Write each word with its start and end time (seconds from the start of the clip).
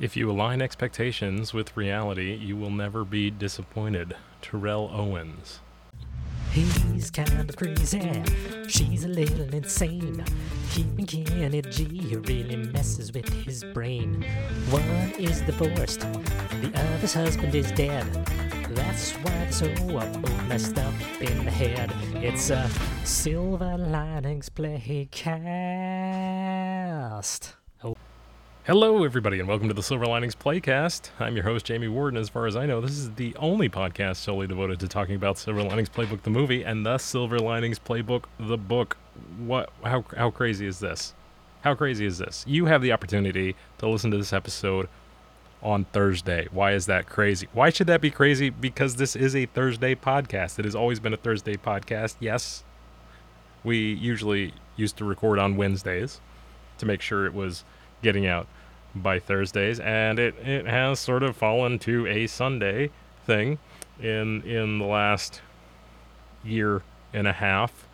If 0.00 0.16
you 0.16 0.30
align 0.30 0.60
expectations 0.62 1.52
with 1.54 1.76
reality, 1.76 2.34
you 2.34 2.56
will 2.56 2.70
never 2.70 3.04
be 3.04 3.30
disappointed. 3.30 4.16
Terrell 4.40 4.90
Owens. 4.92 5.60
He's 6.50 7.10
kind 7.10 7.48
of 7.48 7.56
crazy. 7.56 8.22
She's 8.68 9.04
a 9.04 9.08
little 9.08 9.54
insane. 9.54 10.24
Keeping 10.70 11.06
Kenny 11.06 11.62
G 11.62 12.16
really 12.16 12.56
messes 12.56 13.12
with 13.12 13.28
his 13.44 13.64
brain. 13.72 14.24
One 14.70 15.12
is 15.18 15.40
divorced, 15.42 16.00
the 16.00 16.72
other's 16.74 17.14
husband 17.14 17.54
is 17.54 17.70
dead. 17.72 18.04
That's 18.74 19.12
why 19.12 19.30
they're 19.30 19.52
so 19.52 19.68
both 19.86 20.44
messed 20.48 20.78
up 20.78 20.94
in 21.20 21.44
the 21.44 21.50
head. 21.50 21.92
It's 22.16 22.50
a 22.50 22.68
Silver 23.04 23.78
Linings 23.78 24.48
Playcast. 24.50 25.12
Hello, 28.64 29.02
everybody, 29.02 29.40
and 29.40 29.48
welcome 29.48 29.66
to 29.66 29.74
the 29.74 29.82
Silver 29.82 30.06
Linings 30.06 30.36
Playcast. 30.36 31.10
I'm 31.18 31.34
your 31.34 31.42
host, 31.42 31.66
Jamie 31.66 31.88
Ward, 31.88 32.14
and 32.14 32.20
as 32.20 32.28
far 32.28 32.46
as 32.46 32.54
I 32.54 32.64
know, 32.64 32.80
this 32.80 32.92
is 32.92 33.10
the 33.14 33.34
only 33.34 33.68
podcast 33.68 34.18
solely 34.18 34.46
devoted 34.46 34.78
to 34.78 34.86
talking 34.86 35.16
about 35.16 35.36
Silver 35.36 35.64
Linings 35.64 35.88
Playbook, 35.88 36.22
the 36.22 36.30
movie, 36.30 36.62
and 36.62 36.86
thus 36.86 37.02
Silver 37.02 37.40
Linings 37.40 37.80
Playbook, 37.80 38.26
the 38.38 38.56
book. 38.56 38.98
What? 39.36 39.72
How? 39.82 40.04
How 40.16 40.30
crazy 40.30 40.68
is 40.68 40.78
this? 40.78 41.12
How 41.62 41.74
crazy 41.74 42.06
is 42.06 42.18
this? 42.18 42.44
You 42.46 42.66
have 42.66 42.82
the 42.82 42.92
opportunity 42.92 43.56
to 43.78 43.88
listen 43.88 44.12
to 44.12 44.16
this 44.16 44.32
episode 44.32 44.88
on 45.60 45.86
Thursday. 45.86 46.46
Why 46.52 46.70
is 46.70 46.86
that 46.86 47.08
crazy? 47.08 47.48
Why 47.52 47.70
should 47.70 47.88
that 47.88 48.00
be 48.00 48.12
crazy? 48.12 48.48
Because 48.48 48.94
this 48.94 49.16
is 49.16 49.34
a 49.34 49.46
Thursday 49.46 49.96
podcast. 49.96 50.60
It 50.60 50.66
has 50.66 50.76
always 50.76 51.00
been 51.00 51.12
a 51.12 51.16
Thursday 51.16 51.56
podcast. 51.56 52.14
Yes, 52.20 52.62
we 53.64 53.92
usually 53.92 54.54
used 54.76 54.96
to 54.98 55.04
record 55.04 55.40
on 55.40 55.56
Wednesdays 55.56 56.20
to 56.78 56.86
make 56.86 57.00
sure 57.00 57.26
it 57.26 57.34
was 57.34 57.64
getting 58.02 58.26
out 58.26 58.46
by 58.94 59.18
Thursdays, 59.18 59.80
and 59.80 60.18
it, 60.18 60.34
it 60.44 60.66
has 60.66 61.00
sort 61.00 61.22
of 61.22 61.36
fallen 61.36 61.78
to 61.80 62.06
a 62.06 62.26
Sunday 62.26 62.90
thing 63.24 63.58
in 64.00 64.42
in 64.42 64.78
the 64.78 64.84
last 64.84 65.40
year 66.44 66.82
and 67.12 67.26
a 67.26 67.32
half 67.32 67.86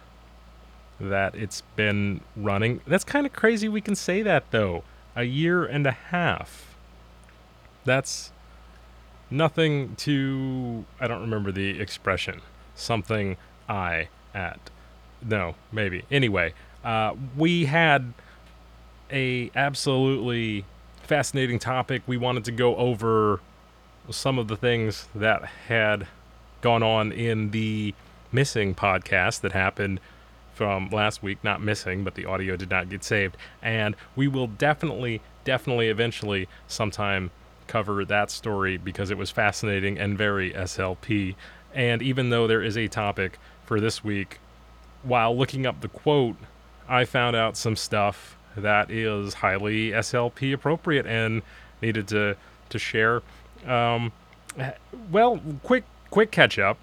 that 1.01 1.35
it's 1.35 1.63
been 1.77 2.21
running. 2.37 2.81
That's 2.87 3.05
kind 3.05 3.27
of 3.27 3.33
crazy 3.33 3.69
we 3.69 3.81
can 3.81 3.95
say 3.95 4.23
that 4.23 4.51
though. 4.51 4.83
A 5.15 5.25
year 5.25 5.65
and 5.65 5.87
a 5.87 5.93
half. 5.93 6.77
That's 7.85 8.33
nothing 9.31 9.95
to 9.97 10.85
I 11.01 11.07
don't 11.07 11.21
remember 11.21 11.53
the 11.53 11.81
expression. 11.81 12.41
Something 12.75 13.37
I 13.69 14.09
at. 14.35 14.59
No, 15.23 15.57
maybe. 15.73 16.05
Anyway, 16.11 16.55
uh, 16.85 17.15
we 17.37 17.67
had 17.67 18.15
a 19.13 19.51
absolutely 19.55 20.65
fascinating 21.03 21.59
topic. 21.59 22.03
We 22.07 22.17
wanted 22.17 22.45
to 22.47 22.53
go 22.53 22.77
over 22.77 23.41
some 24.11 24.39
of 24.39 24.49
the 24.49 24.57
things 24.57 25.07
that 25.15 25.45
had 25.69 26.07
gone 26.61 26.83
on 26.83 27.13
in 27.13 27.51
the 27.51 27.95
missing 28.33 28.75
podcast 28.75 29.41
that 29.41 29.53
happened 29.53 30.01
from 30.55 30.91
last 30.91 31.23
week. 31.23 31.39
Not 31.43 31.63
missing, 31.63 32.05
but 32.05 32.15
the 32.15 32.25
audio 32.25 32.57
did 32.57 32.71
not 32.71 32.89
get 32.89 33.05
saved. 33.05 33.37
And 33.63 33.95
we 34.17 34.29
will 34.29 34.47
definitely, 34.47 35.21
definitely, 35.45 35.89
eventually, 35.89 36.49
sometime 36.67 37.31
cover 37.67 38.05
that 38.05 38.31
story 38.31 38.77
because 38.77 39.11
it 39.11 39.19
was 39.19 39.31
fascinating 39.31 39.99
and 39.99 40.17
very 40.17 40.53
SLP. 40.53 41.35
And 41.75 42.03
even 42.03 42.31
though 42.31 42.47
there 42.47 42.63
is 42.63 42.77
a 42.77 42.89
topic 42.89 43.39
for 43.65 43.81
this 43.81 44.03
week, 44.03 44.39
while 45.03 45.37
looking 45.37 45.67
up 45.67 45.81
the 45.81 45.89
quote, 45.89 46.37
I 46.89 47.05
found 47.05 47.37
out 47.37 47.57
some 47.57 47.77
stuff 47.77 48.38
that 48.63 48.91
is 48.91 49.35
highly 49.35 49.91
SLP 49.91 50.53
appropriate 50.53 51.07
and 51.07 51.43
needed 51.83 52.09
to 52.09 52.37
to 52.71 52.79
share. 52.79 53.23
Um, 53.67 54.13
well, 55.11 55.41
quick 55.63 55.85
quick 56.11 56.31
catch 56.31 56.59
up 56.59 56.79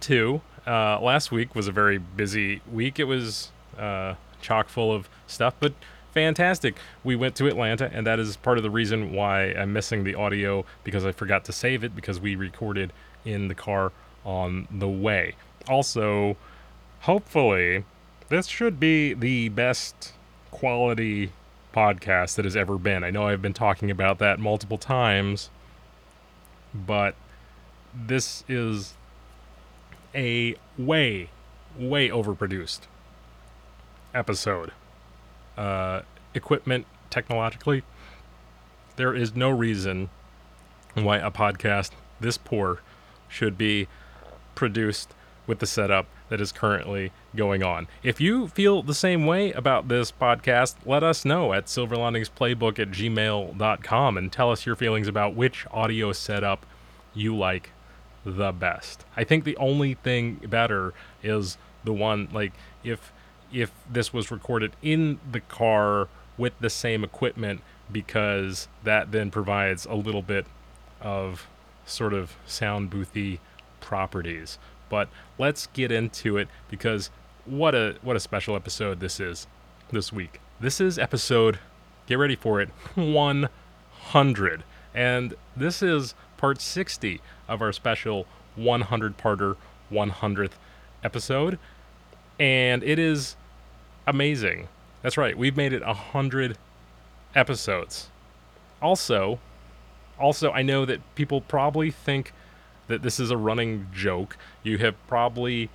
too. 0.00 0.40
Uh, 0.66 1.00
last 1.00 1.32
week 1.32 1.54
was 1.54 1.68
a 1.68 1.72
very 1.72 1.98
busy 1.98 2.60
week. 2.70 2.98
It 2.98 3.04
was 3.04 3.50
uh, 3.78 4.14
chock 4.40 4.68
full 4.68 4.92
of 4.92 5.08
stuff, 5.26 5.54
but 5.58 5.72
fantastic. 6.12 6.76
We 7.02 7.16
went 7.16 7.34
to 7.36 7.46
Atlanta, 7.46 7.90
and 7.92 8.06
that 8.06 8.18
is 8.18 8.36
part 8.36 8.58
of 8.58 8.62
the 8.62 8.70
reason 8.70 9.12
why 9.12 9.52
I'm 9.52 9.72
missing 9.72 10.04
the 10.04 10.14
audio 10.14 10.64
because 10.84 11.04
I 11.04 11.12
forgot 11.12 11.44
to 11.46 11.52
save 11.52 11.82
it 11.82 11.96
because 11.96 12.20
we 12.20 12.36
recorded 12.36 12.92
in 13.24 13.48
the 13.48 13.54
car 13.54 13.92
on 14.24 14.68
the 14.70 14.88
way. 14.88 15.34
Also, 15.68 16.36
hopefully, 17.00 17.84
this 18.28 18.46
should 18.46 18.78
be 18.78 19.14
the 19.14 19.48
best 19.48 20.12
quality 20.50 21.32
podcast 21.74 22.34
that 22.36 22.44
has 22.44 22.56
ever 22.56 22.78
been. 22.78 23.04
I 23.04 23.10
know 23.10 23.26
I've 23.26 23.42
been 23.42 23.52
talking 23.52 23.90
about 23.90 24.18
that 24.18 24.38
multiple 24.38 24.78
times, 24.78 25.50
but 26.74 27.14
this 27.94 28.44
is 28.48 28.94
a 30.14 30.56
way, 30.76 31.30
way 31.78 32.08
overproduced 32.08 32.80
episode. 34.14 34.72
Uh, 35.56 36.02
equipment 36.34 36.86
technologically, 37.10 37.82
there 38.96 39.14
is 39.14 39.34
no 39.34 39.50
reason 39.50 40.10
why 40.94 41.18
a 41.18 41.30
podcast 41.30 41.90
this 42.20 42.36
poor 42.36 42.80
should 43.28 43.56
be 43.56 43.88
produced 44.54 45.14
with 45.46 45.58
the 45.60 45.66
setup 45.66 46.06
that 46.30 46.40
is 46.40 46.52
currently 46.52 47.12
going 47.36 47.62
on. 47.62 47.86
If 48.02 48.20
you 48.20 48.48
feel 48.48 48.82
the 48.82 48.94
same 48.94 49.26
way 49.26 49.52
about 49.52 49.88
this 49.88 50.10
podcast, 50.10 50.76
let 50.86 51.02
us 51.02 51.24
know 51.24 51.52
at 51.52 51.66
silverliningsplaybook 51.66 52.78
at 52.78 52.90
gmail.com 52.90 54.16
and 54.16 54.32
tell 54.32 54.50
us 54.50 54.64
your 54.64 54.76
feelings 54.76 55.08
about 55.08 55.34
which 55.34 55.66
audio 55.70 56.12
setup 56.12 56.64
you 57.12 57.36
like 57.36 57.70
the 58.24 58.52
best. 58.52 59.04
I 59.16 59.24
think 59.24 59.44
the 59.44 59.56
only 59.56 59.94
thing 59.94 60.36
better 60.48 60.94
is 61.22 61.58
the 61.84 61.92
one 61.92 62.28
like 62.32 62.52
if 62.84 63.12
if 63.52 63.72
this 63.90 64.12
was 64.12 64.30
recorded 64.30 64.72
in 64.82 65.18
the 65.30 65.40
car 65.40 66.08
with 66.38 66.52
the 66.60 66.70
same 66.70 67.02
equipment 67.02 67.60
because 67.90 68.68
that 68.84 69.10
then 69.10 69.30
provides 69.30 69.86
a 69.86 69.94
little 69.94 70.22
bit 70.22 70.46
of 71.00 71.48
sort 71.84 72.12
of 72.14 72.36
sound 72.46 72.90
boothy 72.90 73.40
properties. 73.80 74.58
But 74.90 75.08
let's 75.38 75.68
get 75.68 75.90
into 75.90 76.36
it 76.36 76.48
because 76.68 77.08
what 77.46 77.74
a 77.74 77.96
what 78.02 78.16
a 78.16 78.20
special 78.20 78.54
episode 78.54 79.00
this 79.00 79.18
is 79.18 79.46
this 79.90 80.12
week. 80.12 80.40
This 80.60 80.78
is 80.78 80.98
episode 80.98 81.58
get 82.06 82.18
ready 82.18 82.34
for 82.34 82.60
it 82.60 82.68
100 82.96 84.64
and 84.92 85.34
this 85.56 85.80
is 85.80 86.14
part 86.36 86.60
60 86.60 87.20
of 87.48 87.62
our 87.62 87.72
special 87.72 88.26
100 88.56 89.16
parter 89.16 89.56
100th 89.92 90.52
episode 91.04 91.58
and 92.40 92.82
it 92.82 92.98
is 92.98 93.36
amazing. 94.08 94.66
That's 95.02 95.16
right. 95.16 95.38
We've 95.38 95.56
made 95.56 95.72
it 95.72 95.86
100 95.86 96.58
episodes. 97.34 98.08
Also, 98.82 99.38
also 100.18 100.50
I 100.50 100.62
know 100.62 100.84
that 100.84 101.00
people 101.14 101.42
probably 101.42 101.92
think 101.92 102.32
that 102.90 103.02
this 103.02 103.18
is 103.18 103.30
a 103.30 103.36
running 103.36 103.88
joke. 103.92 104.36
You 104.62 104.78
have 104.78 104.94
probably 105.06 105.70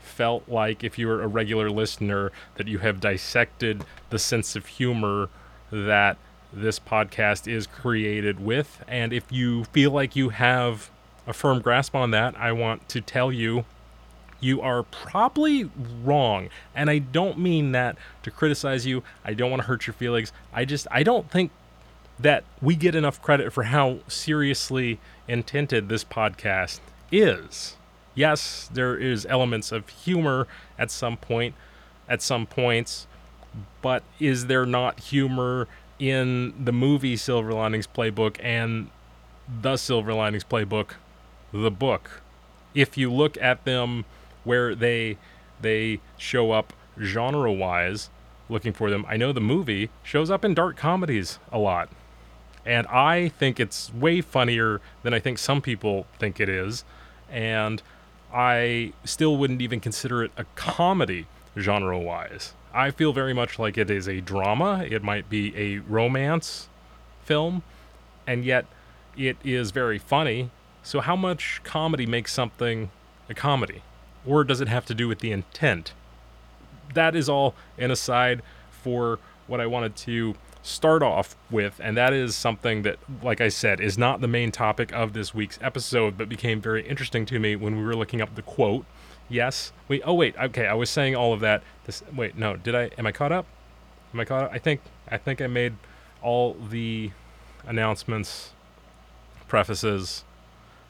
felt 0.00 0.48
like 0.48 0.84
if 0.84 0.98
you're 0.98 1.22
a 1.22 1.26
regular 1.26 1.70
listener 1.70 2.30
that 2.56 2.68
you 2.68 2.78
have 2.78 3.00
dissected 3.00 3.84
the 4.10 4.18
sense 4.18 4.54
of 4.54 4.66
humor 4.66 5.28
that 5.72 6.16
this 6.52 6.78
podcast 6.78 7.50
is 7.50 7.66
created 7.66 8.38
with 8.38 8.84
and 8.86 9.12
if 9.12 9.32
you 9.32 9.64
feel 9.64 9.90
like 9.90 10.14
you 10.14 10.28
have 10.28 10.90
a 11.26 11.32
firm 11.32 11.60
grasp 11.60 11.94
on 11.94 12.12
that, 12.12 12.38
I 12.38 12.52
want 12.52 12.88
to 12.90 13.00
tell 13.00 13.32
you 13.32 13.64
you 14.38 14.60
are 14.60 14.82
probably 14.82 15.70
wrong. 16.04 16.48
And 16.74 16.90
I 16.90 16.98
don't 16.98 17.38
mean 17.38 17.72
that 17.72 17.96
to 18.22 18.30
criticize 18.30 18.86
you. 18.86 19.02
I 19.24 19.34
don't 19.34 19.50
want 19.50 19.62
to 19.62 19.66
hurt 19.68 19.86
your 19.86 19.94
feelings. 19.94 20.32
I 20.52 20.64
just 20.64 20.86
I 20.90 21.02
don't 21.02 21.30
think 21.30 21.50
that 22.18 22.44
we 22.62 22.74
get 22.74 22.94
enough 22.94 23.20
credit 23.20 23.52
for 23.52 23.64
how 23.64 23.98
seriously 24.08 24.98
intended 25.28 25.88
this 25.88 26.04
podcast 26.04 26.80
is. 27.12 27.76
Yes, 28.14 28.70
there 28.72 28.96
is 28.96 29.26
elements 29.26 29.72
of 29.72 29.88
humor 29.88 30.46
at 30.78 30.90
some 30.90 31.16
point 31.16 31.54
at 32.08 32.22
some 32.22 32.46
points, 32.46 33.06
but 33.82 34.02
is 34.20 34.46
there 34.46 34.64
not 34.64 35.00
humor 35.00 35.66
in 35.98 36.54
the 36.62 36.72
movie 36.72 37.16
Silver 37.16 37.52
Linings 37.52 37.86
Playbook 37.86 38.36
and 38.42 38.90
the 39.60 39.76
Silver 39.76 40.14
Linings 40.14 40.44
Playbook, 40.44 40.92
the 41.52 41.70
book? 41.70 42.22
If 42.74 42.96
you 42.96 43.12
look 43.12 43.36
at 43.38 43.64
them 43.64 44.04
where 44.44 44.74
they 44.74 45.18
they 45.60 46.00
show 46.16 46.52
up 46.52 46.72
genre 47.00 47.52
wise 47.52 48.10
looking 48.48 48.72
for 48.72 48.90
them. 48.90 49.04
I 49.08 49.16
know 49.16 49.32
the 49.32 49.40
movie 49.40 49.90
shows 50.02 50.30
up 50.30 50.44
in 50.44 50.54
dark 50.54 50.76
comedies 50.76 51.38
a 51.50 51.58
lot. 51.58 51.88
And 52.66 52.86
I 52.88 53.28
think 53.28 53.60
it's 53.60 53.94
way 53.94 54.20
funnier 54.20 54.80
than 55.04 55.14
I 55.14 55.20
think 55.20 55.38
some 55.38 55.62
people 55.62 56.06
think 56.18 56.40
it 56.40 56.48
is. 56.48 56.84
And 57.30 57.80
I 58.34 58.92
still 59.04 59.36
wouldn't 59.36 59.62
even 59.62 59.78
consider 59.78 60.24
it 60.24 60.32
a 60.36 60.44
comedy 60.56 61.26
genre 61.56 61.98
wise. 61.98 62.54
I 62.74 62.90
feel 62.90 63.12
very 63.12 63.32
much 63.32 63.58
like 63.58 63.78
it 63.78 63.88
is 63.88 64.08
a 64.08 64.20
drama. 64.20 64.84
It 64.86 65.02
might 65.02 65.30
be 65.30 65.56
a 65.56 65.78
romance 65.78 66.68
film, 67.24 67.62
and 68.26 68.44
yet 68.44 68.66
it 69.16 69.36
is 69.42 69.70
very 69.70 69.98
funny. 69.98 70.50
So, 70.82 71.00
how 71.00 71.16
much 71.16 71.60
comedy 71.64 72.04
makes 72.04 72.34
something 72.34 72.90
a 73.30 73.34
comedy? 73.34 73.82
Or 74.26 74.44
does 74.44 74.60
it 74.60 74.68
have 74.68 74.84
to 74.86 74.94
do 74.94 75.08
with 75.08 75.20
the 75.20 75.32
intent? 75.32 75.94
That 76.92 77.16
is 77.16 77.28
all 77.28 77.54
an 77.78 77.90
aside 77.90 78.42
for 78.70 79.18
what 79.46 79.60
I 79.60 79.66
wanted 79.66 79.96
to 79.96 80.34
start 80.66 81.00
off 81.02 81.36
with, 81.50 81.80
and 81.82 81.96
that 81.96 82.12
is 82.12 82.34
something 82.34 82.82
that, 82.82 82.98
like 83.22 83.40
I 83.40 83.48
said, 83.48 83.80
is 83.80 83.96
not 83.96 84.20
the 84.20 84.28
main 84.28 84.50
topic 84.50 84.92
of 84.92 85.12
this 85.12 85.32
week's 85.32 85.58
episode, 85.62 86.18
but 86.18 86.28
became 86.28 86.60
very 86.60 86.86
interesting 86.86 87.24
to 87.26 87.38
me 87.38 87.54
when 87.54 87.76
we 87.76 87.84
were 87.84 87.94
looking 87.94 88.20
up 88.20 88.34
the 88.34 88.42
quote. 88.42 88.84
Yes, 89.28 89.72
we. 89.88 90.02
Oh 90.02 90.14
wait, 90.14 90.36
okay. 90.36 90.66
I 90.66 90.74
was 90.74 90.90
saying 90.90 91.14
all 91.16 91.32
of 91.32 91.40
that. 91.40 91.62
This. 91.84 92.02
Wait, 92.14 92.36
no. 92.36 92.56
Did 92.56 92.74
I? 92.74 92.90
Am 92.98 93.06
I 93.06 93.12
caught 93.12 93.32
up? 93.32 93.46
Am 94.12 94.20
I 94.20 94.24
caught 94.24 94.44
up? 94.44 94.52
I 94.52 94.58
think. 94.58 94.80
I 95.08 95.16
think 95.16 95.40
I 95.40 95.46
made 95.46 95.74
all 96.22 96.54
the 96.54 97.10
announcements, 97.64 98.50
prefaces 99.48 100.24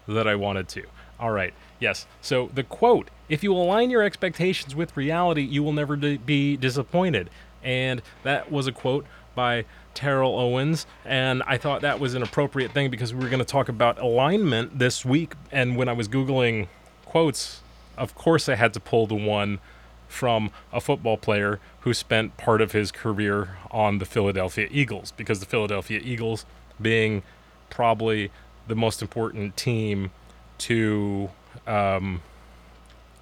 that 0.08 0.26
I 0.26 0.34
wanted 0.34 0.68
to. 0.68 0.84
All 1.18 1.30
right. 1.30 1.52
Yes. 1.80 2.06
So 2.20 2.50
the 2.52 2.62
quote: 2.62 3.08
"If 3.28 3.42
you 3.42 3.52
align 3.54 3.90
your 3.90 4.02
expectations 4.02 4.74
with 4.74 4.96
reality, 4.96 5.42
you 5.42 5.62
will 5.62 5.72
never 5.72 5.96
d- 5.96 6.18
be 6.18 6.56
disappointed." 6.56 7.30
And 7.62 8.00
that 8.22 8.52
was 8.52 8.66
a 8.66 8.72
quote 8.72 9.06
by 9.36 9.64
Terrell 9.94 10.36
Owens, 10.36 10.86
and 11.04 11.44
I 11.46 11.56
thought 11.56 11.82
that 11.82 12.00
was 12.00 12.14
an 12.14 12.22
appropriate 12.22 12.72
thing 12.72 12.90
because 12.90 13.14
we 13.14 13.22
were 13.22 13.28
going 13.28 13.38
to 13.38 13.44
talk 13.44 13.68
about 13.68 14.00
alignment 14.00 14.80
this 14.80 15.04
week. 15.04 15.34
And 15.52 15.76
when 15.76 15.88
I 15.88 15.92
was 15.92 16.08
googling 16.08 16.66
quotes, 17.04 17.60
of 17.96 18.16
course 18.16 18.48
I 18.48 18.56
had 18.56 18.74
to 18.74 18.80
pull 18.80 19.06
the 19.06 19.14
one 19.14 19.60
from 20.08 20.50
a 20.72 20.80
football 20.80 21.16
player 21.16 21.60
who 21.80 21.94
spent 21.94 22.36
part 22.36 22.60
of 22.60 22.72
his 22.72 22.90
career 22.90 23.56
on 23.70 23.98
the 23.98 24.04
Philadelphia 24.04 24.68
Eagles 24.70 25.12
because 25.12 25.40
the 25.40 25.46
Philadelphia 25.46 26.00
Eagles 26.02 26.44
being 26.80 27.22
probably 27.70 28.30
the 28.68 28.76
most 28.76 29.02
important 29.02 29.56
team 29.56 30.10
to 30.58 31.30
um, 31.66 32.22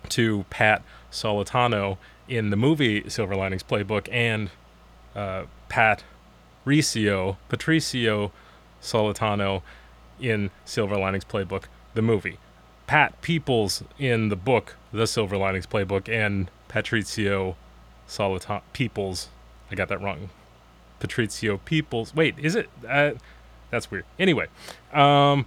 to 0.09 0.45
Pat 0.51 0.83
Solitano 1.11 1.99
in 2.29 2.51
the 2.51 2.57
movie 2.57 3.09
Silver 3.09 3.37
Linings 3.37 3.63
Playbook 3.63 4.09
and 4.11 4.51
uh, 5.15 5.45
Pat 5.75 6.05
Ricio, 6.65 7.37
Patricio 7.49 8.31
Solitano 8.81 9.65
in 10.21 10.53
Silver 10.65 10.97
Linings 10.97 11.25
Playbook, 11.25 11.65
the 11.95 12.01
movie. 12.01 12.39
Pat 12.87 13.21
Peoples 13.23 13.83
in 13.99 14.29
the 14.29 14.37
book, 14.37 14.77
The 14.93 15.09
Silver 15.09 15.37
Linings 15.37 15.67
Playbook, 15.67 16.09
and 16.09 16.49
Patricio 16.69 17.57
Solitano 18.07 18.63
Peoples. 18.73 19.31
I 19.69 19.75
got 19.75 19.89
that 19.89 20.01
wrong. 20.01 20.31
Patricio 21.01 21.57
Peoples. 21.57 22.15
Wait, 22.15 22.39
is 22.39 22.55
it? 22.55 22.71
Uh, 22.89 23.15
that's 23.73 23.91
weird. 23.91 24.05
Anyway, 24.17 24.47
um, 24.93 25.45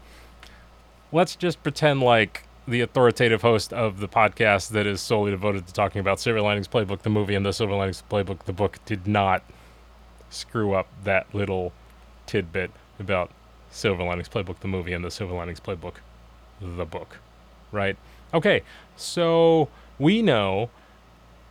let's 1.13 1.37
just 1.37 1.63
pretend 1.63 2.01
like 2.01 2.43
the 2.67 2.81
authoritative 2.81 3.43
host 3.43 3.71
of 3.71 4.01
the 4.01 4.09
podcast 4.09 4.71
that 4.71 4.85
is 4.85 4.99
solely 4.99 5.31
devoted 5.31 5.67
to 5.67 5.73
talking 5.73 6.01
about 6.01 6.19
Silver 6.19 6.41
Linings 6.41 6.67
Playbook, 6.67 7.03
the 7.03 7.09
movie, 7.09 7.33
and 7.33 7.45
the 7.45 7.53
Silver 7.53 7.75
Linings 7.75 8.03
Playbook, 8.11 8.43
the 8.43 8.51
book, 8.51 8.79
did 8.85 9.07
not 9.07 9.41
screw 10.29 10.73
up 10.73 10.87
that 11.03 11.33
little 11.33 11.73
tidbit 12.25 12.71
about 12.99 13.31
Silver 13.71 14.03
Linings 14.03 14.29
Playbook, 14.29 14.59
the 14.59 14.67
movie, 14.67 14.93
and 14.93 15.03
the 15.03 15.11
Silver 15.11 15.33
Linings 15.33 15.59
Playbook, 15.59 15.95
the 16.61 16.85
book. 16.85 17.17
Right? 17.71 17.97
Okay, 18.33 18.63
so 18.95 19.69
we 19.99 20.21
know 20.21 20.69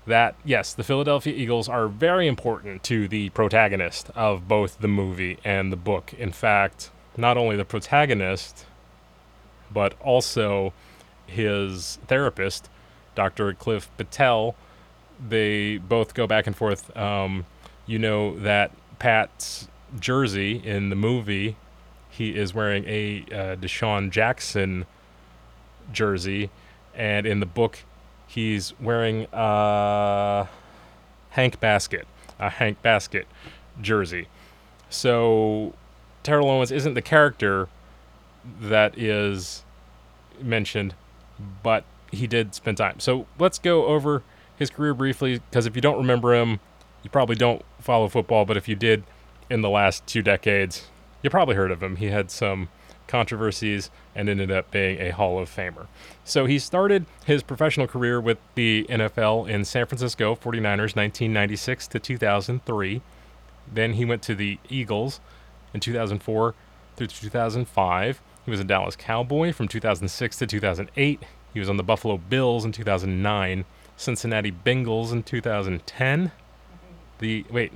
that, 0.07 0.35
yes, 0.45 0.73
the 0.73 0.85
Philadelphia 0.85 1.35
Eagles 1.35 1.69
are 1.69 1.89
very 1.89 2.27
important 2.27 2.83
to 2.85 3.09
the 3.09 3.31
protagonist 3.31 4.11
of 4.15 4.47
both 4.47 4.81
the 4.81 4.89
movie 4.89 5.39
and 5.45 5.73
the 5.73 5.77
book. 5.77 6.15
In 6.15 6.33
fact, 6.33 6.91
not 7.17 7.37
only 7.37 7.57
the 7.57 7.65
protagonist, 7.65 8.67
but 9.73 9.95
also 10.01 10.73
his 11.27 11.99
therapist, 12.07 12.69
Dr. 13.15 13.53
Cliff 13.55 13.91
Patel. 13.97 14.55
They 15.29 15.79
both 15.79 16.15
go 16.15 16.27
back 16.27 16.47
and 16.47 16.55
forth. 16.55 16.97
Um, 16.97 17.47
you 17.87 17.99
know 17.99 18.39
that 18.41 18.73
Pat's 18.99 19.69
jersey 20.01 20.61
in 20.65 20.91
the 20.91 20.97
movie, 20.97 21.57
he 22.11 22.37
is 22.37 22.55
wearing 22.55 22.85
a 22.87 23.25
uh, 23.31 23.57
DeSean 23.57 24.11
Jackson 24.11 24.87
jersey, 25.93 26.51
and 26.95 27.27
in 27.27 27.41
the 27.41 27.47
book, 27.47 27.79
he's 28.27 28.73
wearing 28.81 29.27
a 29.33 30.49
Hank 31.31 31.61
Baskett, 31.61 32.07
a 32.39 32.51
Hank 32.51 32.83
Baskett 32.83 33.27
jersey. 33.81 34.29
So 34.91 35.75
Terrell 36.23 36.51
Owens 36.51 36.73
isn't 36.73 36.95
the 36.95 37.03
character 37.03 37.69
that 38.61 38.99
is 38.99 39.65
mentioned, 40.41 40.95
but 41.63 41.85
he 42.11 42.27
did 42.27 42.55
spend 42.55 42.79
time. 42.79 42.99
So 43.01 43.27
let's 43.39 43.59
go 43.59 43.87
over 43.87 44.23
his 44.57 44.71
career 44.71 44.95
briefly, 44.95 45.41
because 45.51 45.67
if 45.67 45.77
you 45.77 45.83
don't 45.83 45.99
remember 45.99 46.35
him, 46.35 46.61
you 47.07 47.11
probably 47.11 47.37
don't 47.37 47.63
follow 47.79 48.09
football, 48.09 48.45
but 48.45 48.57
if 48.57 48.67
you 48.67 48.75
did 48.75 49.05
in 49.49 49.63
the 49.63 49.71
last 49.71 50.05
two 50.09 50.23
decades, 50.23 50.89
you 51.23 51.31
probably 51.31 51.55
heard 51.55 51.71
of 51.71 51.81
him. 51.81 51.95
He 51.95 52.07
had 52.07 52.33
some 52.33 52.69
controversies 53.07 53.93
and 54.17 54.29
ended 54.29 54.51
up 54.51 54.73
being 54.73 55.01
a 55.01 55.11
Hall 55.11 55.39
of 55.39 55.49
Famer. 55.49 55.87
So 56.25 56.47
he 56.47 56.59
started 56.59 57.07
his 57.25 57.45
professional 57.45 57.87
career 57.87 58.21
with 58.21 58.39
the 58.57 58.87
NFL 58.91 59.49
in 59.49 59.65
San 59.65 59.87
Francisco 59.87 60.35
49ers 60.35 60.97
1996 60.97 61.87
to 61.87 62.01
2003. 62.01 63.01
Then 63.73 63.93
he 63.93 64.05
went 64.05 64.23
to 64.23 64.35
the 64.35 64.59
Eagles 64.69 65.21
in 65.73 65.79
2004 65.79 66.55
through 66.97 67.07
2005. 67.07 68.21
He 68.45 68.51
was 68.51 68.59
a 68.59 68.65
Dallas 68.65 68.97
Cowboy 68.97 69.53
from 69.53 69.69
2006 69.69 70.39
to 70.39 70.47
2008. 70.49 71.23
He 71.55 71.61
was 71.61 71.71
on 71.71 71.77
the 71.77 71.85
Buffalo 71.85 72.17
Bills 72.17 72.65
in 72.65 72.73
2009, 72.73 73.65
Cincinnati 73.97 74.51
Bengals 74.51 75.13
in 75.13 75.23
2010, 75.23 76.33
the 77.19 77.45
wait. 77.51 77.73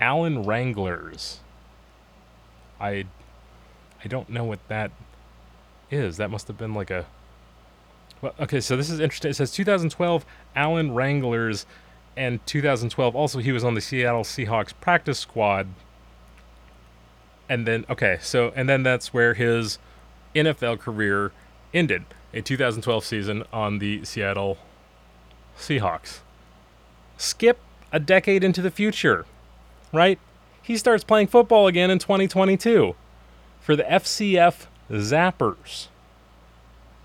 Allen 0.00 0.42
Wranglers. 0.42 1.40
I 2.80 3.06
I 4.04 4.08
don't 4.08 4.28
know 4.28 4.44
what 4.44 4.66
that 4.68 4.90
is. 5.90 6.16
That 6.16 6.30
must 6.30 6.48
have 6.48 6.58
been 6.58 6.74
like 6.74 6.90
a 6.90 7.06
well, 8.20 8.34
okay, 8.40 8.60
so 8.60 8.76
this 8.76 8.90
is 8.90 9.00
interesting. 9.00 9.30
It 9.30 9.34
says 9.34 9.52
2012 9.52 10.24
Allen 10.56 10.94
Wranglers 10.94 11.66
and 12.16 12.44
2012 12.46 13.14
also 13.14 13.38
he 13.38 13.52
was 13.52 13.64
on 13.64 13.74
the 13.74 13.80
Seattle 13.80 14.24
Seahawks 14.24 14.72
practice 14.80 15.18
squad. 15.18 15.68
And 17.48 17.66
then 17.66 17.84
okay, 17.88 18.18
so 18.20 18.52
and 18.56 18.68
then 18.68 18.82
that's 18.82 19.12
where 19.12 19.34
his 19.34 19.78
NFL 20.34 20.80
career 20.80 21.32
ended. 21.72 22.04
A 22.32 22.40
2012 22.40 23.04
season 23.04 23.44
on 23.52 23.78
the 23.78 24.04
Seattle 24.04 24.58
Seahawks 25.56 26.20
skip 27.24 27.58
a 27.92 28.00
decade 28.00 28.44
into 28.44 28.62
the 28.62 28.70
future, 28.70 29.24
right? 29.92 30.18
He 30.62 30.76
starts 30.76 31.04
playing 31.04 31.28
football 31.28 31.66
again 31.66 31.90
in 31.90 31.98
2022 31.98 32.94
for 33.60 33.76
the 33.76 33.82
FCF 33.84 34.66
Zappers. 34.90 35.88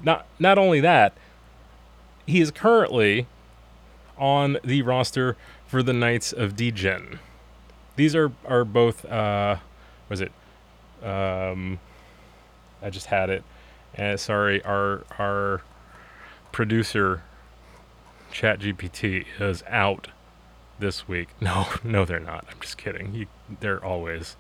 Not 0.02 0.26
not 0.40 0.58
only 0.58 0.80
that, 0.80 1.14
he 2.26 2.40
is 2.40 2.52
currently 2.52 3.28
on 4.18 4.58
the 4.64 4.82
roster 4.82 5.36
for 5.68 5.84
the 5.84 5.94
Knights 5.94 6.32
of 6.32 6.56
Degen. 6.56 7.20
These 7.96 8.16
are 8.16 8.32
are 8.46 8.64
both 8.64 9.06
uh 9.06 9.58
was 10.08 10.22
it 10.22 10.32
um 11.04 11.80
I 12.82 12.90
just 12.90 13.08
had 13.08 13.30
it. 13.30 13.44
Uh, 13.98 14.18
sorry, 14.18 14.64
our 14.64 15.04
our 15.18 15.62
producer 16.52 17.24
ChatGPT 18.32 19.26
is 19.40 19.64
out 19.68 20.10
this 20.80 21.08
week. 21.08 21.30
No, 21.42 21.68
no, 21.84 22.06
they're 22.06 22.20
not. 22.20 22.46
I'm 22.50 22.60
just 22.60 22.78
kidding. 22.78 23.14
You, 23.14 23.28
they're 23.60 23.84
always 23.84 24.36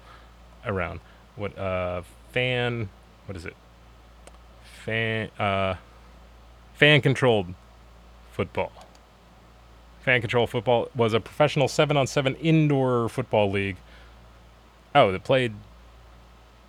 around. 0.65 1.00
What 1.36 1.58
uh, 1.58 2.03
fan? 2.31 2.89
What 3.25 3.36
is 3.36 3.46
it? 3.46 3.55
Fan 4.84 5.29
uh, 5.39 5.75
fan 6.74 7.01
controlled 7.01 7.53
football. 8.31 8.72
Fan 10.01 10.22
controlled 10.22 10.50
football 10.50 10.89
was 10.96 11.13
a 11.13 11.19
professional 11.19 11.67
seven-on-seven 11.67 12.36
indoor 12.36 13.10
football 13.10 13.51
league. 13.51 13.77
Oh, 14.96 15.12
they 15.12 15.19
played 15.19 15.53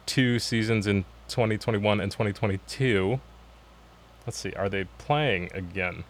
two 0.06 0.38
seasons 0.38 0.86
in 0.86 1.04
2021 1.28 2.00
and 2.00 2.10
2022. 2.10 3.20
Let's 4.26 4.36
see. 4.36 4.52
Are 4.54 4.68
they 4.68 4.84
playing 4.98 5.50
again 5.54 6.04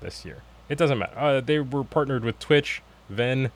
this 0.00 0.24
year? 0.24 0.42
It 0.68 0.78
doesn't 0.78 0.98
matter. 0.98 1.18
Uh, 1.18 1.40
they 1.40 1.58
were 1.58 1.84
partnered 1.84 2.24
with 2.24 2.38
Twitch, 2.38 2.82
Venn, 3.08 3.50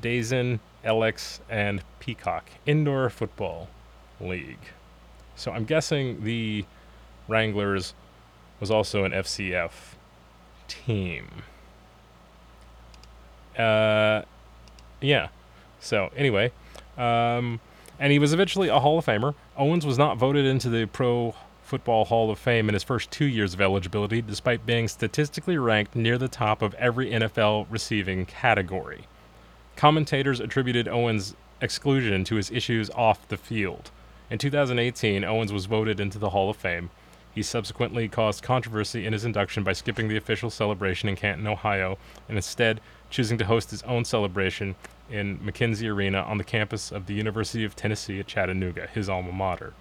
DAZN, 0.00 0.60
LX, 0.84 1.40
and 1.48 1.82
Peacock 1.98 2.50
Indoor 2.66 3.08
Football 3.10 3.68
League. 4.20 4.58
So 5.34 5.52
I'm 5.52 5.64
guessing 5.64 6.24
the 6.24 6.64
Wranglers 7.28 7.94
was 8.60 8.70
also 8.70 9.04
an 9.04 9.12
FCF 9.12 9.72
team. 10.68 11.42
Uh, 13.58 14.22
yeah. 15.00 15.28
So 15.80 16.10
anyway, 16.16 16.52
um, 16.96 17.60
and 17.98 18.12
he 18.12 18.18
was 18.18 18.32
eventually 18.32 18.68
a 18.68 18.78
Hall 18.78 18.98
of 18.98 19.06
Famer. 19.06 19.34
Owens 19.56 19.86
was 19.86 19.98
not 19.98 20.16
voted 20.16 20.44
into 20.44 20.68
the 20.68 20.86
Pro 20.86 21.34
Football 21.66 22.04
Hall 22.04 22.30
of 22.30 22.38
Fame 22.38 22.68
in 22.68 22.74
his 22.74 22.84
first 22.84 23.10
two 23.10 23.24
years 23.24 23.52
of 23.52 23.60
eligibility, 23.60 24.22
despite 24.22 24.64
being 24.64 24.86
statistically 24.86 25.58
ranked 25.58 25.96
near 25.96 26.16
the 26.16 26.28
top 26.28 26.62
of 26.62 26.74
every 26.74 27.10
NFL 27.10 27.66
receiving 27.68 28.24
category. 28.24 29.08
Commentators 29.74 30.38
attributed 30.38 30.86
Owens' 30.86 31.34
exclusion 31.60 32.22
to 32.22 32.36
his 32.36 32.52
issues 32.52 32.88
off 32.90 33.26
the 33.26 33.36
field. 33.36 33.90
In 34.30 34.38
2018, 34.38 35.24
Owens 35.24 35.52
was 35.52 35.66
voted 35.66 35.98
into 35.98 36.20
the 36.20 36.30
Hall 36.30 36.48
of 36.48 36.56
Fame. 36.56 36.90
He 37.34 37.42
subsequently 37.42 38.06
caused 38.06 38.44
controversy 38.44 39.04
in 39.04 39.12
his 39.12 39.24
induction 39.24 39.64
by 39.64 39.72
skipping 39.72 40.06
the 40.06 40.16
official 40.16 40.50
celebration 40.50 41.08
in 41.08 41.16
Canton, 41.16 41.48
Ohio, 41.48 41.98
and 42.28 42.38
instead 42.38 42.80
choosing 43.10 43.38
to 43.38 43.44
host 43.44 43.72
his 43.72 43.82
own 43.82 44.04
celebration 44.04 44.76
in 45.10 45.38
McKenzie 45.38 45.92
Arena 45.92 46.20
on 46.22 46.38
the 46.38 46.44
campus 46.44 46.92
of 46.92 47.06
the 47.06 47.14
University 47.14 47.64
of 47.64 47.74
Tennessee 47.74 48.20
at 48.20 48.28
Chattanooga, 48.28 48.86
his 48.86 49.08
alma 49.08 49.32
mater. 49.32 49.74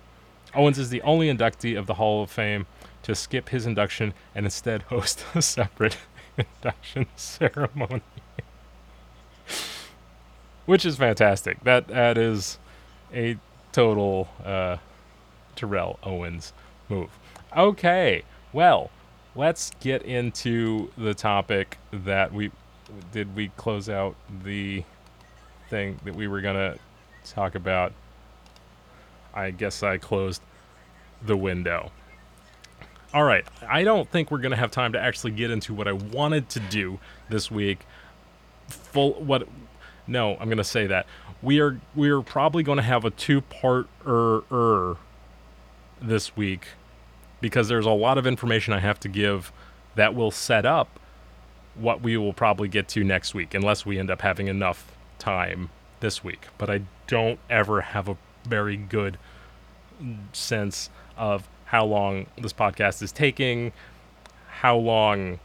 Owens 0.55 0.79
is 0.79 0.89
the 0.89 1.01
only 1.01 1.27
inductee 1.27 1.77
of 1.77 1.85
the 1.85 1.95
Hall 1.95 2.23
of 2.23 2.31
Fame 2.31 2.65
to 3.03 3.13
skip 3.13 3.49
his 3.49 3.65
induction 3.65 4.13
and 4.33 4.45
instead 4.45 4.83
host 4.83 5.23
a 5.35 5.41
separate 5.41 5.97
induction 6.37 7.07
ceremony. 7.15 8.01
Which 10.65 10.85
is 10.85 10.97
fantastic. 10.97 11.63
That 11.63 11.87
that 11.89 12.17
is 12.17 12.57
a 13.13 13.37
total 13.71 14.27
uh, 14.43 14.77
Terrell 15.55 15.99
Owens 16.03 16.53
move. 16.89 17.09
Okay, 17.55 18.23
well, 18.51 18.89
let's 19.35 19.71
get 19.79 20.01
into 20.01 20.91
the 20.97 21.13
topic 21.13 21.77
that 21.91 22.33
we 22.33 22.51
did. 23.11 23.35
We 23.35 23.49
close 23.49 23.89
out 23.89 24.15
the 24.43 24.83
thing 25.69 25.99
that 26.03 26.15
we 26.15 26.27
were 26.27 26.41
gonna 26.41 26.77
talk 27.23 27.55
about. 27.55 27.93
I 29.35 29.51
guess 29.51 29.83
I 29.83 29.97
closed 29.97 30.41
the 31.21 31.37
window. 31.37 31.91
All 33.13 33.23
right, 33.23 33.45
I 33.67 33.83
don't 33.83 34.09
think 34.09 34.31
we're 34.31 34.39
gonna 34.39 34.55
have 34.55 34.71
time 34.71 34.93
to 34.93 34.99
actually 34.99 35.31
get 35.31 35.51
into 35.51 35.73
what 35.73 35.87
I 35.87 35.93
wanted 35.93 36.49
to 36.49 36.59
do 36.59 36.99
this 37.29 37.51
week. 37.51 37.85
Full 38.67 39.13
what? 39.13 39.47
No, 40.07 40.37
I'm 40.37 40.49
gonna 40.49 40.63
say 40.63 40.87
that 40.87 41.05
we 41.45 41.59
are 41.59 41.79
we 41.95 42.09
are 42.09 42.21
probably 42.21 42.63
going 42.63 42.77
to 42.77 42.83
have 42.83 43.05
a 43.05 43.11
two 43.11 43.39
part 43.41 43.87
er 44.05 44.43
er 44.51 44.97
this 46.01 46.35
week 46.35 46.69
because 47.39 47.67
there's 47.67 47.85
a 47.85 47.91
lot 47.91 48.17
of 48.17 48.25
information 48.25 48.73
I 48.73 48.79
have 48.79 48.99
to 49.01 49.07
give 49.07 49.51
that 49.93 50.15
will 50.15 50.31
set 50.31 50.65
up 50.65 50.99
what 51.75 52.01
we 52.01 52.17
will 52.17 52.33
probably 52.33 52.67
get 52.67 52.87
to 52.89 53.03
next 53.03 53.33
week 53.33 53.53
unless 53.53 53.85
we 53.85 53.99
end 53.99 54.09
up 54.09 54.21
having 54.21 54.47
enough 54.47 54.97
time 55.19 55.69
this 55.99 56.23
week. 56.23 56.47
But 56.57 56.69
I 56.69 56.81
don't 57.07 57.39
ever 57.49 57.81
have 57.81 58.09
a 58.09 58.17
very 58.45 58.77
good 58.77 59.17
sense 60.33 60.89
of 61.17 61.47
how 61.65 61.85
long 61.85 62.27
this 62.37 62.53
podcast 62.53 63.01
is 63.01 63.11
taking, 63.11 63.73
how 64.47 64.77
long 64.77 65.39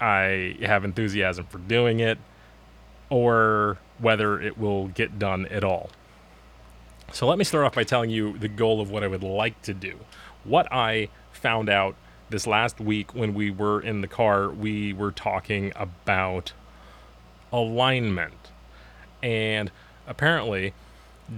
I 0.00 0.56
have 0.62 0.84
enthusiasm 0.84 1.46
for 1.46 1.58
doing 1.58 2.00
it, 2.00 2.18
or 3.10 3.78
whether 3.98 4.40
it 4.40 4.58
will 4.58 4.88
get 4.88 5.18
done 5.18 5.46
at 5.46 5.64
all. 5.64 5.90
So 7.12 7.26
let 7.26 7.38
me 7.38 7.44
start 7.44 7.64
off 7.64 7.74
by 7.74 7.84
telling 7.84 8.10
you 8.10 8.36
the 8.38 8.48
goal 8.48 8.80
of 8.80 8.90
what 8.90 9.04
I 9.04 9.06
would 9.06 9.22
like 9.22 9.60
to 9.62 9.74
do. 9.74 9.98
What 10.42 10.66
I 10.72 11.08
found 11.32 11.68
out 11.68 11.94
this 12.30 12.46
last 12.46 12.80
week 12.80 13.14
when 13.14 13.34
we 13.34 13.50
were 13.50 13.80
in 13.80 14.00
the 14.00 14.08
car, 14.08 14.48
we 14.50 14.92
were 14.92 15.12
talking 15.12 15.72
about 15.76 16.52
alignment. 17.52 18.50
And 19.22 19.70
apparently, 20.06 20.74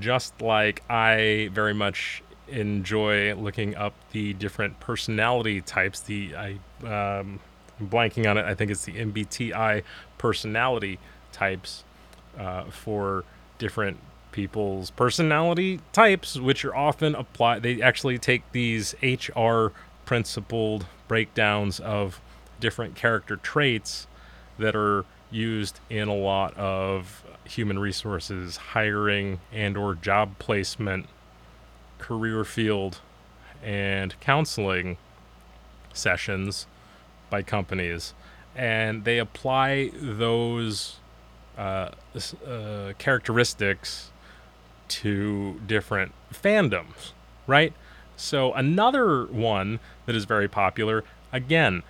just 0.01 0.41
like 0.41 0.83
I 0.91 1.51
very 1.53 1.75
much 1.75 2.23
enjoy 2.49 3.35
looking 3.35 3.75
up 3.75 3.95
the 4.13 4.33
different 4.35 4.79
personality 4.81 5.61
types, 5.61 6.01
the 6.01 6.35
I 6.37 6.51
um, 6.85 7.41
I'm 7.79 7.89
blanking 7.89 8.29
on 8.29 8.39
it. 8.39 8.45
I 8.45 8.55
think 8.55 8.71
it's 8.71 8.85
the 8.85 8.93
MBTI 8.93 9.83
personality 10.19 10.99
types 11.33 11.85
uh, 12.39 12.65
for 12.65 13.25
different 13.59 13.99
people's 14.33 14.91
personality 14.91 15.81
types, 15.93 16.39
which 16.39 16.65
are 16.65 16.75
often 16.75 17.15
applied. 17.15 17.63
They 17.63 17.81
actually 17.83 18.19
take 18.19 18.51
these 18.53 18.95
HR 19.03 19.69
principled 20.05 20.87
breakdowns 21.09 21.81
of 21.81 22.21
different 22.61 22.95
character 22.95 23.37
traits 23.37 24.07
that 24.59 24.75
are 24.75 25.05
used 25.31 25.81
in 25.91 26.09
a 26.09 26.15
lot 26.15 26.57
of 26.57 27.25
human 27.47 27.79
resources 27.79 28.57
hiring 28.57 29.41
and 29.53 29.77
or 29.77 29.95
job 29.95 30.39
placement 30.39 31.07
career 31.99 32.45
field 32.45 33.01
and 33.63 34.19
counseling 34.21 34.97
sessions 35.93 36.67
by 37.31 37.43
companies 37.43 38.15
and 38.57 39.05
they 39.05 39.19
apply 39.19 39.91
those 39.95 40.97
uh, 41.59 41.91
uh, 42.47 42.93
characteristics 42.99 44.11
to 44.89 45.61
different 45.67 46.13
fandoms, 46.33 47.13
right? 47.47 47.73
So, 48.17 48.55
another 48.55 49.27
one 49.27 49.79
that 50.07 50.15
is 50.17 50.25
very 50.25 50.49
popular, 50.49 51.05
again, 51.33 51.83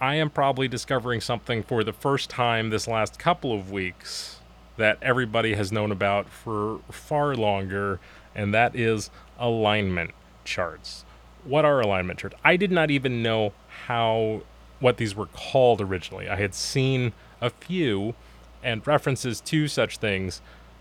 I 0.00 0.14
am 0.16 0.30
probably 0.30 0.68
discovering 0.68 1.20
something 1.20 1.62
for 1.62 1.82
the 1.82 1.92
first 1.92 2.30
time 2.30 2.70
this 2.70 2.86
last 2.86 3.18
couple 3.18 3.52
of 3.52 3.70
weeks 3.72 4.38
that 4.82 4.98
everybody 5.00 5.54
has 5.54 5.70
known 5.70 5.92
about 5.92 6.28
for 6.28 6.80
far 6.90 7.36
longer, 7.36 8.00
and 8.34 8.52
that 8.52 8.74
is 8.74 9.10
alignment 9.38 10.10
charts. 10.44 11.04
What 11.44 11.64
are 11.64 11.80
alignment 11.80 12.18
charts? 12.18 12.34
I 12.44 12.56
did 12.56 12.72
not 12.72 12.90
even 12.90 13.22
know 13.22 13.52
how 13.86 14.42
what 14.80 14.96
these 14.96 15.14
were 15.14 15.26
called 15.26 15.80
originally. 15.80 16.28
I 16.28 16.34
had 16.34 16.52
seen 16.52 17.12
a 17.40 17.48
few 17.48 18.14
and 18.60 18.84
references 18.84 19.40
to 19.42 19.68
such 19.68 19.98
things 19.98 20.40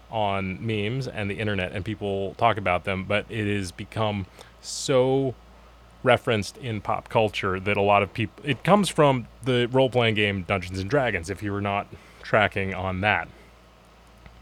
on 0.09 0.65
memes 0.65 1.07
and 1.07 1.29
the 1.29 1.35
internet, 1.35 1.71
and 1.71 1.85
people 1.85 2.33
talk 2.39 2.57
about 2.57 2.85
them, 2.85 3.05
but 3.05 3.27
it 3.29 3.45
has 3.55 3.71
become 3.71 4.25
so 4.61 5.35
referenced 6.01 6.57
in 6.57 6.81
pop 6.81 7.07
culture 7.07 7.59
that 7.59 7.77
a 7.77 7.81
lot 7.83 8.01
of 8.01 8.11
people. 8.15 8.43
It 8.43 8.63
comes 8.63 8.89
from 8.89 9.27
the 9.43 9.67
role 9.67 9.91
playing 9.91 10.15
game 10.15 10.41
Dungeons 10.41 10.79
and 10.79 10.89
Dragons, 10.89 11.29
if 11.29 11.43
you 11.43 11.51
were 11.51 11.61
not 11.61 11.85
tracking 12.23 12.73
on 12.73 13.01
that. 13.01 13.27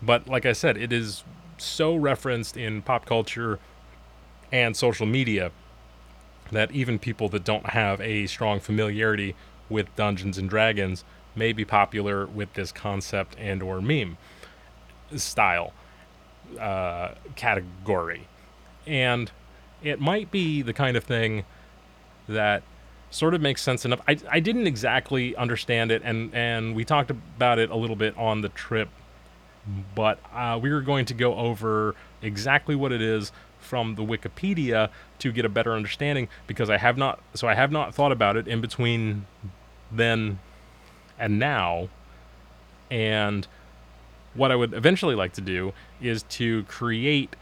But 0.02 0.28
like 0.28 0.46
I 0.46 0.54
said, 0.54 0.78
it 0.78 0.94
is 0.94 1.24
so 1.58 1.96
referenced 1.96 2.56
in 2.58 2.82
pop 2.82 3.06
culture 3.06 3.60
and 4.52 4.76
social 4.76 5.06
media 5.06 5.52
that 6.52 6.72
even 6.72 6.98
people 6.98 7.30
that 7.30 7.44
don't 7.44 7.68
have 7.68 8.02
a 8.02 8.26
strong 8.28 8.60
familiarity 8.60 9.36
with 9.70 9.94
Dungeons 9.96 10.38
and 10.38 10.50
Dragons 10.50 11.04
may 11.36 11.54
be 11.54 11.64
popular 11.64 12.26
with 12.26 12.54
this 12.54 12.72
concept 12.72 13.36
and 13.38 13.62
or 13.62 13.82
meme 13.82 14.18
style 15.16 15.74
uh, 16.60 17.14
category. 17.36 18.28
And 18.88 19.32
it 19.84 20.00
might 20.00 20.32
be 20.32 20.62
the 20.62 20.74
kind 20.74 20.98
of 20.98 21.04
thing 21.04 21.46
that 22.28 22.64
sort 23.12 23.34
of 23.34 23.42
makes 23.42 23.62
sense 23.62 23.86
enough. 23.86 24.02
I, 24.08 24.18
I 24.30 24.40
didn't 24.40 24.68
exactly 24.68 25.36
understand 25.36 25.92
it 25.92 26.02
and 26.04 26.34
and 26.34 26.76
we 26.76 26.86
talked 26.86 27.10
about 27.10 27.60
it 27.60 27.70
a 27.70 27.76
little 27.76 27.96
bit 27.96 28.18
on 28.18 28.42
the 28.42 28.50
trip 28.50 28.90
but 29.96 30.20
uh, 30.34 30.60
we 30.62 30.72
were 30.72 30.82
going 30.82 31.06
to 31.06 31.14
go 31.14 31.36
over 31.36 31.96
exactly 32.22 32.76
what 32.76 32.92
it 32.92 33.02
is 33.02 33.32
from 33.60 33.96
the 33.96 34.02
wikipedia 34.02 34.90
to 35.20 35.32
get 35.32 35.44
a 35.44 35.50
better 35.50 35.74
understanding 35.74 36.30
because 36.48 36.70
i 36.70 36.78
have 36.78 36.98
not 36.98 37.20
so 37.34 37.48
i 37.48 37.54
have 37.54 37.72
not 37.72 37.94
thought 37.94 38.12
about 38.12 38.38
it 38.38 38.48
in 38.48 38.62
between 38.62 39.26
then 39.92 40.40
and 41.20 41.38
now. 41.38 41.90
And 42.90 43.46
what 44.34 44.52
I 44.52 44.56
would 44.56 44.74
eventually 44.74 45.16
like 45.16 45.34
to 45.34 45.42
do 45.42 45.74
is 46.02 46.24
to 46.24 46.64
create 46.64 47.36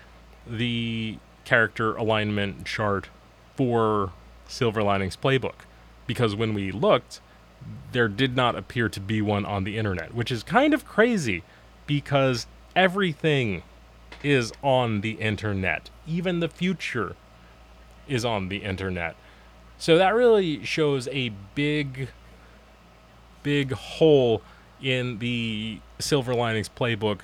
the 0.45 1.17
character 1.45 1.95
alignment 1.95 2.65
chart 2.65 3.09
for 3.55 4.11
Silver 4.47 4.83
Linings 4.83 5.15
Playbook. 5.15 5.65
Because 6.07 6.35
when 6.35 6.53
we 6.53 6.71
looked, 6.71 7.21
there 7.91 8.07
did 8.07 8.35
not 8.35 8.55
appear 8.55 8.89
to 8.89 8.99
be 8.99 9.21
one 9.21 9.45
on 9.45 9.63
the 9.63 9.77
internet, 9.77 10.13
which 10.13 10.31
is 10.31 10.43
kind 10.43 10.73
of 10.73 10.85
crazy 10.85 11.43
because 11.87 12.45
everything 12.75 13.63
is 14.23 14.51
on 14.61 15.01
the 15.01 15.13
internet. 15.13 15.89
Even 16.05 16.39
the 16.39 16.49
future 16.49 17.15
is 18.07 18.23
on 18.23 18.49
the 18.49 18.57
internet. 18.57 19.15
So 19.77 19.97
that 19.97 20.13
really 20.13 20.63
shows 20.63 21.07
a 21.11 21.29
big 21.55 22.09
big 23.43 23.71
hole 23.71 24.41
in 24.81 25.19
the 25.19 25.79
Silver 25.99 26.33
Linings 26.33 26.69
Playbook 26.69 27.19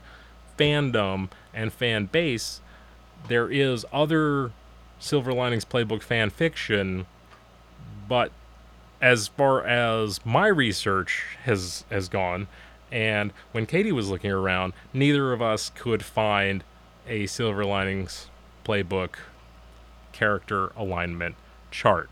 fandom 0.58 1.29
and 1.53 1.74
fan 1.74 2.05
base. 2.05 2.62
There 3.27 3.51
is 3.51 3.86
other 3.91 4.51
Silver 5.00 5.34
Linings 5.34 5.65
Playbook 5.65 6.01
fan 6.01 6.29
fiction, 6.29 7.05
but 8.08 8.32
as 9.01 9.27
far 9.27 9.65
as 9.65 10.25
my 10.25 10.48
research 10.48 11.24
has 11.43 11.84
has 11.89 12.08
gone, 12.08 12.48
and 12.93 13.33
when 13.53 13.65
Katie 13.65 13.91
was 13.91 14.09
looking 14.09 14.29
around, 14.29 14.73
neither 14.93 15.33
of 15.33 15.41
us 15.41 15.71
could 15.73 16.05
find 16.05 16.63
a 17.07 17.25
Silver 17.25 17.65
Linings 17.65 18.29
playbook 18.63 19.15
character 20.12 20.71
alignment 20.77 21.35
chart. 21.71 22.12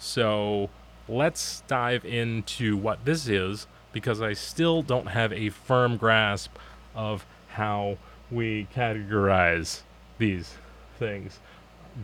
So 0.00 0.70
let's 1.08 1.62
dive 1.68 2.04
into 2.04 2.76
what 2.76 3.04
this 3.04 3.28
is 3.28 3.68
because 3.92 4.20
I 4.20 4.32
still 4.32 4.82
don't 4.82 5.06
have 5.06 5.32
a 5.32 5.50
firm 5.50 5.96
grasp 5.96 6.56
of 6.96 7.24
how 7.50 7.96
we 8.28 8.66
categorize 8.74 9.82
these 10.18 10.56
things. 10.98 11.38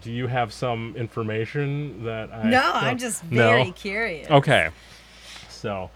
Do 0.02 0.12
you 0.12 0.28
have 0.28 0.52
some 0.52 0.94
information 0.96 2.04
that 2.04 2.30
I 2.32 2.44
No, 2.48 2.70
I'm 2.74 2.98
just 2.98 3.24
No? 3.24 3.48
very 3.50 3.72
curious. 3.72 4.30
Okay. 4.30 4.68
So, 5.48 5.90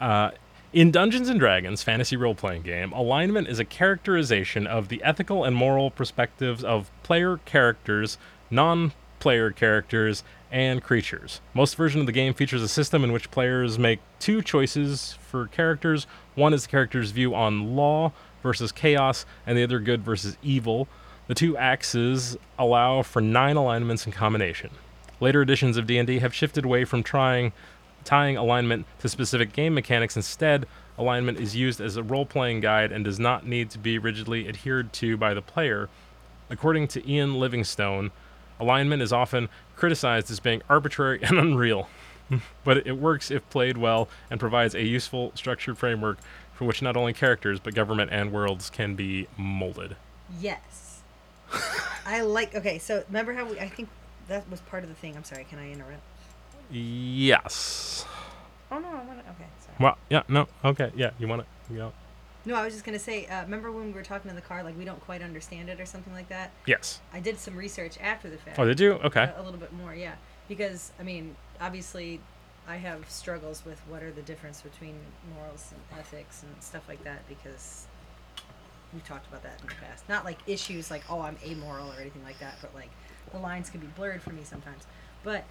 uh, 0.00 0.32
in 0.72 0.90
Dungeons 0.90 1.28
and 1.28 1.40
Dragons 1.40 1.82
fantasy 1.82 2.16
role 2.16 2.34
playing 2.34 2.62
game, 2.62 2.92
alignment 2.92 3.48
is 3.48 3.58
a 3.58 3.64
characterization 3.64 4.66
of 4.66 4.88
the 4.88 5.02
ethical 5.02 5.44
and 5.44 5.56
moral 5.56 5.90
perspectives 5.90 6.62
of 6.62 6.90
player 7.02 7.38
characters, 7.44 8.18
non 8.50 8.92
player 9.18 9.50
characters, 9.50 10.22
and 10.50 10.82
creatures. 10.82 11.40
Most 11.54 11.74
versions 11.74 12.00
of 12.02 12.06
the 12.06 12.12
game 12.12 12.34
features 12.34 12.62
a 12.62 12.68
system 12.68 13.02
in 13.02 13.12
which 13.12 13.30
players 13.30 13.78
make 13.78 14.00
two 14.18 14.42
choices 14.42 15.16
for 15.20 15.46
characters. 15.48 16.06
One 16.34 16.52
is 16.52 16.64
the 16.64 16.68
character's 16.68 17.10
view 17.10 17.34
on 17.34 17.74
law 17.74 18.12
versus 18.42 18.70
chaos, 18.70 19.26
and 19.46 19.56
the 19.56 19.64
other 19.64 19.80
good 19.80 20.02
versus 20.02 20.36
evil. 20.42 20.86
The 21.26 21.34
two 21.34 21.56
axes 21.56 22.36
allow 22.58 23.02
for 23.02 23.20
nine 23.20 23.56
alignments 23.56 24.06
in 24.06 24.12
combination. 24.12 24.70
Later 25.20 25.42
editions 25.42 25.76
of 25.76 25.86
D&D 25.86 26.20
have 26.20 26.32
shifted 26.32 26.64
away 26.64 26.84
from 26.84 27.02
trying 27.02 27.52
tying 28.04 28.36
alignment 28.36 28.86
to 29.00 29.08
specific 29.08 29.52
game 29.52 29.74
mechanics. 29.74 30.16
Instead, 30.16 30.66
alignment 30.96 31.38
is 31.38 31.54
used 31.54 31.80
as 31.80 31.96
a 31.96 32.02
role-playing 32.02 32.60
guide 32.60 32.92
and 32.92 33.04
does 33.04 33.18
not 33.18 33.46
need 33.46 33.70
to 33.70 33.78
be 33.78 33.98
rigidly 33.98 34.48
adhered 34.48 34.92
to 34.94 35.16
by 35.16 35.34
the 35.34 35.42
player. 35.42 35.88
According 36.50 36.88
to 36.88 37.10
Ian 37.10 37.38
Livingstone, 37.38 38.10
alignment 38.58 39.02
is 39.02 39.12
often 39.12 39.48
criticized 39.76 40.30
as 40.30 40.40
being 40.40 40.62
arbitrary 40.68 41.20
and 41.22 41.38
unreal, 41.38 41.88
but 42.64 42.86
it 42.86 42.98
works 42.98 43.30
if 43.30 43.48
played 43.50 43.76
well 43.76 44.08
and 44.30 44.40
provides 44.40 44.74
a 44.74 44.82
useful 44.82 45.32
structured 45.34 45.78
framework 45.78 46.18
for 46.52 46.64
which 46.64 46.82
not 46.82 46.96
only 46.96 47.12
characters 47.12 47.60
but 47.60 47.74
government 47.74 48.10
and 48.12 48.32
worlds 48.32 48.68
can 48.68 48.96
be 48.96 49.28
molded. 49.36 49.96
Yes. 50.40 51.02
I 52.06 52.22
like. 52.22 52.54
Okay, 52.54 52.78
so 52.78 53.04
remember 53.08 53.32
how 53.32 53.44
we? 53.46 53.58
I 53.60 53.68
think 53.68 53.88
that 54.28 54.48
was 54.50 54.60
part 54.60 54.82
of 54.82 54.88
the 54.88 54.94
thing. 54.94 55.16
I'm 55.16 55.24
sorry. 55.24 55.44
Can 55.44 55.58
I 55.58 55.70
interrupt? 55.70 56.02
Yes. 56.70 58.04
Oh 58.70 58.78
no, 58.78 58.88
I 58.88 58.94
want 59.04 59.24
to. 59.24 59.30
Okay, 59.30 59.46
sorry. 59.60 59.76
Well, 59.80 59.98
yeah, 60.10 60.22
no, 60.28 60.46
okay, 60.64 60.92
yeah, 60.96 61.10
you 61.18 61.26
want 61.26 61.42
to, 61.42 61.72
you 61.72 61.78
know, 61.78 61.92
No, 62.44 62.54
I 62.54 62.64
was 62.64 62.74
just 62.74 62.84
gonna 62.84 62.98
say. 62.98 63.26
Uh, 63.26 63.42
remember 63.42 63.72
when 63.72 63.86
we 63.86 63.92
were 63.92 64.02
talking 64.02 64.28
in 64.28 64.36
the 64.36 64.42
car, 64.42 64.62
like 64.62 64.76
we 64.76 64.84
don't 64.84 65.00
quite 65.00 65.22
understand 65.22 65.68
it 65.68 65.80
or 65.80 65.86
something 65.86 66.12
like 66.12 66.28
that. 66.28 66.50
yes. 66.66 67.00
I 67.12 67.20
did 67.20 67.38
some 67.38 67.56
research 67.56 67.96
after 68.00 68.28
the 68.28 68.36
fact. 68.36 68.58
Oh, 68.58 68.64
did 68.66 68.78
you? 68.80 68.92
Okay. 69.04 69.22
A, 69.36 69.40
a 69.40 69.42
little 69.42 69.58
bit 69.60 69.72
more, 69.72 69.94
yeah. 69.94 70.14
Because 70.48 70.92
I 71.00 71.02
mean, 71.02 71.36
obviously, 71.60 72.20
I 72.66 72.76
have 72.76 73.08
struggles 73.10 73.64
with 73.64 73.80
what 73.88 74.02
are 74.02 74.10
the 74.12 74.22
difference 74.22 74.60
between 74.60 74.96
morals 75.34 75.72
and 75.72 75.98
ethics 75.98 76.42
and 76.42 76.62
stuff 76.62 76.86
like 76.88 77.02
that 77.04 77.26
because 77.28 77.86
we've 78.92 79.04
talked 79.06 79.26
about 79.26 79.42
that 79.42 79.60
in 79.62 79.68
the 79.68 79.74
past. 79.74 80.06
Not 80.08 80.24
like 80.26 80.38
issues 80.46 80.90
like 80.90 81.04
oh 81.08 81.20
I'm 81.20 81.36
amoral 81.46 81.90
or 81.90 82.00
anything 82.00 82.24
like 82.24 82.38
that, 82.40 82.56
but 82.60 82.74
like 82.74 82.90
the 83.32 83.38
lines 83.38 83.70
can 83.70 83.80
be 83.80 83.86
blurred 83.88 84.20
for 84.20 84.30
me 84.30 84.42
sometimes. 84.44 84.86
But 85.22 85.44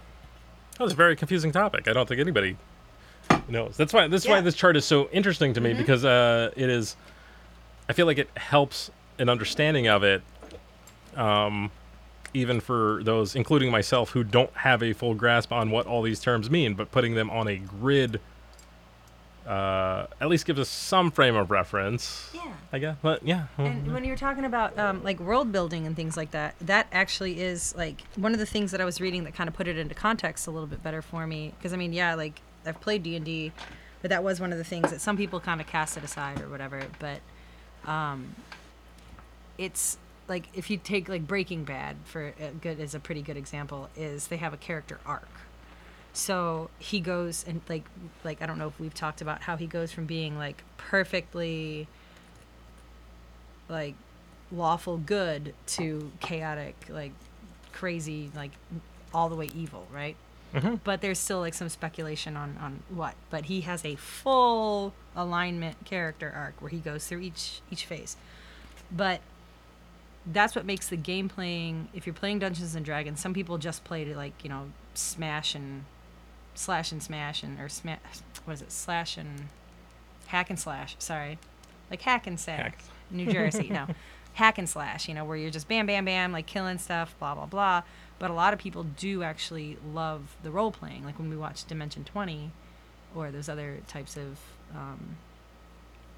That 0.77 0.83
was 0.83 0.93
a 0.93 0.95
very 0.95 1.15
confusing 1.15 1.51
topic. 1.51 1.87
I 1.87 1.93
don't 1.93 2.07
think 2.07 2.21
anybody 2.21 2.55
knows. 3.49 3.75
That's 3.77 3.93
why. 3.93 4.07
That's 4.07 4.27
why 4.27 4.35
Yeah. 4.35 4.41
this 4.41 4.55
chart 4.55 4.77
is 4.77 4.85
so 4.85 5.09
interesting 5.11 5.53
to 5.53 5.61
me 5.61 5.73
Mhm. 5.73 5.77
because 5.77 6.05
uh, 6.05 6.51
it 6.55 6.69
is. 6.69 6.95
I 7.89 7.93
feel 7.93 8.05
like 8.05 8.17
it 8.17 8.29
helps 8.37 8.91
an 9.17 9.29
understanding 9.29 9.87
of 9.87 10.03
it, 10.03 10.21
um, 11.15 11.71
even 12.33 12.59
for 12.59 13.01
those, 13.03 13.35
including 13.35 13.71
myself, 13.71 14.11
who 14.11 14.23
don't 14.23 14.53
have 14.57 14.83
a 14.83 14.93
full 14.93 15.15
grasp 15.15 15.51
on 15.51 15.71
what 15.71 15.87
all 15.87 16.01
these 16.03 16.19
terms 16.19 16.49
mean. 16.51 16.73
But 16.75 16.91
putting 16.91 17.15
them 17.15 17.29
on 17.31 17.47
a 17.47 17.55
grid, 17.57 18.19
uh, 19.47 20.07
at 20.19 20.27
least 20.27 20.45
gives 20.45 20.59
us 20.59 20.69
some 20.69 21.09
frame 21.09 21.35
of 21.35 21.49
reference. 21.51 22.29
yeah. 22.33 22.53
I 22.71 22.79
guess. 22.79 22.97
But 23.01 23.25
yeah. 23.25 23.47
And 23.57 23.93
when 23.93 24.03
you're 24.03 24.17
talking 24.17 24.43
about 24.43 24.77
um, 24.77 25.03
like 25.03 25.19
world 25.19 25.51
building 25.51 25.87
and 25.87 25.95
things 25.95 26.17
like 26.17 26.31
that, 26.31 26.55
that 26.61 26.87
actually 26.91 27.39
is 27.39 27.73
like 27.75 28.01
one 28.15 28.33
of 28.33 28.39
the 28.39 28.45
things 28.45 28.71
that 28.71 28.81
I 28.81 28.85
was 28.85 28.99
reading 28.99 29.23
that 29.23 29.33
kind 29.33 29.47
of 29.47 29.53
put 29.53 29.67
it 29.67 29.77
into 29.77 29.95
context 29.95 30.47
a 30.47 30.51
little 30.51 30.67
bit 30.67 30.83
better 30.83 31.01
for 31.01 31.25
me. 31.25 31.53
Because 31.57 31.71
I 31.71 31.77
mean, 31.77 31.93
yeah, 31.93 32.15
like 32.15 32.41
I've 32.65 32.81
played 32.81 33.03
D 33.03 33.15
and 33.15 33.23
D, 33.23 33.53
but 34.01 34.09
that 34.09 34.23
was 34.23 34.41
one 34.41 34.51
of 34.51 34.57
the 34.57 34.65
things 34.65 34.91
that 34.91 34.99
some 34.99 35.15
people 35.15 35.39
kind 35.39 35.61
of 35.61 35.67
cast 35.67 35.95
it 35.95 36.03
aside 36.03 36.41
or 36.41 36.49
whatever. 36.49 36.81
But 36.99 37.21
um, 37.89 38.35
it's 39.57 39.97
like 40.27 40.49
if 40.53 40.69
you 40.69 40.75
take 40.77 41.07
like 41.07 41.25
Breaking 41.25 41.63
Bad 41.63 41.95
for 42.03 42.33
a 42.39 42.51
good 42.51 42.81
as 42.81 42.93
a 42.93 42.99
pretty 42.99 43.21
good 43.21 43.37
example, 43.37 43.89
is 43.95 44.27
they 44.27 44.37
have 44.37 44.53
a 44.53 44.57
character 44.57 44.99
arc. 45.05 45.29
So 46.17 46.71
he 46.79 46.99
goes 46.99 47.45
and 47.47 47.61
like 47.69 47.83
like 48.23 48.41
I 48.41 48.47
don't 48.47 48.57
know 48.57 48.67
if 48.67 48.79
we've 48.79 48.93
talked 48.93 49.21
about 49.21 49.43
how 49.43 49.55
he 49.55 49.67
goes 49.67 49.91
from 49.91 50.05
being 50.07 50.35
like 50.37 50.63
perfectly 50.77 51.87
like 53.69 53.93
lawful 54.51 54.97
good 54.97 55.53
to 55.67 56.11
chaotic 56.19 56.75
like 56.89 57.11
crazy 57.71 58.31
like 58.35 58.51
all 59.13 59.29
the 59.29 59.35
way 59.35 59.49
evil 59.53 59.87
right? 59.93 60.15
Mhm. 60.55 60.79
but 60.83 61.01
there's 61.01 61.19
still 61.19 61.39
like 61.41 61.53
some 61.53 61.69
speculation 61.69 62.35
on 62.35 62.57
on 62.59 62.81
what. 62.89 63.13
But 63.29 63.45
he 63.45 63.61
has 63.61 63.85
a 63.85 63.95
full 63.95 64.93
alignment 65.15 65.85
character 65.85 66.31
arc 66.35 66.59
where 66.61 66.69
he 66.69 66.79
goes 66.79 67.05
through 67.05 67.19
each 67.19 67.61
each 67.69 67.85
phase. 67.85 68.15
But 68.91 69.19
that's 70.25 70.55
what 70.55 70.65
makes 70.65 70.87
the 70.87 70.97
game 70.97 71.29
playing 71.29 71.89
if 71.93 72.07
you're 72.07 72.13
playing 72.13 72.39
dungeons 72.39 72.75
and 72.75 72.83
dragons 72.85 73.19
some 73.19 73.33
people 73.33 73.57
just 73.57 73.83
play 73.83 74.03
to 74.03 74.15
like 74.15 74.43
you 74.43 74.49
know 74.49 74.69
smash 74.93 75.53
and 75.55 75.85
slash 76.57 76.91
and 76.91 77.01
smash 77.01 77.43
and 77.43 77.59
or 77.59 77.69
smash 77.69 77.99
what 78.45 78.53
is 78.53 78.61
it 78.61 78.71
slash 78.71 79.17
and 79.17 79.47
hack 80.27 80.49
and 80.49 80.59
slash 80.59 80.95
sorry. 80.99 81.37
Like 81.89 82.01
hack 82.01 82.27
and 82.27 82.39
sack. 82.39 82.59
Hack. 82.59 82.83
new 83.11 83.31
jersey 83.31 83.69
no. 83.69 83.87
Hack 84.33 84.59
and 84.59 84.69
slash 84.69 85.07
you 85.07 85.15
know 85.15 85.25
where 85.25 85.35
you're 85.35 85.49
just 85.49 85.67
bam 85.67 85.87
bam 85.87 86.05
bam 86.05 86.31
like 86.31 86.45
killing 86.45 86.77
stuff 86.77 87.15
blah 87.19 87.33
blah 87.33 87.47
blah. 87.47 87.83
But 88.19 88.29
a 88.29 88.33
lot 88.33 88.53
of 88.53 88.59
people 88.59 88.83
do 88.83 89.23
actually 89.23 89.77
love 89.93 90.35
the 90.43 90.51
role 90.51 90.71
playing. 90.71 91.03
Like 91.03 91.17
when 91.17 91.29
we 91.29 91.37
watch 91.37 91.65
dimension 91.65 92.03
20 92.03 92.51
or 93.15 93.31
those 93.31 93.49
other 93.49 93.79
types 93.87 94.15
of 94.15 94.39
um, 94.75 95.17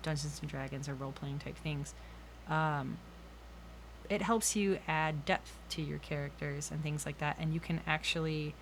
dungeons 0.01 0.39
and 0.41 0.49
dragons 0.49 0.89
or 0.89 0.95
role 0.95 1.11
playing 1.11 1.39
type 1.39 1.57
things 1.57 1.93
um, 2.49 2.97
it 4.09 4.21
helps 4.21 4.55
you 4.55 4.79
add 4.87 5.23
depth 5.25 5.57
to 5.69 5.81
your 5.81 5.99
characters 5.99 6.71
and 6.71 6.81
things 6.81 7.05
like 7.05 7.19
that. 7.19 7.37
And 7.39 7.53
you 7.53 7.59
can 7.59 7.79
actually 7.85 8.55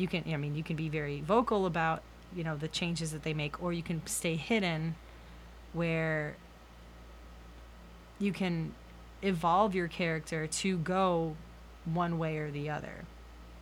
you 0.00 0.08
can 0.08 0.24
i 0.32 0.36
mean 0.36 0.54
you 0.54 0.62
can 0.62 0.76
be 0.76 0.88
very 0.88 1.20
vocal 1.20 1.66
about 1.66 2.02
you 2.34 2.42
know 2.42 2.56
the 2.56 2.68
changes 2.68 3.12
that 3.12 3.22
they 3.22 3.34
make 3.34 3.62
or 3.62 3.72
you 3.72 3.82
can 3.82 4.04
stay 4.06 4.36
hidden 4.36 4.94
where 5.72 6.36
you 8.18 8.32
can 8.32 8.72
evolve 9.22 9.74
your 9.74 9.88
character 9.88 10.46
to 10.46 10.76
go 10.78 11.36
one 11.84 12.18
way 12.18 12.36
or 12.38 12.50
the 12.50 12.68
other. 12.68 13.04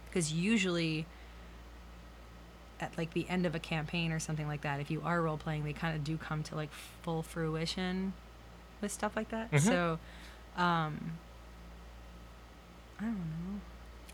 Because 0.09 0.33
usually 0.33 1.07
at 2.81 2.97
like 2.99 3.13
the 3.13 3.29
end 3.29 3.47
of 3.47 3.55
a 3.55 3.59
campaign 3.59 4.13
or 4.13 4.19
something 4.19 4.47
like 4.47 4.63
that 4.63 4.81
if 4.81 4.91
you 4.91 5.03
are 5.05 5.21
role 5.23 5.37
playing 5.37 5.65
they 5.65 5.73
kind 5.73 5.97
of 5.97 6.05
do 6.05 6.17
come 6.17 6.43
to 6.45 6.55
like 6.55 6.71
full 7.03 7.23
fruition 7.23 8.13
with 8.81 8.93
stuff 8.93 9.17
like 9.17 9.29
that. 9.31 9.51
Mhm. 9.51 9.61
so 9.61 9.99
um 10.57 11.19
i 13.01 13.05
don't 13.05 13.17
know 13.17 13.61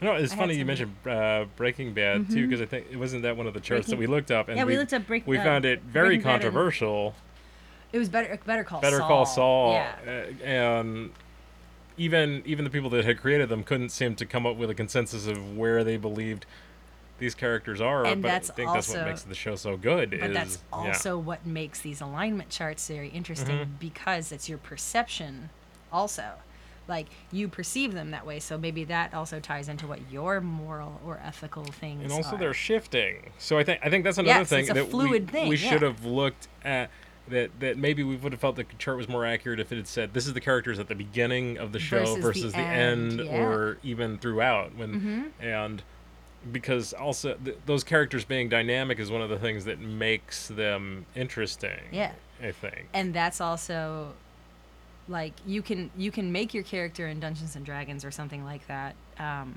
No, 0.00 0.12
it's 0.14 0.33
I 0.33 0.37
funny 0.37 0.57
you 0.57 0.64
mentioned 0.64 0.94
uh, 1.07 1.44
Breaking 1.57 1.94
Bad 1.94 2.28
too, 2.30 2.46
Mhm. 2.46 2.48
because 2.48 2.61
I 2.61 2.66
think 2.66 2.87
it 2.90 2.96
wasn't 2.96 3.22
that 3.22 3.37
one 3.37 3.46
of 3.46 3.54
the 3.54 3.61
charts 3.61 3.87
that 3.88 3.98
we 3.98 4.07
looked 4.07 4.30
up, 4.30 4.48
and 4.48 4.57
yeah 4.57 4.64
we, 4.64 4.72
we, 4.72 4.78
looked 4.78 4.92
up 4.92 5.07
break 5.07 5.26
we 5.26 5.38
uh, 5.38 5.44
found 5.44 5.64
it 5.64 5.83
very 5.83 6.09
Breaking 6.09 6.22
controversial. 6.24 7.14
it 7.92 7.98
was 7.98 8.09
better 8.09 8.38
better 8.44 8.64
call 8.64 8.80
Better 8.80 8.98
saul 8.98 9.09
Call 9.09 9.26
Saul, 9.26 9.72
yeah 9.72 9.94
uh, 10.07 10.44
and 10.44 11.11
even 11.96 12.42
even 12.44 12.64
the 12.64 12.70
people 12.70 12.90
that 12.90 13.04
had 13.04 13.20
created 13.20 13.48
them 13.48 13.62
couldn't 13.62 13.90
seem 13.90 14.14
to 14.16 14.26
come 14.26 14.46
up 14.46 14.57
with 14.57 14.68
a 14.68 14.74
consensus 14.74 15.26
of 15.26 15.57
where 15.57 15.85
they 15.85 15.96
believed 15.96 16.44
these 17.20 17.35
characters 17.35 17.80
are. 17.80 18.04
And 18.04 18.20
but 18.20 18.28
that's 18.28 18.50
I 18.50 18.54
think 18.54 18.72
that's 18.72 18.88
what 18.88 19.07
makes 19.07 19.22
the 19.22 19.37
show 19.37 19.54
so 19.54 19.76
good. 19.76 20.11
But 20.11 20.30
is, 20.30 20.35
that's 20.35 20.59
yeah. 20.72 20.78
also 20.88 21.16
what 21.16 21.46
makes 21.46 21.80
these 21.80 22.00
alignment 22.00 22.50
charts 22.50 22.88
very 22.88 23.09
interesting 23.09 23.57
Mhm. 23.59 23.78
because 23.78 24.33
it's 24.33 24.48
your 24.48 24.59
perception 24.59 25.50
also. 25.92 26.33
Like 26.87 27.07
you 27.33 27.49
perceive 27.49 27.94
them 27.94 28.11
that 28.11 28.27
way, 28.27 28.40
so 28.40 28.59
maybe 28.59 28.85
that 28.85 29.14
also 29.14 29.40
ties 29.40 29.68
into 29.68 29.87
what 29.87 30.01
your 30.12 30.40
moral 30.40 31.01
or 31.05 31.18
ethical 31.25 31.64
things 31.64 32.03
and 32.03 32.12
also 32.12 32.37
are. 32.37 32.38
they're 32.38 32.53
shifting. 32.55 33.31
So 33.38 33.59
I 33.59 33.64
think 33.64 33.81
I 33.83 33.88
think 33.90 34.05
that's 34.05 34.18
another 34.18 34.40
Yes, 34.40 34.49
thing 34.49 34.66
that 34.66 34.92
we, 34.92 35.20
thing, 35.20 35.49
we 35.49 35.57
yeah. 35.57 35.70
should 35.70 35.83
have 35.83 36.05
looked 36.05 36.49
at. 36.64 36.90
That, 37.29 37.59
that 37.61 37.79
maybe 37.79 38.03
we 38.03 38.16
would 38.16 38.33
have 38.33 38.40
felt 38.42 38.57
the 38.57 38.66
chart 38.77 38.99
was 38.99 39.09
more 39.09 39.25
accurate 39.25 39.59
if 39.59 39.73
it 39.73 39.77
had 39.77 39.88
said 39.88 40.12
this 40.12 40.27
is 40.27 40.35
the 40.35 40.42
characters 40.42 40.79
at 40.79 40.88
the 40.88 40.94
beginning 40.94 41.57
of 41.57 41.73
the 41.73 41.79
show 41.79 42.01
Versus 42.01 42.14
the 42.16 42.20
versus 42.20 42.53
the, 42.53 42.59
end, 42.59 43.18
end, 43.18 43.31
yeah. 43.31 43.42
or 43.47 43.79
even 43.83 44.18
throughout 44.18 44.75
when 44.77 45.01
Mhm. 45.40 45.42
and 45.42 45.83
because 46.53 46.92
also 46.92 47.33
th- 47.42 47.57
those 47.64 47.83
characters 47.83 48.27
being 48.27 48.51
dynamic 48.51 48.99
is 48.99 49.11
one 49.11 49.23
of 49.23 49.31
the 49.31 49.38
things 49.38 49.64
that 49.64 49.81
makes 49.81 50.49
them 50.49 51.07
interesting 51.16 51.81
Yeah. 51.90 52.12
i 52.42 52.53
think 52.53 52.88
and 52.92 53.14
that's 53.14 53.40
also 53.40 54.12
like 55.08 55.32
you 55.46 55.62
can 55.62 55.90
you 55.96 56.10
can 56.10 56.32
make 56.32 56.54
your 56.54 56.62
character 56.64 57.06
in 57.08 57.20
Dungeons 57.20 57.56
and 57.56 57.64
Dragons 57.64 58.04
or 58.04 58.10
something 58.10 58.44
like 58.44 58.66
that 58.68 58.94
um, 59.18 59.54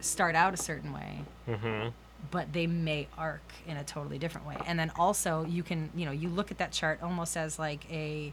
start 0.00 0.34
out 0.34 0.54
a 0.54 0.56
certain 0.56 0.92
way, 0.92 1.20
Mm-hmm. 1.48 1.88
but 2.30 2.52
they 2.52 2.66
may 2.66 3.08
arc 3.18 3.42
in 3.66 3.76
a 3.76 3.84
totally 3.84 4.18
different 4.18 4.46
way. 4.46 4.56
And 4.66 4.78
then 4.78 4.90
also 4.96 5.44
you 5.44 5.62
can 5.62 5.90
you 5.94 6.06
know 6.06 6.12
you 6.12 6.28
look 6.28 6.50
at 6.50 6.58
that 6.58 6.72
chart 6.72 7.00
almost 7.02 7.36
as 7.36 7.58
like 7.58 7.84
a 7.90 8.32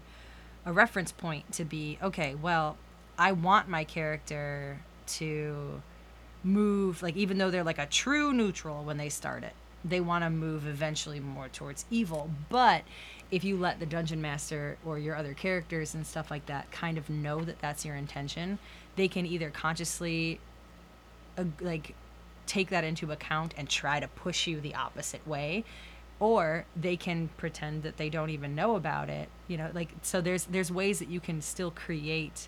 a 0.65 0.71
reference 0.71 1.11
point 1.11 1.51
to 1.53 1.65
be 1.65 1.97
okay. 2.03 2.35
Well, 2.35 2.77
I 3.17 3.31
want 3.31 3.67
my 3.67 3.83
character 3.83 4.79
to 5.07 5.81
move 6.43 7.01
like 7.03 7.15
even 7.15 7.37
though 7.37 7.51
they're 7.51 7.63
like 7.63 7.77
a 7.79 7.85
true 7.85 8.33
neutral 8.33 8.83
when 8.83 8.97
they 8.97 9.09
start 9.09 9.43
it 9.43 9.53
they 9.83 9.99
want 9.99 10.23
to 10.23 10.29
move 10.29 10.67
eventually 10.67 11.19
more 11.19 11.47
towards 11.49 11.85
evil 11.89 12.29
but 12.49 12.83
if 13.31 13.43
you 13.43 13.57
let 13.57 13.79
the 13.79 13.85
dungeon 13.85 14.21
master 14.21 14.77
or 14.85 14.99
your 14.99 15.15
other 15.15 15.33
characters 15.33 15.95
and 15.95 16.05
stuff 16.05 16.29
like 16.29 16.45
that 16.45 16.69
kind 16.71 16.97
of 16.97 17.09
know 17.09 17.41
that 17.41 17.59
that's 17.59 17.85
your 17.85 17.95
intention 17.95 18.59
they 18.95 19.07
can 19.07 19.25
either 19.25 19.49
consciously 19.49 20.39
uh, 21.37 21.43
like 21.61 21.95
take 22.45 22.69
that 22.69 22.83
into 22.83 23.11
account 23.11 23.53
and 23.57 23.69
try 23.69 23.99
to 23.99 24.07
push 24.09 24.47
you 24.47 24.59
the 24.59 24.75
opposite 24.75 25.25
way 25.27 25.63
or 26.19 26.65
they 26.75 26.95
can 26.95 27.29
pretend 27.37 27.83
that 27.83 27.97
they 27.97 28.09
don't 28.09 28.29
even 28.29 28.53
know 28.53 28.75
about 28.75 29.09
it 29.09 29.29
you 29.47 29.57
know 29.57 29.69
like 29.73 29.89
so 30.01 30.21
there's 30.21 30.45
there's 30.45 30.71
ways 30.71 30.99
that 30.99 31.09
you 31.09 31.19
can 31.19 31.41
still 31.41 31.71
create 31.71 32.47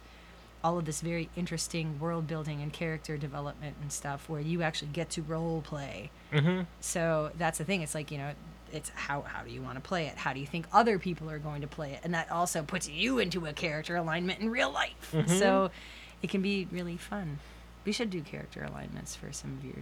all 0.64 0.78
of 0.78 0.86
this 0.86 1.02
very 1.02 1.30
interesting 1.36 2.00
world 2.00 2.26
building 2.28 2.62
and 2.62 2.72
character 2.72 3.18
development 3.18 3.76
and 3.82 3.92
stuff 3.92 4.30
where 4.30 4.40
you 4.42 4.62
actually 4.62 4.90
get 4.94 5.10
to 5.12 5.22
role 5.22 5.62
play 5.62 6.10
Mm-hmm. 6.32 6.62
so 6.80 7.32
that's 7.38 7.58
the 7.60 7.64
thing 7.66 7.82
it's 7.84 7.94
like 7.94 8.10
you 8.10 8.18
know 8.18 8.32
it's 8.72 8.90
how 8.96 9.22
how 9.22 9.44
do 9.44 9.52
you 9.52 9.62
want 9.62 9.76
to 9.76 9.82
play 9.82 10.08
it 10.08 10.16
how 10.18 10.34
do 10.34 10.40
you 10.40 10.48
think 10.48 10.66
other 10.74 10.98
people 10.98 11.30
are 11.30 11.38
going 11.38 11.62
to 11.62 11.68
play 11.68 11.92
it 11.92 12.00
and 12.04 12.14
that 12.16 12.32
also 12.32 12.64
puts 12.64 12.90
you 12.90 13.20
into 13.20 13.46
a 13.46 13.54
character 13.54 13.96
alignment 13.96 14.40
in 14.40 14.50
real 14.50 14.72
life 14.72 15.14
so 15.28 15.70
it 16.24 16.30
can 16.32 16.42
be 16.42 16.68
really 16.72 16.98
fun 16.98 17.38
we 17.86 17.92
should 17.92 18.10
do 18.10 18.22
character 18.22 18.64
alignments 18.64 19.16
for 19.16 19.32
some 19.32 19.58
of 19.60 19.64
your 19.64 19.76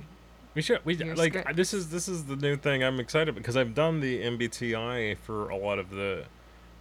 We 0.55 0.61
should. 0.61 0.79
We 0.83 0.97
like 0.97 1.55
this 1.55 1.73
is 1.73 1.89
this 1.89 2.09
is 2.09 2.25
the 2.25 2.35
new 2.35 2.57
thing. 2.57 2.83
I'm 2.83 2.99
excited 2.99 3.33
because 3.35 3.55
I've 3.55 3.73
done 3.73 4.01
the 4.01 4.21
MBTI 4.23 5.17
for 5.19 5.49
a 5.49 5.55
lot 5.55 5.79
of 5.79 5.91
the 5.91 6.25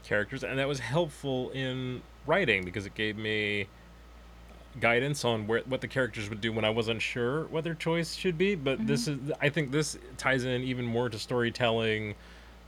characters, 0.02 0.42
and 0.42 0.58
that 0.58 0.66
was 0.66 0.80
helpful 0.80 1.50
in 1.50 2.02
writing 2.26 2.64
because 2.64 2.86
it 2.86 2.94
gave 2.94 3.16
me 3.16 3.68
guidance 4.78 5.24
on 5.24 5.46
where 5.46 5.61
what 5.66 5.80
the 5.80 5.88
characters 5.88 6.28
would 6.30 6.40
do 6.40 6.52
when 6.52 6.64
I 6.64 6.70
wasn't 6.70 7.02
sure 7.02 7.44
what 7.46 7.64
their 7.64 7.74
choice 7.74 8.14
should 8.14 8.38
be. 8.38 8.54
But 8.54 8.87
this 8.87 9.09
Mm-hmm. 9.09 9.30
is 9.30 9.37
I 9.40 9.48
think 9.48 9.72
this 9.72 9.98
ties 10.16 10.44
in 10.44 10.62
even 10.62 10.85
more 10.85 11.09
to 11.09 11.18
storytelling 11.18 12.14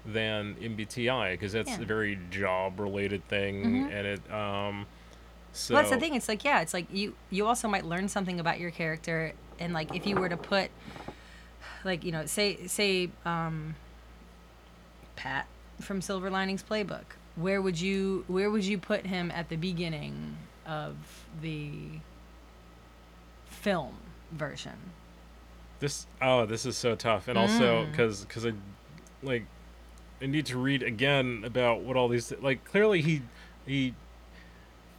than 0.04 0.56
MBTI 0.56 1.32
because 1.34 1.52
that's 1.52 1.70
Yeah. 1.70 1.80
a 1.82 1.84
very 1.84 2.18
job 2.30 2.80
related 2.80 3.26
thing, 3.28 3.64
Mhm. 3.64 3.92
and 3.92 4.06
it 4.06 4.32
um. 4.32 4.86
So 5.52 5.74
well, 5.74 5.82
that's 5.82 5.94
the 5.94 6.00
thing. 6.00 6.14
It's 6.14 6.28
like, 6.28 6.44
yeah, 6.44 6.60
it's 6.60 6.72
like 6.74 6.86
you 6.92 7.14
you 7.30 7.46
also 7.46 7.68
might 7.68 7.84
learn 7.84 8.08
something 8.08 8.40
about 8.40 8.58
your 8.58 8.70
character, 8.70 9.32
and 9.60 9.72
like 9.74 9.94
if 9.94 10.06
you 10.06 10.16
were 10.16 10.28
to 10.30 10.36
put, 10.36 10.70
like 11.84 12.04
you 12.04 12.10
know, 12.10 12.24
say 12.26 12.66
say 12.66 13.10
um, 13.26 13.74
Pat 15.14 15.46
from 15.80 16.00
Silver 16.00 16.30
Linings 16.30 16.62
Playbook, 16.68 17.04
where 17.36 17.60
would 17.62 17.80
you 17.80 18.24
where 18.28 18.50
would 18.50 18.64
you 18.64 18.78
put 18.78 19.06
him 19.06 19.30
at 19.30 19.50
the 19.50 19.56
beginning 19.56 20.36
of 20.66 20.96
the 21.40 21.70
film 23.46 23.94
version? 24.32 24.76
This 25.80 26.06
oh, 26.20 26.46
this 26.46 26.64
is 26.66 26.76
so 26.76 26.94
tough, 26.94 27.28
and 27.28 27.36
also 27.38 27.84
Mm. 27.84 27.90
because 27.90 28.24
because 28.24 28.46
I 28.46 28.52
like 29.22 29.44
I 30.20 30.26
need 30.26 30.46
to 30.46 30.58
read 30.58 30.82
again 30.82 31.42
about 31.44 31.80
what 31.80 31.96
all 31.96 32.08
these 32.08 32.32
like. 32.40 32.64
Clearly, 32.64 33.02
he 33.02 33.22
he 33.66 33.94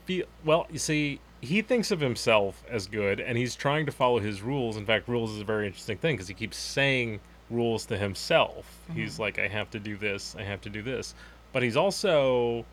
feel 0.06 0.26
well. 0.44 0.68
You 0.70 0.80
see, 0.80 1.22
he 1.40 1.62
thinks 1.62 1.92
of 1.92 2.02
himself 2.02 2.64
as 2.70 2.88
good, 2.88 3.22
and 3.22 3.38
he's 3.38 3.56
trying 3.56 3.86
to 3.86 3.92
follow 3.94 4.20
his 4.20 4.42
rules. 4.42 4.76
In 4.76 4.86
fact, 4.86 5.08
rules 5.08 5.32
is 5.32 5.40
a 5.40 5.46
very 5.46 5.68
interesting 5.68 5.98
thing 5.98 6.16
because 6.16 6.28
he 6.28 6.34
keeps 6.34 6.58
saying 6.58 7.22
rules 7.50 7.86
to 7.86 7.98
himself. 7.98 8.66
He's 8.94 9.20
like, 9.20 9.40
I 9.40 9.48
have 9.48 9.70
to 9.72 9.80
do 9.80 9.96
this, 9.96 10.36
I 10.38 10.44
have 10.44 10.60
to 10.62 10.70
do 10.70 10.82
this, 10.82 11.14
but 11.54 11.62
he's 11.64 11.78
also 11.78 12.66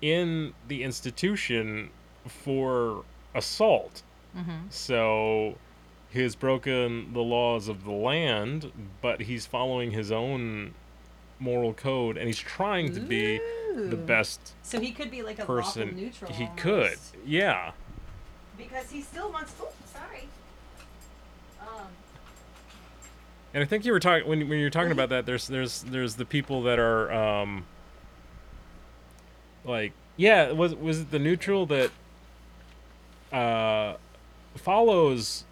in 0.00 0.54
the 0.68 0.82
institution 0.82 1.90
for 2.26 3.04
assault. 3.34 4.02
Mm-hmm. 4.36 4.66
So 4.70 5.56
he 6.10 6.20
has 6.22 6.34
broken 6.34 7.12
the 7.12 7.20
laws 7.22 7.68
of 7.68 7.84
the 7.84 7.90
land, 7.92 8.70
but 9.00 9.22
he's 9.22 9.46
following 9.46 9.90
his 9.92 10.10
own 10.12 10.74
moral 11.38 11.72
code 11.74 12.16
and 12.16 12.26
he's 12.28 12.38
trying 12.38 12.94
to 12.94 13.00
be 13.00 13.40
the 13.74 13.96
best 13.96 14.52
So 14.62 14.78
he 14.78 14.92
could 14.92 15.10
be 15.10 15.22
like 15.22 15.38
a 15.40 15.44
person 15.44 15.96
neutral. 15.96 16.32
he 16.32 16.46
could. 16.56 16.98
Yeah. 17.26 17.72
because 18.56 18.90
he 18.90 19.00
still 19.02 19.30
wants. 19.32 19.52
Oh, 19.60 19.72
sorry. 19.92 20.28
Um, 21.60 21.86
And 23.54 23.62
I 23.62 23.66
think 23.66 23.84
you 23.84 23.92
were 23.92 23.98
talking 24.00 24.28
when 24.28 24.48
when 24.48 24.58
you're 24.60 24.70
talking 24.70 24.92
about 24.92 25.08
that 25.08 25.26
there's 25.26 25.48
there's 25.48 25.82
there's 25.82 26.14
the 26.16 26.24
people 26.24 26.62
that 26.62 26.78
are 26.78 27.10
um 27.12 27.64
like 29.64 29.92
yeah, 30.16 30.52
was 30.52 30.74
was 30.74 31.00
it 31.00 31.10
the 31.10 31.18
neutral 31.18 31.66
that 31.66 31.90
uh 33.32 33.96
follows 34.56 35.44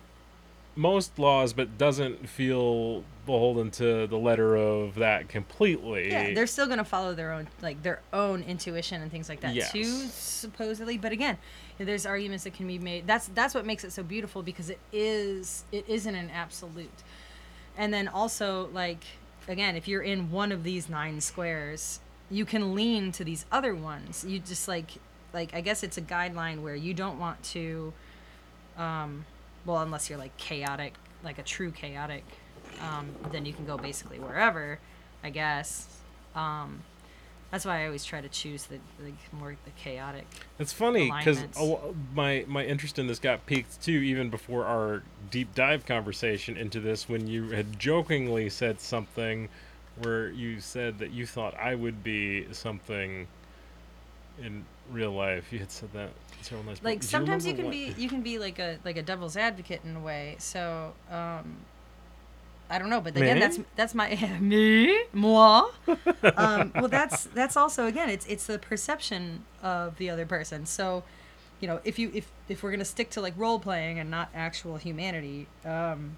most 0.77 1.19
laws 1.19 1.53
but 1.53 1.77
doesn't 1.79 2.29
feel 2.29 3.05
beholden 3.27 3.71
to 3.71 4.07
the 4.07 4.17
letter 4.17 4.57
of 4.57 4.95
that 4.97 5.29
completely. 5.29 6.11
Yeah, 6.11 6.35
they're 6.35 6.47
still 6.47 6.67
gonna 6.67 6.85
follow 6.85 7.15
their 7.15 7.33
own 7.33 7.49
like 7.63 7.83
their 7.83 8.01
own 8.13 8.43
intuition 8.43 9.03
and 9.03 9.11
things 9.11 9.29
like 9.29 9.41
that 9.41 9.55
too, 9.73 9.85
supposedly. 10.09 10.99
But 10.99 11.13
again, 11.13 11.39
there's 11.79 12.07
arguments 12.07 12.45
that 12.45 12.55
can 12.55 12.67
be 12.67 12.79
made. 12.79 13.07
That's 13.07 13.29
that's 13.29 13.55
what 13.55 13.67
makes 13.67 13.85
it 13.85 13.93
so 13.93 14.03
beautiful 14.03 14.43
because 14.43 14.71
it 14.71 14.79
is 14.93 15.65
it 15.73 15.85
isn't 15.89 16.15
an 16.15 16.31
absolute. 16.31 16.91
And 17.77 17.93
then 17.93 18.09
also 18.09 18.69
like 18.73 19.05
again, 19.49 19.77
if 19.77 19.89
you're 19.89 20.03
in 20.03 20.31
one 20.31 20.53
of 20.53 20.65
these 20.65 20.89
nine 20.89 21.21
squares, 21.21 22.01
you 22.31 22.45
can 22.45 22.75
lean 22.75 23.13
to 23.13 23.25
these 23.25 23.45
other 23.51 23.75
ones. 23.75 24.25
You 24.27 24.39
just 24.39 24.69
like 24.69 24.93
like 25.33 25.55
I 25.55 25.61
guess 25.61 25.83
it's 25.83 25.99
a 25.99 26.03
guideline 26.03 26.63
where 26.63 26.75
you 26.75 26.95
don't 26.95 27.19
want 27.19 27.43
to 27.45 27.93
um 28.77 29.25
well 29.67 29.79
unless 29.79 30.09
you're 30.09 30.19
like 30.19 30.37
chaotic 30.37 30.95
like 31.23 31.39
a 31.39 31.43
true 31.43 31.71
chaotic 31.71 32.25
um, 32.81 33.09
then 33.31 33.45
you 33.45 33.53
can 33.53 33.67
go 33.67 33.77
basically 33.77 34.19
wherever 34.19 34.79
i 35.23 35.31
guess 35.31 35.87
um, 36.35 36.83
that's 37.51 37.65
why 37.65 37.83
i 37.83 37.87
always 37.87 38.05
try 38.05 38.21
to 38.21 38.29
choose 38.29 38.65
the, 38.65 38.79
the 38.99 39.13
more 39.33 39.57
the 39.65 39.71
chaotic 39.73 40.25
It's 40.59 40.73
funny 40.73 41.13
because 41.19 41.45
my 42.15 42.45
my 42.47 42.65
interest 42.65 42.99
in 42.99 43.07
this 43.07 43.19
got 43.19 43.45
peaked 43.47 43.83
too, 43.83 43.93
even 43.93 44.31
before 44.31 44.65
our 44.65 45.03
deep 45.31 45.55
dive 45.55 45.85
conversation 45.85 46.57
into 46.57 46.81
this. 46.81 47.09
When 47.09 47.27
you 47.27 47.51
had 47.51 47.79
jokingly 47.79 48.49
said 48.51 48.81
something, 48.81 49.49
where 50.01 50.31
you 50.31 50.61
said 50.61 50.99
that 50.99 51.11
you 51.11 51.27
thought 51.27 51.55
I 51.59 51.75
would 51.75 52.05
be 52.05 52.47
something 52.53 53.27
in 54.43 54.65
real 54.93 55.13
life. 55.13 55.53
You 55.53 55.59
had 55.61 55.71
said 55.71 55.93
that 55.93 56.11
several 56.43 56.65
nights. 56.65 56.83
like 56.83 57.03
sometimes 57.03 57.47
you 57.47 57.53
remember 57.53 57.73
can 57.77 57.87
what- 57.87 57.97
be 57.97 58.03
you 58.03 58.09
can 58.09 58.23
be 58.23 58.39
like 58.39 58.59
a 58.59 58.79
like 58.85 58.97
a 58.97 59.03
devil's 59.03 59.37
advocate 59.37 59.81
in 59.85 59.95
a 59.97 60.01
way 60.01 60.37
so 60.39 60.93
um 61.11 61.57
I 62.73 62.79
don't 62.79 62.89
know, 62.89 63.01
but 63.01 63.17
again, 63.17 63.35
Me? 63.35 63.41
that's 63.41 63.59
that's 63.75 63.95
my 63.97 64.15
me 64.41 65.03
moi. 65.13 65.69
um, 66.37 66.71
well, 66.77 66.87
that's 66.87 67.25
that's 67.35 67.57
also 67.57 67.87
again, 67.87 68.09
it's 68.09 68.25
it's 68.27 68.47
the 68.47 68.61
perception 68.61 69.45
of 69.61 69.97
the 69.97 70.09
other 70.09 70.25
person. 70.25 70.67
So, 70.67 71.03
you 71.61 71.67
know, 71.67 71.81
if 71.83 71.99
you 71.99 72.13
if 72.15 72.31
if 72.49 72.63
we're 72.63 72.71
gonna 72.71 72.85
stick 72.85 73.11
to 73.11 73.21
like 73.21 73.35
role 73.37 73.59
playing 73.59 73.99
and 73.99 74.09
not 74.09 74.29
actual 74.37 74.77
humanity, 74.77 75.49
um, 75.65 76.17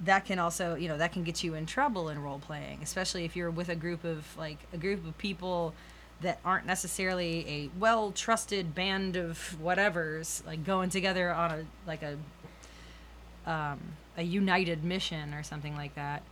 that 0.00 0.24
can 0.26 0.38
also 0.38 0.74
you 0.74 0.88
know 0.88 0.98
that 0.98 1.12
can 1.12 1.22
get 1.24 1.42
you 1.42 1.54
in 1.54 1.66
trouble 1.66 2.08
in 2.08 2.22
role 2.22 2.38
playing, 2.38 2.80
especially 2.82 3.24
if 3.24 3.34
you're 3.36 3.50
with 3.50 3.68
a 3.68 3.76
group 3.76 4.04
of 4.04 4.36
like 4.36 4.58
a 4.72 4.76
group 4.76 5.06
of 5.06 5.16
people 5.18 5.74
that 6.20 6.38
aren't 6.44 6.66
necessarily 6.66 7.46
a 7.48 7.70
well 7.78 8.10
trusted 8.12 8.74
band 8.74 9.16
of 9.16 9.56
whatevers 9.62 10.44
like 10.46 10.64
going 10.64 10.90
together 10.90 11.30
on 11.32 11.50
a 11.50 11.64
like 11.86 12.02
a 12.02 12.16
um, 13.50 13.78
a 14.16 14.22
united 14.22 14.84
mission 14.84 15.34
or 15.34 15.42
something 15.42 15.76
like 15.76 15.94
that. 15.94 16.22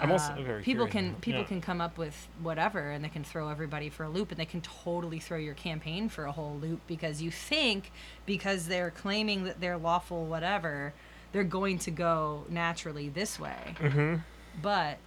I'm 0.00 0.10
also 0.10 0.32
Uh, 0.32 0.42
very 0.42 0.62
people 0.62 0.86
can 0.86 1.14
people 1.16 1.42
Yeah. 1.42 1.46
can 1.46 1.60
come 1.60 1.80
up 1.80 1.96
with 1.98 2.28
whatever 2.42 2.90
and 2.90 3.04
they 3.04 3.08
can 3.08 3.22
throw 3.24 3.48
everybody 3.48 3.88
for 3.88 4.04
a 4.04 4.08
loop 4.08 4.30
and 4.30 4.38
they 4.40 4.46
can 4.46 4.60
totally 4.60 5.20
throw 5.20 5.38
your 5.38 5.54
campaign 5.54 6.08
for 6.08 6.24
a 6.24 6.32
whole 6.32 6.56
loop 6.60 6.80
because 6.86 7.22
you 7.22 7.30
think 7.30 7.92
because 8.26 8.66
they're 8.66 8.90
claiming 8.90 9.44
that 9.44 9.60
they're 9.60 9.76
lawful 9.78 10.24
whatever 10.26 10.92
they're 11.32 11.44
going 11.44 11.78
to 11.78 11.90
go 11.90 12.44
naturally 12.48 13.08
this 13.08 13.40
way 13.40 13.74
Mhm. 13.80 14.22
but 14.60 14.98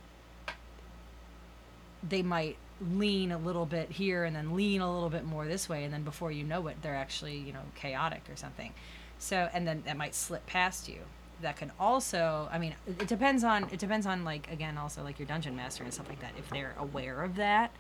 they 2.07 2.21
might 2.21 2.57
lean 2.81 3.31
a 3.31 3.37
little 3.37 3.65
bit 3.65 3.89
here 3.89 4.25
and 4.25 4.35
then 4.35 4.53
lean 4.55 4.81
a 4.81 4.93
little 4.93 5.09
bit 5.09 5.23
more 5.23 5.45
this 5.47 5.69
way 5.69 5.83
and 5.85 5.93
then 5.93 6.03
before 6.03 6.31
you 6.31 6.43
know 6.43 6.67
it 6.67 6.75
they're 6.81 6.95
actually 6.95 7.37
you 7.37 7.53
know 7.53 7.61
chaotic 7.75 8.21
or 8.29 8.35
something 8.35 8.73
so 9.17 9.49
and 9.53 9.65
then 9.67 9.81
that 9.85 9.95
might 9.95 10.13
slip 10.13 10.45
past 10.45 10.89
you 10.89 10.99
that 11.41 11.55
can 11.55 11.71
also 11.79 12.49
i 12.51 12.57
mean 12.59 12.75
it, 12.85 13.07
depends 13.07 13.43
on 13.45 13.63
it 13.71 13.79
depends 13.79 14.05
on 14.05 14.23
like 14.25 14.51
again 14.51 14.77
also 14.77 15.03
like 15.03 15.17
your 15.19 15.27
dungeon 15.27 15.55
master 15.55 15.83
and 15.83 15.93
stuff 15.93 16.07
like 16.09 16.19
that 16.19 16.31
if 16.37 16.49
they're 16.49 16.75
aware 16.77 17.23
of 17.23 17.35
that 17.35 17.71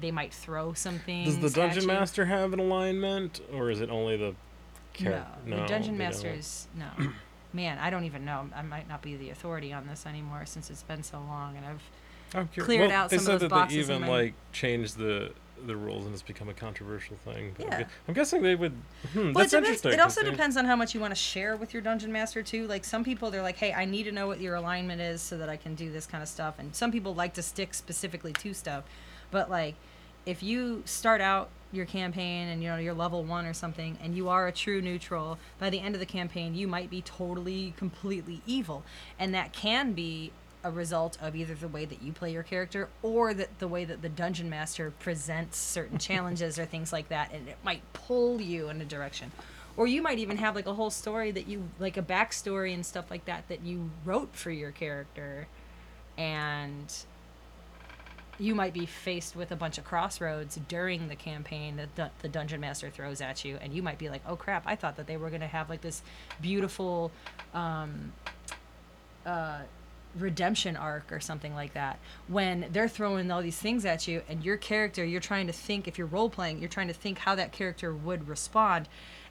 they 0.00 0.10
might 0.10 0.32
throw 0.32 0.72
some 0.72 0.98
things. 1.00 1.34
Does 1.36 1.52
the 1.52 1.60
dungeon 1.60 1.84
master 1.86 2.24
have 2.24 2.54
an 2.54 2.58
alignment, 2.58 3.42
or 3.52 3.70
is 3.70 3.82
it 3.82 3.90
only 3.90 4.16
the 4.16 4.34
character 4.94 5.26
No, 5.44 5.56
character? 5.56 5.62
the 5.66 5.68
dungeon 5.68 5.90
don't. 5.90 5.98
masters. 5.98 6.68
No, 6.74 6.86
man, 7.52 7.78
I 7.78 7.90
don't 7.90 8.04
even 8.04 8.24
know. 8.24 8.48
I 8.54 8.62
might 8.62 8.88
not 8.88 9.02
be 9.02 9.16
the 9.16 9.30
authority 9.30 9.72
on 9.72 9.86
this 9.86 10.06
anymore 10.06 10.42
since 10.46 10.70
it's 10.70 10.82
been 10.82 11.02
so 11.02 11.18
long, 11.20 11.56
and 11.56 11.66
I've 11.66 11.82
I'm 12.34 12.48
curious. 12.48 12.66
cleared 12.66 12.88
well, 12.90 12.98
out 13.04 13.10
they 13.10 13.16
some 13.18 13.26
said 13.26 13.34
of 13.34 13.40
those 13.40 13.48
that 13.50 13.54
boxes 13.54 13.88
they 13.88 13.94
even 13.96 14.08
like 14.08 14.34
changed 14.52 14.96
the 14.98 15.32
the 15.66 15.76
rules 15.76 16.06
and 16.06 16.14
it's 16.14 16.22
become 16.22 16.48
a 16.48 16.54
controversial 16.54 17.16
thing. 17.22 17.52
But 17.54 17.66
I'm, 17.66 17.72
Yeah. 17.72 17.82
gu- 17.82 17.88
I'm 18.08 18.14
guessing 18.14 18.40
they 18.42 18.54
would. 18.54 18.72
Hmm, 19.12 19.18
Well, 19.18 19.32
that's 19.44 19.52
it, 19.52 19.58
depends, 19.60 19.68
interesting. 19.84 19.92
it 19.92 20.00
also 20.00 20.22
they- 20.22 20.30
depends 20.30 20.56
on 20.56 20.64
how 20.64 20.74
much 20.74 20.94
you 20.94 21.00
want 21.00 21.10
to 21.10 21.20
share 21.20 21.54
with 21.54 21.74
your 21.74 21.82
dungeon 21.82 22.10
master 22.10 22.42
too. 22.42 22.66
Like 22.66 22.82
some 22.84 23.04
people, 23.04 23.30
they're 23.30 23.42
like, 23.42 23.56
"Hey, 23.58 23.74
I 23.74 23.84
need 23.84 24.04
to 24.04 24.12
know 24.12 24.26
what 24.26 24.40
your 24.40 24.54
alignment 24.54 25.02
is 25.02 25.20
so 25.20 25.36
that 25.36 25.50
I 25.50 25.56
can 25.58 25.74
do 25.74 25.92
this 25.92 26.06
kind 26.06 26.22
of 26.22 26.28
stuff." 26.30 26.54
And 26.58 26.74
some 26.74 26.90
people 26.90 27.14
like 27.14 27.34
to 27.34 27.42
stick 27.42 27.74
specifically 27.74 28.32
to 28.32 28.54
stuff. 28.54 28.84
But 29.30 29.50
like, 29.50 29.74
if 30.24 30.42
you 30.42 30.82
start 30.86 31.20
out 31.20 31.50
your 31.72 31.86
campaign 31.86 32.48
and 32.48 32.62
you 32.62 32.68
know 32.68 32.76
you're 32.76 32.94
level 32.94 33.24
one 33.24 33.46
or 33.46 33.54
something, 33.54 33.96
and 34.02 34.16
you 34.16 34.28
are 34.28 34.46
a 34.46 34.52
true 34.52 34.80
neutral, 34.80 35.38
by 35.58 35.70
the 35.70 35.80
end 35.80 35.94
of 35.94 36.00
the 36.00 36.06
campaign, 36.06 36.54
you 36.54 36.66
might 36.66 36.90
be 36.90 37.02
totally, 37.02 37.74
completely 37.76 38.42
evil, 38.46 38.82
and 39.18 39.34
that 39.34 39.52
can 39.52 39.92
be 39.92 40.32
a 40.62 40.70
result 40.70 41.16
of 41.22 41.34
either 41.34 41.54
the 41.54 41.68
way 41.68 41.84
that 41.84 42.02
you 42.02 42.12
play 42.12 42.32
your 42.32 42.42
character 42.42 42.88
or 43.02 43.32
that 43.32 43.58
the 43.58 43.68
way 43.68 43.84
that 43.84 44.02
the 44.02 44.08
dungeon 44.08 44.50
master 44.50 44.92
presents 44.98 45.58
certain 45.58 45.98
challenges 46.10 46.58
or 46.58 46.66
things 46.66 46.92
like 46.92 47.08
that 47.08 47.32
and 47.32 47.48
it 47.48 47.56
might 47.64 47.80
pull 47.92 48.40
you 48.40 48.68
in 48.68 48.80
a 48.80 48.84
direction. 48.84 49.32
Or 49.76 49.86
you 49.86 50.02
might 50.02 50.18
even 50.18 50.36
have 50.36 50.54
like 50.54 50.66
a 50.66 50.74
whole 50.74 50.90
story 50.90 51.30
that 51.30 51.48
you 51.48 51.70
like 51.78 51.96
a 51.96 52.02
backstory 52.02 52.74
and 52.74 52.84
stuff 52.84 53.10
like 53.10 53.24
that 53.24 53.48
that 53.48 53.62
you 53.62 53.90
wrote 54.04 54.34
for 54.34 54.50
your 54.50 54.72
character 54.72 55.46
and 56.18 56.92
you 58.40 58.54
might 58.54 58.72
be 58.72 58.86
faced 58.86 59.36
with 59.36 59.52
a 59.52 59.56
bunch 59.56 59.76
of 59.76 59.84
crossroads 59.84 60.58
during 60.66 61.08
the 61.08 61.14
campaign 61.14 61.76
that 61.94 62.10
the, 62.22 62.28
dungeon 62.28 62.60
master 62.60 62.88
throws 62.88 63.20
at 63.20 63.44
you 63.44 63.58
and 63.60 63.74
you 63.74 63.82
might 63.82 63.98
be 63.98 64.08
like 64.08 64.22
oh 64.26 64.36
crap 64.36 64.62
i 64.66 64.74
thought 64.74 64.96
that 64.96 65.06
they 65.06 65.16
were 65.16 65.28
going 65.28 65.40
to 65.40 65.46
have 65.46 65.68
like 65.68 65.80
this 65.80 66.02
beautiful 66.40 67.10
um, 67.54 68.12
uh, 69.26 69.58
redemption 70.18 70.76
arc 70.76 71.12
or 71.12 71.20
something 71.20 71.54
like 71.54 71.74
that 71.74 71.98
when 72.28 72.66
they're 72.72 72.88
throwing 72.88 73.30
all 73.30 73.42
these 73.42 73.58
things 73.58 73.84
at 73.84 74.08
you 74.08 74.22
and 74.28 74.44
your 74.44 74.56
character 74.56 75.04
you're 75.04 75.20
trying 75.20 75.46
to 75.46 75.52
think 75.52 75.86
if 75.86 75.98
you're 75.98 76.06
role 76.06 76.30
playing 76.30 76.58
you're 76.58 76.68
trying 76.68 76.88
to 76.88 76.94
think 76.94 77.18
how 77.18 77.34
that 77.34 77.52
character 77.52 77.94
would 77.94 78.26
respond 78.26 78.88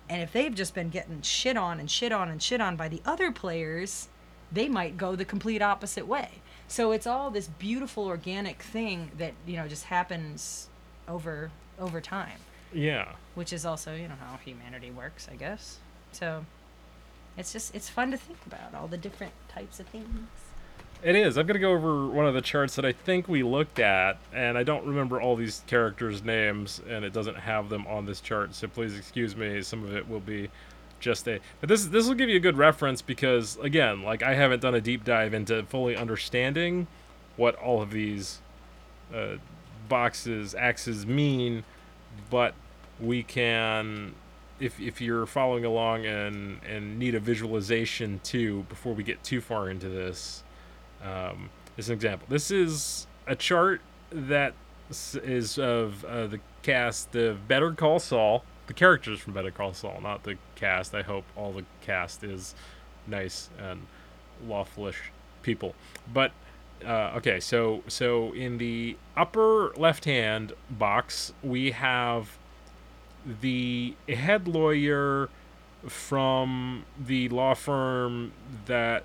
and 0.08 0.22
if 0.22 0.32
they've 0.32 0.56
just 0.56 0.74
been 0.74 0.90
getting 0.90 1.22
shit 1.22 1.58
on 1.58 1.80
and 1.80 1.90
shit 1.92 2.12
on 2.12 2.30
and 2.30 2.42
shit 2.42 2.62
on 2.62 2.76
by 2.76 2.88
the 2.88 3.02
other 3.06 3.32
players 3.32 4.08
they 4.52 4.70
might 4.70 4.98
go 4.98 5.16
the 5.16 5.26
complete 5.26 5.62
opposite 5.62 6.08
way 6.08 6.30
so 6.70 6.92
it's 6.94 7.06
all 7.08 7.30
this 7.32 7.48
beautiful 7.48 8.06
organic 8.06 8.62
thing 8.62 9.12
that 9.18 9.34
you 9.46 9.58
know 9.58 9.68
just 9.68 9.86
happens 9.86 10.68
over 11.08 11.52
over 11.80 12.00
time 12.00 12.38
Yeah. 12.74 13.14
which 13.36 13.52
is 13.52 13.66
also 13.66 13.94
you 13.96 14.08
know 14.08 14.16
how 14.20 14.38
humanity 14.38 14.92
works 14.92 15.28
i 15.32 15.36
guess 15.36 15.80
so 16.14 16.46
it's 17.38 17.52
just 17.52 17.76
it's 17.76 17.90
fun 17.90 18.12
to 18.12 18.18
think 18.18 18.38
about 18.48 18.74
all 18.74 18.88
the 18.88 18.98
different 18.98 19.34
types 19.50 19.80
of 19.80 19.88
things 19.88 20.08
It 21.02 21.16
is. 21.16 21.38
I'm 21.38 21.48
gonna 21.48 21.60
go 21.60 21.72
over 21.72 22.08
one 22.08 22.26
of 22.28 22.34
the 22.34 22.42
charts 22.42 22.76
that 22.76 22.84
I 22.84 22.92
think 22.92 23.30
we 23.30 23.42
looked 23.42 23.80
at, 23.80 24.18
and 24.34 24.58
I 24.58 24.64
don't 24.64 24.86
remember 24.86 25.22
all 25.22 25.38
these 25.38 25.64
characters' 25.66 26.22
names, 26.22 26.82
and 26.90 27.06
it 27.06 27.14
doesn't 27.14 27.38
have 27.38 27.70
them 27.70 27.88
on 27.88 28.06
this 28.06 28.20
chart. 28.20 28.54
So 28.54 28.68
please 28.68 28.98
excuse 28.98 29.34
me. 29.34 29.62
Some 29.62 29.86
of 29.86 29.96
it 29.96 30.10
will 30.10 30.20
be 30.20 30.50
just 31.00 31.28
a. 31.28 31.40
But 31.60 31.70
this 31.70 31.86
this 31.86 32.08
will 32.08 32.16
give 32.16 32.30
you 32.30 32.38
a 32.38 32.42
good 32.42 32.58
reference 32.58 33.02
because 33.02 33.58
again, 33.58 34.04
like 34.04 34.24
I 34.24 34.34
haven't 34.34 34.62
done 34.62 34.76
a 34.76 34.82
deep 34.82 35.04
dive 35.04 35.34
into 35.34 35.64
fully 35.64 35.96
understanding 35.96 36.88
what 37.36 37.56
all 37.56 37.82
of 37.82 37.92
these 37.92 38.40
uh, 39.14 39.36
boxes, 39.88 40.54
axes 40.56 41.06
mean, 41.06 41.64
but 42.30 42.54
we 43.00 43.24
can. 43.24 44.16
If, 44.60 44.78
if 44.78 45.00
you're 45.00 45.26
following 45.26 45.64
along 45.64 46.06
and, 46.06 46.60
and 46.66 47.00
need 47.00 47.16
a 47.16 47.20
visualization 47.22 48.20
too 48.26 48.66
before 48.68 48.94
we 48.94 49.04
get 49.04 49.24
too 49.24 49.40
far 49.40 49.70
into 49.70 49.88
this, 49.88 50.44
um, 51.02 51.50
as 51.78 51.88
an 51.88 51.96
example. 51.96 52.28
This 52.30 52.52
is 52.52 53.08
a 53.26 53.38
chart 53.38 53.80
that 54.12 54.54
is 54.90 55.58
of 55.58 56.04
uh, 56.04 56.28
the 56.28 56.40
cast 56.62 57.16
of 57.16 57.48
Better 57.48 57.72
Call 57.72 58.00
Saul, 58.00 58.44
the 58.70 58.74
characters 58.76 59.20
from 59.20 59.34
Better 59.34 59.50
Call 59.50 59.74
Saul, 59.74 60.00
not 60.00 60.22
the 60.22 60.38
cast. 60.54 60.94
I 60.94 61.02
hope 61.02 61.26
all 61.36 61.52
the 61.52 61.66
cast 61.82 62.24
is 62.24 62.54
nice 63.08 63.50
and 63.58 63.88
lawfulish 64.48 65.10
people. 65.42 65.74
But 66.14 66.32
uh, 66.86 67.14
okay, 67.18 67.40
so 67.40 67.82
so 67.88 68.32
in 68.34 68.60
the 68.60 68.96
upper 69.18 69.74
left-hand 69.76 70.54
box 70.70 71.34
we 71.42 71.72
have 71.72 72.38
the 73.42 73.96
head 74.08 74.48
lawyer 74.48 75.30
from 75.88 76.86
the 77.04 77.28
law 77.30 77.56
firm 77.56 78.34
that 78.68 79.04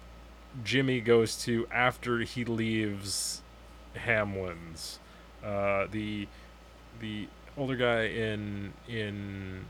Jimmy 0.63 1.01
goes 1.01 1.43
to 1.45 1.67
after 1.73 2.19
he 2.19 2.45
leaves 2.45 3.41
Hamlin's. 3.95 4.99
Uh, 5.43 5.87
the 5.91 6.29
the 7.01 7.29
older 7.57 7.77
guy 7.77 8.05
in 8.07 8.73
in 8.89 9.67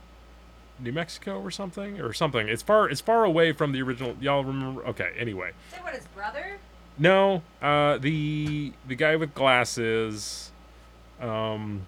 New 0.79 0.93
Mexico 0.93 1.41
or 1.41 1.51
something 1.51 2.01
or 2.01 2.13
something. 2.13 2.49
It's 2.49 2.63
far 2.63 2.89
it's 2.89 3.01
far 3.01 3.25
away 3.25 3.53
from 3.53 3.73
the 3.73 3.83
original. 3.83 4.17
Y'all 4.21 4.45
remember? 4.45 4.85
Okay. 4.87 5.13
Anyway, 5.19 5.53
say 5.73 5.79
what 5.83 5.95
his 5.95 6.07
brother 6.09 6.59
no. 6.99 7.43
Uh, 7.61 7.99
the 7.99 8.73
the 8.87 8.95
guy 8.95 9.17
with 9.17 9.35
glasses. 9.35 10.53
Um, 11.21 11.87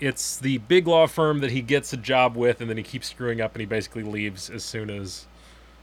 it's 0.00 0.36
the 0.36 0.58
big 0.58 0.86
law 0.86 1.06
firm 1.06 1.40
that 1.40 1.50
he 1.50 1.62
gets 1.62 1.92
a 1.92 1.96
job 1.96 2.36
with, 2.36 2.60
and 2.60 2.68
then 2.68 2.76
he 2.76 2.82
keeps 2.82 3.08
screwing 3.08 3.40
up, 3.40 3.54
and 3.54 3.60
he 3.60 3.66
basically 3.66 4.02
leaves 4.02 4.50
as 4.50 4.64
soon 4.64 4.90
as 4.90 5.26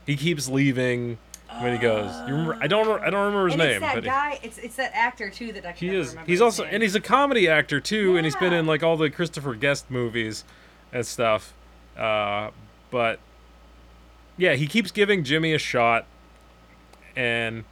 he 0.05 0.15
keeps 0.15 0.47
leaving 0.47 1.17
when 1.59 1.73
he 1.73 1.77
goes. 1.77 2.15
You 2.27 2.33
remember? 2.33 2.57
I 2.61 2.67
don't. 2.67 3.01
I 3.01 3.09
don't 3.09 3.25
remember 3.25 3.45
his 3.45 3.53
and 3.53 3.61
name, 3.61 3.71
it's 3.71 3.81
that 3.81 3.95
but 3.95 4.03
guy 4.03 4.39
it's 4.41 4.57
it's 4.57 4.75
that 4.75 4.91
actor 4.93 5.29
too 5.29 5.51
that 5.53 5.65
i 5.65 5.71
can 5.71 5.89
he 5.89 5.95
is. 5.95 6.15
He's 6.25 6.41
also, 6.41 6.63
name. 6.63 6.75
and 6.75 6.83
he's 6.83 6.95
a 6.95 7.01
comedy 7.01 7.47
actor 7.47 7.79
too, 7.79 8.15
and 8.17 8.25
he's 8.25 8.35
been 8.35 8.53
in 8.53 8.65
like 8.65 8.83
all 8.83 8.97
the 8.97 9.09
Christopher 9.09 9.55
Guest 9.55 9.89
movies 9.89 10.43
and 10.93 11.05
stuff. 11.05 11.53
Uh, 11.97 12.51
but 12.89 13.19
yeah, 14.37 14.53
he 14.53 14.67
keeps 14.67 14.91
giving 14.91 15.23
Jimmy 15.23 15.53
a 15.53 15.57
shot, 15.59 16.05
and 17.15 17.63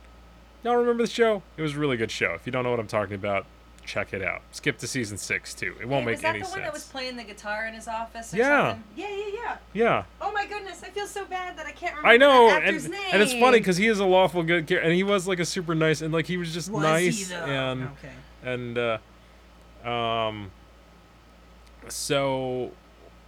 y'all 0.63 0.75
remember 0.75 1.03
the 1.03 1.09
show? 1.09 1.41
It 1.57 1.61
was 1.61 1.75
a 1.75 1.79
really 1.79 1.97
good 1.97 2.11
show. 2.11 2.33
If 2.33 2.45
you 2.45 2.51
don't 2.51 2.63
know 2.63 2.71
what 2.71 2.79
I'm 2.79 2.87
talking 2.87 3.15
about, 3.15 3.45
check 3.85 4.13
it 4.13 4.21
out. 4.21 4.41
Skip 4.51 4.77
to 4.79 4.87
season 4.87 5.17
six 5.17 5.53
too. 5.53 5.75
It 5.81 5.87
won't 5.87 6.01
Hey, 6.01 6.05
make 6.07 6.15
was 6.15 6.21
that 6.21 6.29
any 6.35 6.39
the 6.43 6.49
one 6.49 6.61
that 6.61 6.73
was 6.73 6.85
playing 6.85 7.15
the 7.17 7.23
guitar 7.23 7.65
in 7.67 7.73
his 7.73 7.87
office 7.87 8.33
Yeah. 8.33 8.71
something? 8.71 8.83
yeah 8.95 9.07
yeah 9.09 9.25
yeah 9.33 9.57
Yeah. 9.73 10.03
oh 10.21 10.31
my 10.31 10.45
goodness 10.45 10.83
i 10.83 10.89
feel 10.89 11.07
so 11.07 11.25
bad 11.25 11.57
that 11.57 11.65
i 11.65 11.71
can't 11.71 11.95
remember 11.95 12.07
I 12.09 12.17
know, 12.17 12.49
and, 12.49 12.77
and 13.11 13.21
it's 13.23 13.33
funny 13.33 13.59
because 13.59 13.77
he 13.77 13.87
is 13.87 13.99
a 13.99 14.05
lawful 14.05 14.43
good 14.43 14.67
character, 14.67 14.85
and 14.87 14.93
he 14.95 15.03
was 15.03 15.27
like 15.27 15.39
a 15.39 15.45
super 15.45 15.73
nice, 15.75 16.01
and 16.01 16.13
like 16.13 16.27
he 16.27 16.37
was 16.37 16.53
just 16.53 16.69
Was 16.71 16.83
nice, 16.83 17.31
and 17.31 17.83
okay 17.83 18.11
and 18.43 18.77
uh, 18.77 18.97
um, 19.87 20.51
so 21.87 22.71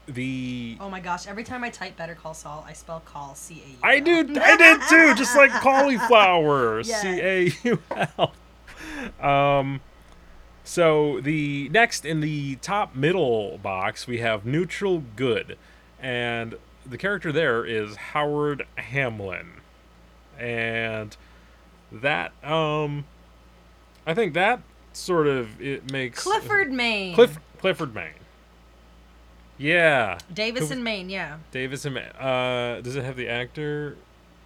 the 0.08 0.78
oh 0.80 0.90
my 0.90 1.00
gosh 1.00 1.28
every 1.28 1.44
time 1.44 1.64
i 1.64 1.70
type 1.70 1.96
better 1.96 2.16
call 2.16 2.34
saul 2.34 2.66
i 2.68 2.74
spell 2.74 3.02
call 3.06 3.36
c-a-u 3.36 3.78
I 3.84 4.00
do 4.00 4.18
I 4.42 4.58
did 4.58 4.82
too, 4.90 5.16
just 5.16 5.36
like 5.38 5.52
cauliflower, 5.52 6.82
Yeah. 6.82 6.96
C 7.02 7.08
A 7.22 7.52
U 7.64 7.80
L. 8.18 8.34
Um, 9.22 9.82
so 10.72 11.20
the 11.20 11.68
next 11.68 12.06
in 12.06 12.22
the 12.22 12.56
top 12.56 12.96
middle 12.96 13.58
box 13.58 14.08
we 14.08 14.20
have 14.20 14.46
neutral 14.46 15.04
good, 15.18 15.58
and 16.00 16.56
the 16.86 16.98
character 16.98 17.34
there 17.34 17.66
is 17.66 17.98
Howard 17.98 18.66
Hamlin, 18.78 19.56
and 20.40 21.18
that 21.92 22.32
um, 22.42 23.04
I 24.08 24.14
think 24.14 24.34
that 24.34 24.62
sort 24.94 25.28
of 25.28 25.60
it 25.62 25.92
makes 25.92 26.24
clifford 26.24 26.72
main. 26.72 27.16
Cliff 27.16 27.38
Clifford 27.58 27.94
Main. 27.94 28.14
Yeah, 29.58 30.20
davison 30.34 30.82
maine 30.84 31.10
yeah. 31.10 31.40
Davis 31.52 31.84
and 31.84 31.96
Ma- 31.96 32.18
uh, 32.18 32.80
does 32.80 32.96
it 32.96 33.04
have 33.04 33.18
the 33.18 33.28
actor 33.28 33.98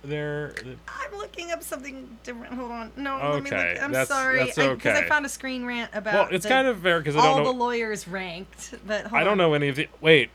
there? 0.10 0.54
i'm 0.88 1.18
looking 1.18 1.52
up 1.52 1.62
something 1.64 2.18
different 2.24 2.54
hold 2.54 2.72
on 2.72 2.92
no 2.96 3.18
let 3.34 3.44
me 3.44 3.50
look 3.50 3.60
i'm 3.82 3.92
that's- 3.92 4.08
sorry 4.08 4.40
that's 4.40 4.56
because 4.56 4.86
I, 4.86 5.00
okay. 5.00 5.08
found 5.08 5.26
a 5.26 5.30
screen 5.30 5.66
rant 5.66 5.92
about 5.94 6.14
Well, 6.14 6.28
it's 6.32 6.44
the- 6.44 6.50
kind 6.50 6.68
of 6.68 6.80
fair 6.82 7.00
because 7.00 7.16
I 7.16 7.20
all 7.28 7.36
don't 7.38 7.46
the 7.46 7.52
lawyers 7.54 8.08
ranked 8.08 8.74
but 8.86 9.12
I 9.14 9.24
don't 9.24 9.34
on. 9.34 9.38
know 9.38 9.54
any 9.54 9.68
of 9.70 9.76
the. 9.76 9.88
Wait, 10.02 10.30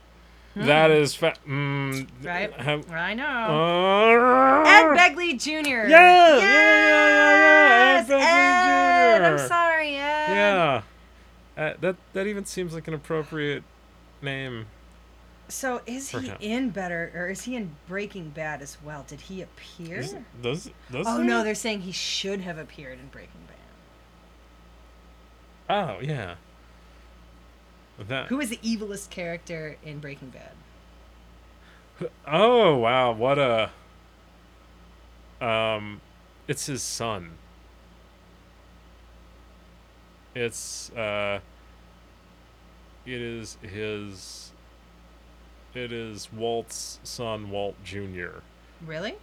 that 0.56 0.90
is 0.90 1.14
fa- 1.14 1.34
mm, 1.48 2.06
right 2.24 2.52
have- 2.52 2.90
i 2.90 3.14
know 3.14 3.24
uh, 3.24 4.64
Ed 4.66 4.96
Begley 4.96 5.40
Jr. 5.40 5.48
Yeah, 5.50 5.86
yeah, 5.88 6.36
yeah, 6.36 6.38
yeah, 6.38 6.38
yeah, 6.38 8.00
Ed 8.00 8.06
Yes, 8.08 8.08
Begley 8.08 8.20
Ed, 8.22 9.22
I'm 9.24 9.36
Jr.. 9.38 9.46
sorry, 9.46 9.94
Ed. 9.96 10.34
Yeah, 10.34 10.82
uh, 11.56 11.74
that 11.80 11.96
that 12.14 12.26
even 12.26 12.44
seems 12.44 12.74
like 12.74 12.88
an 12.88 12.94
appropriate 12.94 13.62
name. 14.22 14.66
So 15.50 15.80
is 15.86 16.10
he 16.10 16.32
in 16.40 16.70
Better 16.70 17.12
or 17.14 17.28
is 17.28 17.42
he 17.42 17.56
in 17.56 17.72
Breaking 17.88 18.30
Bad 18.30 18.62
as 18.62 18.78
well? 18.84 19.04
Did 19.06 19.20
he 19.22 19.42
appear? 19.42 19.98
Is- 19.98 20.14
Does 20.42 20.70
does 20.90 21.06
Oh 21.06 21.22
no, 21.22 21.44
they're 21.44 21.54
saying 21.54 21.82
he 21.82 21.92
should 21.92 22.40
have 22.40 22.56
appeared 22.58 22.98
in 22.98 23.08
Breaking 23.08 23.40
Bad. 23.46 23.56
Oh 25.68 26.00
yeah. 26.00 26.34
That. 28.08 28.28
Who 28.28 28.40
is 28.40 28.48
the 28.48 28.56
evilest 28.58 29.10
character 29.10 29.76
in 29.84 29.98
Breaking 29.98 30.30
Bad? 30.30 30.52
Oh 32.26 32.76
wow, 32.76 33.12
what 33.12 33.38
a. 33.38 33.70
Um, 35.40 36.00
it's 36.48 36.66
his 36.66 36.82
son. 36.82 37.32
It's 40.34 40.90
uh. 40.92 41.40
It 43.04 43.20
is 43.20 43.58
his. 43.62 44.49
It 45.74 45.92
is 45.92 46.32
Walt's 46.32 46.98
son, 47.04 47.50
Walt 47.50 47.76
Jr. 47.84 48.40
Really? 48.84 49.16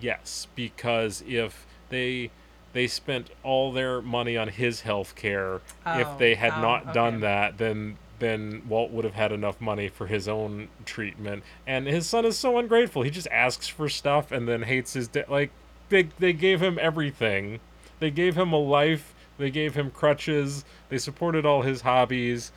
Yes, 0.00 0.46
because 0.54 1.22
if 1.26 1.66
they 1.88 2.30
they 2.72 2.86
spent 2.86 3.30
all 3.42 3.72
their 3.72 4.02
money 4.02 4.36
on 4.36 4.48
his 4.48 4.82
health 4.82 5.14
care, 5.14 5.56
if 5.86 6.06
Oh, 6.06 6.16
they 6.18 6.34
had 6.34 6.54
oh, 6.54 6.60
not 6.60 6.92
done 6.92 7.20
that, 7.20 7.58
then 7.58 7.96
then 8.18 8.62
Walt 8.68 8.90
would 8.90 9.04
have 9.04 9.14
had 9.14 9.32
enough 9.32 9.60
money 9.60 9.88
for 9.88 10.06
his 10.06 10.26
own 10.26 10.68
treatment. 10.84 11.42
And 11.66 11.86
his 11.86 12.06
son 12.06 12.24
is 12.24 12.38
so 12.38 12.58
ungrateful. 12.58 13.02
He 13.02 13.10
just 13.10 13.28
asks 13.30 13.68
for 13.68 13.88
stuff 13.88 14.32
and 14.32 14.48
then 14.48 14.62
hates 14.62 14.94
his 14.94 15.08
dad. 15.08 15.28
Like 15.28 15.50
they 15.88 16.04
they 16.18 16.32
gave 16.32 16.62
him 16.62 16.78
everything. 16.80 17.60
They 18.00 18.10
gave 18.10 18.36
him 18.36 18.52
a 18.52 18.58
life. 18.58 19.14
They 19.38 19.50
gave 19.50 19.74
him 19.74 19.90
crutches. 19.90 20.64
They 20.88 20.98
supported 20.98 21.44
all 21.46 21.62
his 21.62 21.82
hobbies, 21.82 22.52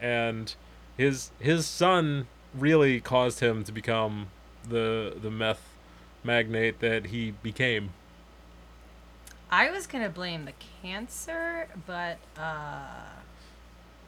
and 0.00 0.54
his 0.96 1.30
his 1.40 1.66
son 1.66 2.26
really 2.56 3.00
caused 3.00 3.40
him 3.40 3.64
to 3.64 3.72
become 3.72 4.28
the 4.68 5.14
the 5.20 5.30
meth 5.30 5.62
magnate 6.22 6.80
that 6.80 7.06
he 7.06 7.32
became. 7.42 7.90
I 9.50 9.70
was 9.70 9.86
gonna 9.86 10.08
blame 10.08 10.46
the 10.46 10.52
cancer, 10.82 11.68
but 11.86 12.18
uh, 12.38 12.86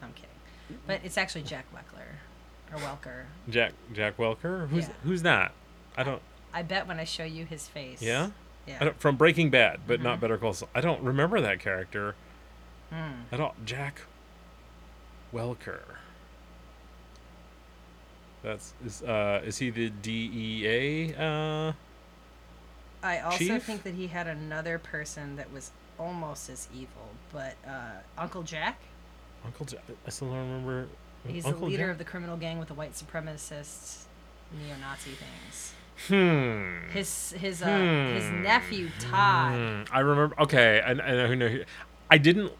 I'm 0.01 0.13
kidding. 0.13 0.79
But 0.85 1.01
it's 1.03 1.17
actually 1.17 1.43
Jack 1.43 1.65
Weckler 1.73 2.73
or 2.73 2.79
Welker. 2.79 3.23
Jack 3.49 3.73
Jack 3.93 4.17
Welker. 4.17 4.67
Who's 4.69 4.87
Yeah. 4.87 4.93
who's 5.03 5.21
that? 5.21 5.51
I 5.95 6.03
don't. 6.03 6.21
I 6.53 6.63
bet 6.63 6.87
when 6.87 6.99
I 6.99 7.03
show 7.03 7.23
you 7.23 7.45
his 7.45 7.67
face. 7.67 8.01
Yeah. 8.01 8.29
Yeah. 8.67 8.91
From 8.97 9.15
Breaking 9.15 9.49
Bad, 9.49 9.81
but 9.87 9.95
Mm-hmm. 9.95 10.03
not 10.03 10.19
Better 10.19 10.37
Call 10.37 10.53
Saul. 10.53 10.69
I 10.75 10.81
don't 10.81 11.01
remember 11.01 11.39
that 11.39 11.59
character. 11.59 12.15
Hmm. 12.89 13.21
I 13.31 13.37
don't. 13.37 13.65
Jack 13.65 14.01
Welker. 15.33 15.81
That's 18.43 18.73
is 18.85 19.01
uh 19.03 19.41
is 19.45 19.57
he 19.57 19.69
the 19.69 19.89
DEA 19.89 21.13
uh 21.15 21.73
I 23.03 23.19
also 23.19 23.37
Chief? 23.37 23.63
think 23.63 23.83
that 23.83 23.93
he 23.93 24.07
had 24.07 24.27
another 24.27 24.79
person 24.79 25.35
that 25.35 25.51
was 25.53 25.71
almost 25.99 26.49
as 26.49 26.67
evil, 26.75 27.09
but 27.31 27.55
uh, 27.67 27.91
Uncle 28.17 28.41
Jack. 28.43 28.79
Uncle 29.45 29.65
Jack? 29.67 29.81
I 30.05 30.09
still 30.09 30.29
don't 30.29 30.37
remember. 30.39 30.87
He's 31.27 31.45
Uncle 31.45 31.61
the 31.61 31.67
leader 31.67 31.83
Jack? 31.83 31.91
of 31.91 31.97
the 31.99 32.03
criminal 32.05 32.37
gang 32.37 32.57
with 32.57 32.67
the 32.69 32.73
white 32.73 32.93
supremacists, 32.93 34.03
neo-Nazi 34.51 35.11
things. 35.11 35.73
Hmm. 36.07 36.89
His 36.91 37.31
his 37.33 37.61
uh 37.61 37.67
his 38.13 38.29
Hmm. 38.29 38.41
nephew 38.43 38.89
Todd. 38.99 39.53
Hmm, 39.53 39.95
I 39.95 39.99
remember. 39.99 40.35
Okay, 40.41 40.81
I, 40.81 40.89
I 40.91 40.93
know 40.93 41.27
who 41.27 41.35
know. 41.35 41.63
I 42.09 42.17
didn't. 42.17 42.51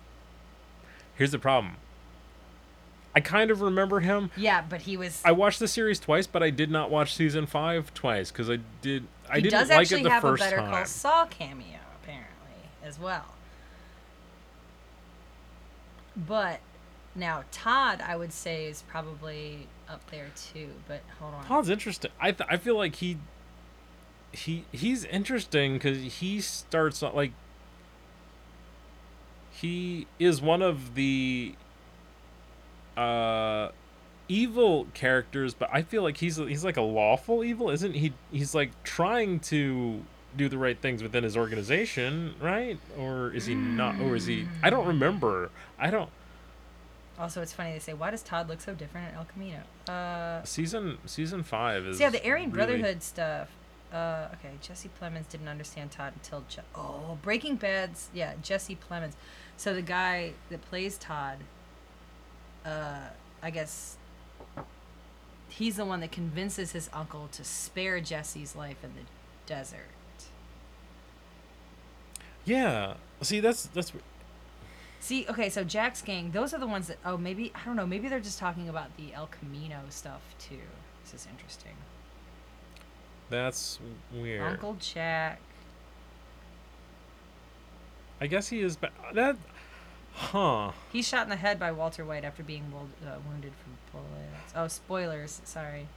Here's 1.16 1.32
the 1.32 1.40
problem. 1.40 1.78
I 3.18 3.20
kind 3.20 3.50
of 3.50 3.62
remember 3.62 4.00
him. 4.00 4.30
Yeah, 4.38 4.64
but 4.70 4.82
he 4.82 4.96
was. 4.96 5.24
I 5.26 5.32
watched 5.32 5.58
the 5.58 5.68
series 5.68 6.00
twice, 6.00 6.28
but 6.28 6.44
I 6.44 6.52
did 6.52 6.70
not 6.70 6.92
watch 6.92 7.16
season 7.16 7.48
five 7.48 7.92
twice 7.96 8.30
because 8.30 8.48
I 8.48 8.60
did. 8.84 9.08
I 9.28 9.38
he 9.38 9.42
didn't 9.42 9.60
does 9.60 9.70
like 9.70 9.80
actually 9.80 10.02
it 10.02 10.04
the 10.04 10.10
have 10.12 10.24
a 10.24 10.28
first 10.28 10.44
Better 10.44 10.58
time. 10.58 10.72
Call 10.72 10.86
Saul 10.86 11.26
cameo 11.26 11.80
apparently 12.04 12.70
as 12.84 13.00
well. 13.00 13.26
But 16.16 16.60
now 17.16 17.44
Todd, 17.52 18.04
I 18.06 18.16
would 18.16 18.32
say, 18.32 18.68
is 18.68 18.84
probably 18.84 19.66
up 19.90 20.08
there 20.12 20.28
too. 20.54 20.70
But 20.88 21.02
hold 21.20 21.34
on. 21.34 21.44
Todd's 21.46 21.70
interesting. 21.70 22.12
I 22.22 22.34
th- 22.34 22.48
I 22.52 22.58
feel 22.58 22.78
like 22.78 22.98
he. 22.98 23.18
He 24.32 24.66
he's 24.72 25.06
interesting 25.06 25.74
because 25.74 26.20
he 26.20 26.40
starts 26.40 27.02
like. 27.02 27.32
He 29.50 30.06
is 30.20 30.40
one 30.40 30.62
of 30.62 30.94
the. 30.94 31.56
Uh, 32.98 33.72
evil 34.30 34.88
characters, 34.94 35.54
but 35.54 35.70
I 35.72 35.82
feel 35.84 36.04
like 36.04 36.18
he's 36.18 36.38
he's 36.38 36.64
like 36.66 36.78
a 36.78 36.82
lawful 36.82 37.44
evil, 37.44 37.70
isn't 37.70 37.94
he? 37.94 38.14
He's 38.32 38.54
like 38.56 38.72
trying 38.84 39.40
to 39.42 40.02
do 40.36 40.50
the 40.50 40.58
right 40.58 40.78
things 40.80 41.02
within 41.02 41.24
his 41.24 41.38
organization, 41.38 42.36
right? 42.42 42.78
Or 42.98 43.32
is 43.32 43.46
he 43.46 43.56
not? 43.56 44.00
Or 44.02 44.16
is 44.16 44.26
he? 44.26 44.48
I 44.64 44.70
don't 44.70 44.88
remember. 44.88 45.50
I 45.80 45.90
don't. 45.90 46.10
Also, 47.20 47.42
it's 47.42 47.54
funny 47.54 47.74
they 47.74 47.80
say, 47.80 47.94
"Why 47.94 48.12
does 48.12 48.22
Todd 48.22 48.48
look 48.48 48.62
so 48.62 48.74
different 48.76 49.08
at 49.08 49.16
El 49.16 49.26
Camino?" 49.26 49.62
Uh, 49.88 50.44
Season 50.44 50.98
season 51.06 51.42
five 51.44 51.86
is. 51.86 51.98
so 51.98 52.04
yeah, 52.04 52.10
the 52.10 52.24
Aryan 52.28 52.52
really- 52.52 52.66
Brotherhood 52.78 53.02
stuff. 53.04 53.50
Uh, 53.92 54.28
okay, 54.34 54.52
Jesse 54.62 54.90
Plemons 55.02 55.30
didn't 55.30 55.48
understand 55.48 55.92
Todd 55.92 56.12
until 56.14 56.44
Je- 56.50 56.60
oh 56.76 57.18
Breaking 57.22 57.56
Bad's 57.56 58.10
yeah 58.14 58.34
Jesse 58.44 58.76
Plemons. 58.76 59.14
So 59.56 59.74
the 59.74 59.82
guy 59.82 60.34
that 60.50 60.62
plays 60.70 60.98
Todd, 60.98 61.38
uh, 62.68 63.10
I 63.42 63.50
guess 63.50 63.98
he's 65.48 65.78
the 65.78 65.86
one 65.86 66.02
that 66.02 66.12
convinces 66.12 66.74
his 66.74 66.90
uncle 66.94 67.30
to 67.32 67.44
spare 67.44 68.00
Jesse's 68.00 68.56
life 68.56 68.84
in 68.84 68.92
the 68.96 69.02
desert. 69.46 69.80
Yeah. 72.46 72.96
See, 73.22 73.40
that's 73.40 73.68
that's. 73.68 73.92
See, 75.00 75.26
okay, 75.30 75.50
so 75.50 75.64
Jack's 75.64 76.02
gang, 76.02 76.32
those 76.32 76.54
are 76.54 76.60
the 76.60 76.68
ones 76.68 76.88
that 76.88 76.98
oh 77.06 77.18
maybe 77.18 77.52
I 77.56 77.66
don't 77.66 77.76
know, 77.76 77.88
maybe 77.88 78.08
they're 78.08 78.20
just 78.20 78.40
talking 78.40 78.68
about 78.68 78.96
the 78.98 79.14
El 79.14 79.28
Camino 79.28 79.82
stuff 79.90 80.22
too. 80.40 80.60
This 81.04 81.14
is 81.14 81.28
interesting. 81.32 81.76
That's 83.30 83.80
weird. 84.14 84.42
Uncle 84.42 84.76
Jack. 84.80 85.40
I 88.20 88.28
guess 88.28 88.48
he 88.48 88.62
is. 88.62 88.76
Ba- 88.76 88.92
that. 89.14 89.38
Huh. 90.18 90.72
He's 90.92 91.08
shot 91.08 91.24
in 91.24 91.30
the 91.30 91.36
head 91.36 91.60
by 91.60 91.72
Walter 91.72 92.04
White 92.04 92.26
after 92.26 92.42
being 92.42 92.74
uh, 92.76 93.18
wounded 93.30 93.54
from 93.64 93.78
bullets. 93.92 94.54
Oh, 94.56 94.68
spoilers. 94.68 95.42
Sorry. 95.46 95.88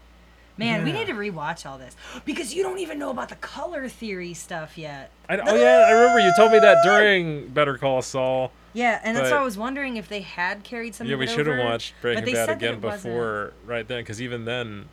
Man, 0.59 0.85
we 0.85 0.93
need 0.93 1.07
to 1.07 1.15
rewatch 1.15 1.65
all 1.65 1.79
this 1.79 1.97
because 2.27 2.53
you 2.53 2.63
don't 2.63 2.79
even 2.81 2.99
know 2.99 3.09
about 3.09 3.31
the 3.31 3.37
color 3.37 3.89
theory 3.89 4.35
stuff 4.35 4.77
yet. 4.77 5.11
I, 5.27 5.39
oh 5.39 5.55
yeah, 5.57 5.87
I 5.89 5.93
remember 5.93 6.21
you 6.21 6.33
told 6.37 6.53
me 6.53 6.59
that 6.59 6.85
during 6.85 7.49
Better 7.49 7.79
Call 7.79 8.03
Saul. 8.03 8.53
Yeah, 8.75 9.01
and 9.03 9.17
that's 9.17 9.31
why 9.31 9.39
I 9.39 9.43
was 9.43 9.57
wondering 9.57 9.97
if 9.97 10.11
they 10.11 10.21
had 10.21 10.63
carried 10.63 10.95
some. 10.95 11.07
yeah, 11.07 11.17
we 11.17 11.27
should 11.27 11.47
have 11.47 11.65
watched 11.65 11.95
Breaking 12.03 12.35
Bad 12.35 12.51
again 12.51 12.81
wasn't. 12.83 13.03
before 13.05 13.55
right 13.65 13.89
then, 13.89 14.03
because 14.03 14.21
even 14.21 14.45
then, 14.45 14.91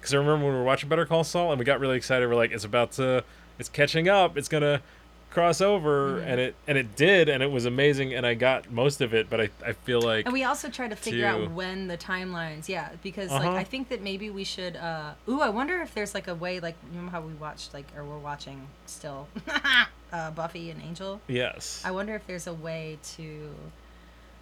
because 0.00 0.14
I 0.14 0.16
remember 0.16 0.46
when 0.46 0.54
we 0.54 0.60
were 0.60 0.64
watching 0.64 0.88
Better 0.88 1.04
Call 1.04 1.24
Saul 1.24 1.52
and 1.52 1.58
we 1.58 1.66
got 1.66 1.78
really 1.78 1.98
excited. 1.98 2.26
We're 2.26 2.34
like, 2.34 2.52
it's 2.52 2.64
about 2.64 2.92
to, 2.92 3.22
it's 3.58 3.68
catching 3.68 4.08
up. 4.08 4.38
It's 4.38 4.48
gonna 4.48 4.80
cross 5.30 5.60
over, 5.60 6.14
Mm-hmm. 6.18 6.28
and 6.28 6.40
it 6.40 6.54
and 6.66 6.76
it 6.78 6.96
did, 6.96 7.28
and 7.28 7.42
it 7.42 7.50
was 7.50 7.64
amazing, 7.64 8.12
and 8.14 8.26
I 8.26 8.34
got 8.34 8.70
most 8.70 9.00
of 9.00 9.14
it. 9.14 9.30
But 9.30 9.40
I 9.40 9.50
I 9.64 9.72
feel 9.72 10.00
like 10.02 10.26
And 10.26 10.32
we 10.32 10.44
also 10.44 10.68
try 10.68 10.88
to 10.88 10.96
figure 10.96 11.26
out 11.26 11.50
when 11.52 11.86
the 11.88 11.96
timelines, 11.96 12.68
yeah, 12.68 12.90
because 13.02 13.30
Uh-huh. 13.30 13.44
like 13.50 13.56
I 13.60 13.64
think 13.64 13.88
that 13.90 14.02
maybe 14.02 14.28
we 14.30 14.44
should. 14.44 14.76
uh 14.76 15.12
Ooh, 15.28 15.40
I 15.40 15.48
wonder 15.50 15.80
if 15.82 15.94
there's 15.94 16.14
like 16.14 16.28
a 16.28 16.34
way, 16.34 16.60
like 16.60 16.76
remember 16.90 17.12
how 17.12 17.20
we 17.20 17.32
watched 17.34 17.72
like 17.74 17.86
or 17.96 18.04
we're 18.04 18.18
watching 18.18 18.66
still, 18.86 19.28
uh 20.12 20.30
Buffy 20.32 20.70
and 20.70 20.82
Angel. 20.82 21.20
yes, 21.28 21.82
I 21.84 21.90
wonder 21.92 22.14
if 22.14 22.26
there's 22.26 22.46
a 22.46 22.54
way 22.54 22.98
to 23.16 23.54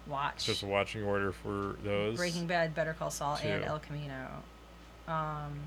watch 0.07 0.45
just 0.45 0.63
a 0.63 0.65
watching 0.65 1.03
order 1.03 1.31
for 1.31 1.75
those. 1.83 2.17
Breaking 2.17 2.47
Bad, 2.47 2.73
Better 2.73 2.93
Call 2.93 3.11
Saul, 3.11 3.37
and 3.43 3.63
El 3.63 3.77
Camino, 3.79 4.27
um, 5.07 5.59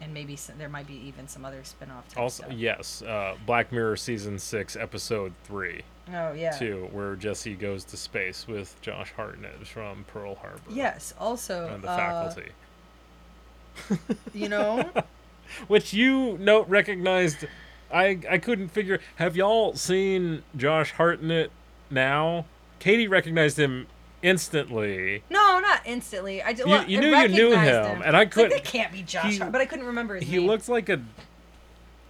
and 0.00 0.12
maybe 0.12 0.36
some, 0.36 0.58
there 0.58 0.68
might 0.68 0.86
be 0.86 0.94
even 1.06 1.26
some 1.28 1.44
other 1.44 1.62
spin-off 1.64 2.08
type 2.08 2.22
Also, 2.22 2.44
stuff. 2.44 2.56
yes, 2.56 3.02
uh, 3.02 3.34
Black 3.46 3.72
Mirror 3.72 3.96
season 3.96 4.38
six, 4.38 4.76
episode 4.76 5.32
three. 5.44 5.82
Oh 6.14 6.32
yeah. 6.32 6.52
too, 6.52 6.88
where 6.92 7.16
Jesse 7.16 7.54
goes 7.54 7.82
to 7.84 7.96
space 7.96 8.46
with 8.46 8.80
Josh 8.80 9.12
Hartnett 9.16 9.66
from 9.66 10.04
Pearl 10.04 10.36
Harbor. 10.36 10.60
Yes. 10.70 11.12
Also, 11.18 11.66
And 11.68 11.82
the 11.82 11.90
uh, 11.90 11.96
faculty. 11.96 12.50
you 14.34 14.48
know, 14.48 14.88
Which 15.68 15.92
you 15.92 16.36
note 16.38 16.68
recognized. 16.68 17.46
I 17.92 18.18
I 18.28 18.38
couldn't 18.38 18.68
figure. 18.68 18.98
Have 19.16 19.36
y'all 19.36 19.74
seen 19.74 20.42
Josh 20.56 20.92
Hartnett 20.92 21.50
now? 21.88 22.46
Katie 22.80 23.06
recognized 23.08 23.56
him 23.58 23.86
instantly. 24.26 25.22
no, 25.30 25.58
not 25.60 25.80
instantly. 25.84 26.42
I, 26.42 26.52
did, 26.52 26.66
You- 26.66 26.72
you 26.74 26.78
I 26.78 26.84
knew 26.86 26.92
you 26.96 27.28
knew 27.28 27.50
recognized 27.54 27.88
him, 27.90 28.02
and 28.04 28.16
I 28.16 28.26
couldn't- 28.26 28.50
that 28.50 28.64
can't 28.64 28.92
be 28.92 29.02
Josh, 29.02 29.32
he- 29.32 29.38
Hart- 29.38 29.52
but 29.52 29.60
I 29.60 29.66
couldn't 29.66 29.86
remember 29.86 30.16
his 30.16 30.24
He 30.28 30.36
name. 30.38 30.46
looks 30.46 30.68
like 30.68 30.88
a 30.88 31.00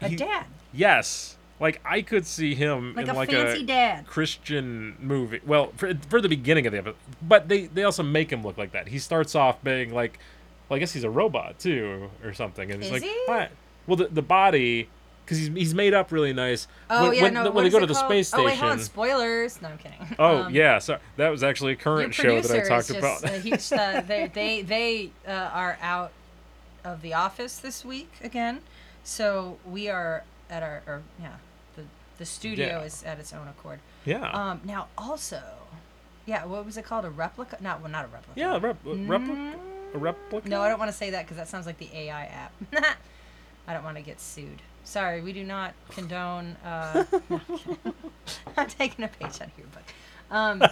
a 0.03 0.09
he- 0.09 0.17
dad, 0.17 0.47
yes, 0.73 1.37
like 1.61 1.81
I 1.85 2.03
could 2.03 2.27
see 2.27 2.55
him 2.55 2.95
like 2.95 3.05
in 3.05 3.11
a 3.11 3.15
like 3.15 3.31
fancy 3.31 3.63
a 3.63 3.67
dad. 3.67 4.07
Christian 4.07 4.97
movie. 5.01 5.41
Well, 5.47 5.73
for, 5.77 5.93
for 6.09 6.21
the 6.21 6.29
beginning 6.29 6.67
of 6.67 6.73
the 6.73 6.79
episode, 6.79 6.97
but 7.23 7.49
they 7.49 7.67
they 7.67 7.83
also 7.85 8.03
make 8.03 8.31
him 8.31 8.43
look 8.43 8.59
like 8.59 8.73
that. 8.73 8.89
He 8.89 8.99
starts 8.99 9.35
off 9.35 9.63
being 9.65 9.93
like, 9.95 10.19
well, 10.69 10.77
I 10.77 10.81
guess 10.81 10.93
he's 10.93 11.05
a 11.05 11.11
robot 11.11 11.59
too, 11.59 12.11
or 12.25 12.33
something. 12.35 12.71
And 12.71 12.83
he's 12.83 12.93
Is 12.93 13.03
like, 13.29 13.49
he? 13.49 13.49
Well, 13.87 13.97
the 13.97 14.09
the 14.09 14.23
body 14.23 14.89
because 15.27 15.39
he's 15.39 15.49
he's 15.49 15.75
made 15.75 15.93
up 15.93 16.13
really 16.13 16.33
nice. 16.33 16.69
Oh 16.89 17.09
when, 17.09 17.15
yeah, 17.17 17.23
when, 17.25 17.35
no. 17.35 17.51
when 17.51 17.65
they 17.65 17.71
go 17.71 17.81
to 17.81 17.87
the 17.87 17.93
called? 17.95 18.07
space 18.07 18.33
Oh 18.33 18.39
station. 18.39 18.45
wait, 18.47 18.57
hold 18.59 18.73
on. 18.73 18.79
Spoilers. 18.79 19.61
No, 19.61 19.69
I'm 19.69 19.79
kidding. 19.79 19.99
Oh 20.19 20.45
Um, 20.45 20.55
yeah, 20.55 20.79
so 20.79 20.99
that 21.17 21.29
was 21.31 21.43
actually 21.43 21.73
a 21.73 21.77
current 21.77 22.15
show 22.15 22.41
that 22.41 22.51
I 22.51 22.69
talked 22.69 22.91
is 22.91 22.97
about. 22.97 23.25
uh, 23.25 23.29
he's, 23.41 23.71
uh, 23.73 24.03
they 24.09 24.29
they 24.33 24.63
they 24.63 25.11
uh, 25.27 25.31
are 25.53 25.77
out 25.83 26.13
of 26.85 27.03
the 27.03 27.13
office 27.15 27.59
this 27.59 27.85
week 27.85 28.13
again, 28.23 28.61
so 29.05 29.59
we 29.67 29.89
are 29.89 30.23
at 30.49 30.63
our 30.63 30.83
or 30.87 31.03
yeah 31.21 31.33
the 31.75 31.83
the 32.19 32.25
studio 32.25 32.67
Yeah. 32.67 32.83
is 32.83 33.03
at 33.03 33.19
its 33.19 33.33
own 33.33 33.49
accord. 33.49 33.81
yeah, 34.05 34.31
Um, 34.31 34.61
now 34.65 34.87
also, 34.97 35.43
yeah, 36.25 36.45
what 36.47 36.65
was 36.65 36.77
it 36.77 36.85
called? 36.85 37.05
A 37.05 37.11
replica? 37.11 37.59
Not 37.61 37.81
well, 37.83 37.91
not 37.91 38.05
a 38.05 38.09
replica. 38.09 38.39
yeah, 38.39 38.55
a 38.57 38.61
rep, 38.61 38.77
a 38.87 38.95
replica, 38.95 39.59
a 39.95 39.99
replica. 39.99 40.49
No, 40.49 40.63
I 40.63 40.69
don't 40.69 40.79
want 40.79 40.91
to 40.93 40.97
say 40.97 41.11
that 41.11 41.25
because 41.25 41.37
that 41.37 41.49
sounds 41.49 41.67
like 41.67 41.79
the 41.79 41.89
AI 41.93 42.27
app. 42.27 42.53
I 43.69 43.73
don't 43.75 43.83
want 43.83 43.97
to 43.97 44.03
get 44.03 44.21
sued. 44.21 44.63
Sorry, 44.87 45.21
we 45.21 45.33
do 45.33 45.43
not 45.43 45.75
condone. 45.91 46.57
Uh, 46.65 47.05
no, 47.29 47.41
I'm 48.57 48.69
taking 48.69 49.05
a 49.05 49.09
page 49.09 49.41
out 49.41 49.49
of 49.49 49.59
your 49.59 49.67
book. 49.67 49.83
Um, 50.31 50.61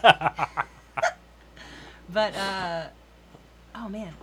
but 2.12 2.36
uh, 2.36 2.86
oh 3.74 3.88
man, 3.88 4.14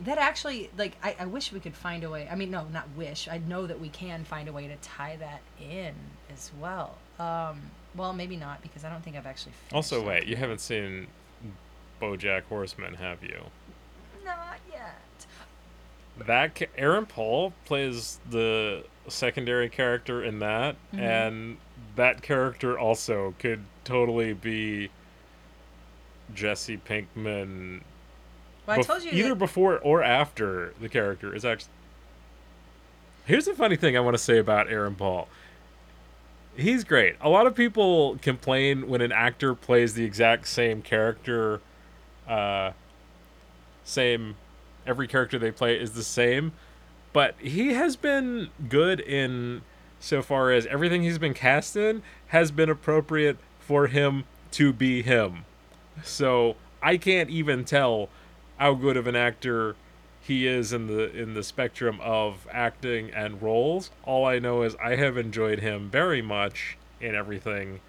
that 0.00 0.16
actually 0.16 0.70
like 0.78 0.96
I, 1.02 1.14
I 1.20 1.26
wish 1.26 1.52
we 1.52 1.60
could 1.60 1.76
find 1.76 2.02
a 2.02 2.08
way. 2.08 2.26
I 2.30 2.36
mean, 2.36 2.50
no, 2.50 2.64
not 2.72 2.88
wish. 2.96 3.28
I 3.28 3.36
know 3.36 3.66
that 3.66 3.78
we 3.78 3.90
can 3.90 4.24
find 4.24 4.48
a 4.48 4.52
way 4.52 4.66
to 4.66 4.76
tie 4.76 5.16
that 5.16 5.42
in 5.60 5.94
as 6.32 6.50
well. 6.58 6.96
Um, 7.18 7.60
well, 7.94 8.14
maybe 8.14 8.36
not 8.36 8.62
because 8.62 8.82
I 8.82 8.88
don't 8.88 9.04
think 9.04 9.16
I've 9.16 9.26
actually. 9.26 9.52
Also, 9.74 10.02
wait, 10.02 10.22
it. 10.22 10.28
you 10.28 10.36
haven't 10.36 10.62
seen 10.62 11.06
BoJack 12.00 12.44
Horseman, 12.44 12.94
have 12.94 13.22
you? 13.22 13.44
Not 14.24 14.58
yet. 14.72 14.96
That 16.26 16.60
Aaron 16.76 17.06
Paul 17.06 17.52
plays 17.64 18.20
the 18.28 18.84
secondary 19.08 19.68
character 19.68 20.22
in 20.22 20.38
that, 20.40 20.76
Mhm. 20.92 20.98
and 21.00 21.56
that 21.96 22.22
character 22.22 22.78
also 22.78 23.34
could 23.38 23.64
totally 23.84 24.32
be 24.32 24.90
Jesse 26.34 26.76
Pinkman. 26.76 27.80
Well, 28.66 28.78
I 28.78 28.82
told 28.82 29.02
you 29.02 29.10
either 29.12 29.30
that- 29.30 29.38
before 29.38 29.78
or 29.78 30.02
after 30.02 30.74
the 30.80 30.88
character 30.88 31.34
is 31.34 31.44
actually. 31.44 31.72
Here's 33.26 33.46
the 33.46 33.54
funny 33.54 33.76
thing 33.76 33.96
I 33.96 34.00
want 34.00 34.14
to 34.14 34.22
say 34.22 34.38
about 34.38 34.68
Aaron 34.70 34.94
Paul. 34.94 35.28
He's 36.56 36.84
great. 36.84 37.16
A 37.20 37.28
lot 37.28 37.46
of 37.46 37.54
people 37.54 38.18
complain 38.22 38.88
when 38.88 39.00
an 39.00 39.12
actor 39.12 39.54
plays 39.54 39.94
the 39.94 40.04
exact 40.04 40.46
same 40.48 40.82
character, 40.82 41.60
uh, 42.28 42.72
same, 43.84 44.36
every 44.86 45.06
character 45.06 45.38
they 45.38 45.50
play 45.50 45.78
is 45.78 45.92
the 45.92 46.02
same, 46.02 46.52
but 47.12 47.34
he 47.38 47.74
has 47.74 47.96
been 47.96 48.50
good 48.68 49.00
in 49.00 49.62
so 49.98 50.22
far 50.22 50.50
as 50.50 50.66
everything 50.66 51.02
he's 51.02 51.18
been 51.18 51.34
cast 51.34 51.76
in 51.76 52.02
has 52.28 52.50
been 52.50 52.70
appropriate 52.70 53.36
for 53.58 53.86
him 53.88 54.24
to 54.52 54.72
be 54.72 55.02
him. 55.02 55.44
So 56.02 56.56
I 56.82 56.96
can't 56.96 57.30
even 57.30 57.64
tell 57.64 58.08
how 58.58 58.74
good 58.74 58.96
of 58.96 59.06
an 59.06 59.16
actor 59.16 59.76
he 60.20 60.46
is 60.46 60.72
in 60.72 60.86
the 60.86 61.10
in 61.16 61.34
the 61.34 61.42
spectrum 61.42 61.98
of 62.02 62.46
acting 62.50 63.10
and 63.10 63.40
roles. 63.42 63.90
All 64.04 64.24
I 64.24 64.38
know 64.38 64.62
is 64.62 64.76
I 64.82 64.96
have 64.96 65.16
enjoyed 65.16 65.60
him 65.60 65.90
very 65.90 66.22
much 66.22 66.76
in 67.00 67.14
everything 67.14 67.80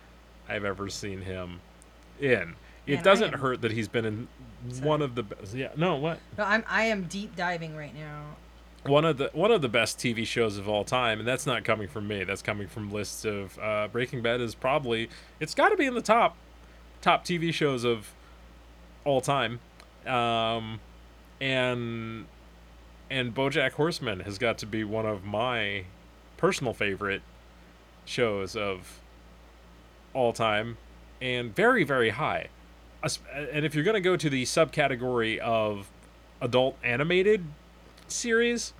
I've 0.48 0.66
ever 0.66 0.90
seen 0.90 1.22
him 1.22 1.60
in. 2.20 2.56
It 2.88 3.04
doesn't 3.04 3.36
hurt 3.36 3.62
that 3.62 3.72
he's 3.72 3.88
been 3.88 4.06
in 4.06 4.28
Sorry. 4.70 4.88
one 4.88 5.02
of 5.02 5.16
the 5.16 5.24
best. 5.24 5.54
Yeah, 5.54 5.70
no, 5.76 5.96
what? 5.96 6.20
No, 6.38 6.44
I'm 6.44 6.64
I 6.68 6.84
am 6.84 7.04
deep 7.04 7.36
diving 7.36 7.76
right 7.76 7.96
now. 7.96 8.36
One 8.84 9.06
of 9.06 9.18
the 9.18 9.30
one 9.34 9.52
of 9.52 9.62
the 9.62 9.70
best 9.70 10.00
TV 10.00 10.26
shows 10.26 10.58
of 10.58 10.68
all 10.68 10.84
time, 10.84 11.20
and 11.20 11.28
that's 11.28 11.46
not 11.46 11.64
coming 11.64 11.88
from 11.88 12.08
me. 12.08 12.24
That's 12.24 12.42
coming 12.42 12.68
from 12.68 12.92
lists 12.92 13.26
of 13.26 13.58
uh, 13.60 13.88
Breaking 13.92 14.22
Bad 14.22 14.42
is 14.42 14.56
probably 14.56 15.10
it's 15.40 15.54
got 15.54 15.70
to 15.70 15.78
be 15.78 15.86
in 15.86 15.94
the 15.94 16.02
top 16.02 16.36
top 17.02 17.24
TV 17.26 17.54
shows 17.54 17.84
of 17.84 18.12
all 19.06 19.22
time, 19.22 19.60
um, 20.08 20.80
and 21.40 22.26
and 23.10 23.36
BoJack 23.36 23.74
Horseman 23.74 24.22
has 24.22 24.38
got 24.38 24.58
to 24.60 24.66
be 24.66 24.84
one 24.84 25.06
of 25.06 25.24
my 25.26 25.84
personal 26.38 26.74
favorite 26.74 27.22
shows 28.06 28.56
of 28.56 29.00
all 30.14 30.34
time, 30.34 30.78
and 31.22 31.56
very 31.56 31.84
very 31.84 32.10
high. 32.12 32.48
And 33.04 33.66
if 33.66 33.74
you're 33.74 33.84
gonna 33.84 34.00
go 34.02 34.16
to 34.16 34.30
the 34.30 34.44
subcategory 34.44 35.40
of 35.40 35.90
adult 36.40 36.78
animated 36.84 37.46
series, 38.08 38.74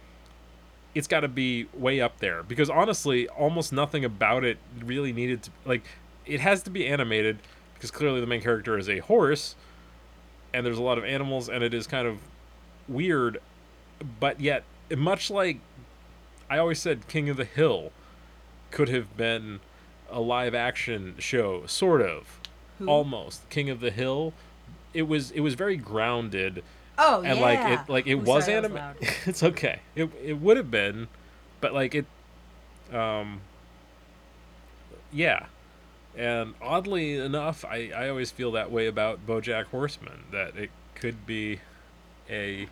it's 0.94 1.08
got 1.08 1.22
to 1.22 1.28
be 1.28 1.68
way 1.74 2.02
up 2.02 2.20
there 2.20 2.44
because 2.44 2.70
honestly, 2.70 3.28
almost 3.30 3.72
nothing 3.72 4.04
about 4.04 4.44
it 4.44 4.58
really 4.84 5.14
needed 5.14 5.44
to 5.44 5.52
like. 5.66 5.84
It 6.26 6.40
has 6.40 6.62
to 6.64 6.70
be 6.70 6.86
animated 6.86 7.40
because 7.74 7.92
clearly 7.92 8.20
the 8.22 8.28
main 8.28 8.42
character 8.42 8.78
is 8.78 8.90
a 8.90 9.00
horse, 9.00 9.56
and 10.54 10.66
there's 10.66 10.78
a 10.78 10.84
lot 10.84 10.98
of 10.98 11.04
animals, 11.04 11.50
and 11.50 11.64
it 11.64 11.74
is 11.74 11.88
kind 11.88 12.08
of 12.08 12.20
weird, 12.88 13.40
but 14.20 14.40
yet 14.40 14.64
much 14.96 15.32
like 15.32 15.60
I 16.50 16.58
always 16.58 16.80
said, 16.80 17.08
King 17.08 17.30
of 17.30 17.38
the 17.38 17.46
Hill 17.46 17.92
could 18.72 18.90
have 18.90 19.16
been 19.16 19.62
a 20.10 20.20
live 20.20 20.54
action 20.54 21.16
show, 21.18 21.66
sort 21.66 22.02
of, 22.02 22.41
Who? 22.82 22.88
almost 22.90 23.50
King 23.50 23.70
of 23.70 23.80
the 23.80 23.92
Hill. 23.92 24.34
It 24.94 25.04
was 25.04 25.32
it 25.32 25.40
was 25.40 25.54
very 25.54 25.78
grounded 25.78 26.64
Oh 26.98 27.22
and 27.22 27.40
yeah. 27.40 27.46
like 27.46 27.60
it 27.80 27.90
like 27.92 28.08
it 28.08 28.16
Ooh, 28.16 28.20
was 28.20 28.50
anime 28.50 28.78
it's 29.26 29.42
okay 29.42 29.80
it, 29.96 30.10
it 30.24 30.34
would 30.34 30.58
have 30.58 30.70
been 30.70 31.08
but 31.62 31.74
like 31.74 31.96
it 31.96 32.06
um 32.94 33.42
yeah 35.12 35.46
and 36.16 36.54
oddly 36.62 37.16
enough 37.16 37.64
i 37.66 37.90
i 37.96 38.10
always 38.10 38.30
feel 38.30 38.52
that 38.52 38.70
way 38.70 38.86
about 38.88 39.26
bojack 39.26 39.66
horseman 39.68 40.26
that 40.32 40.56
it 40.58 40.70
could 40.94 41.26
be 41.26 41.60
a 42.30 42.68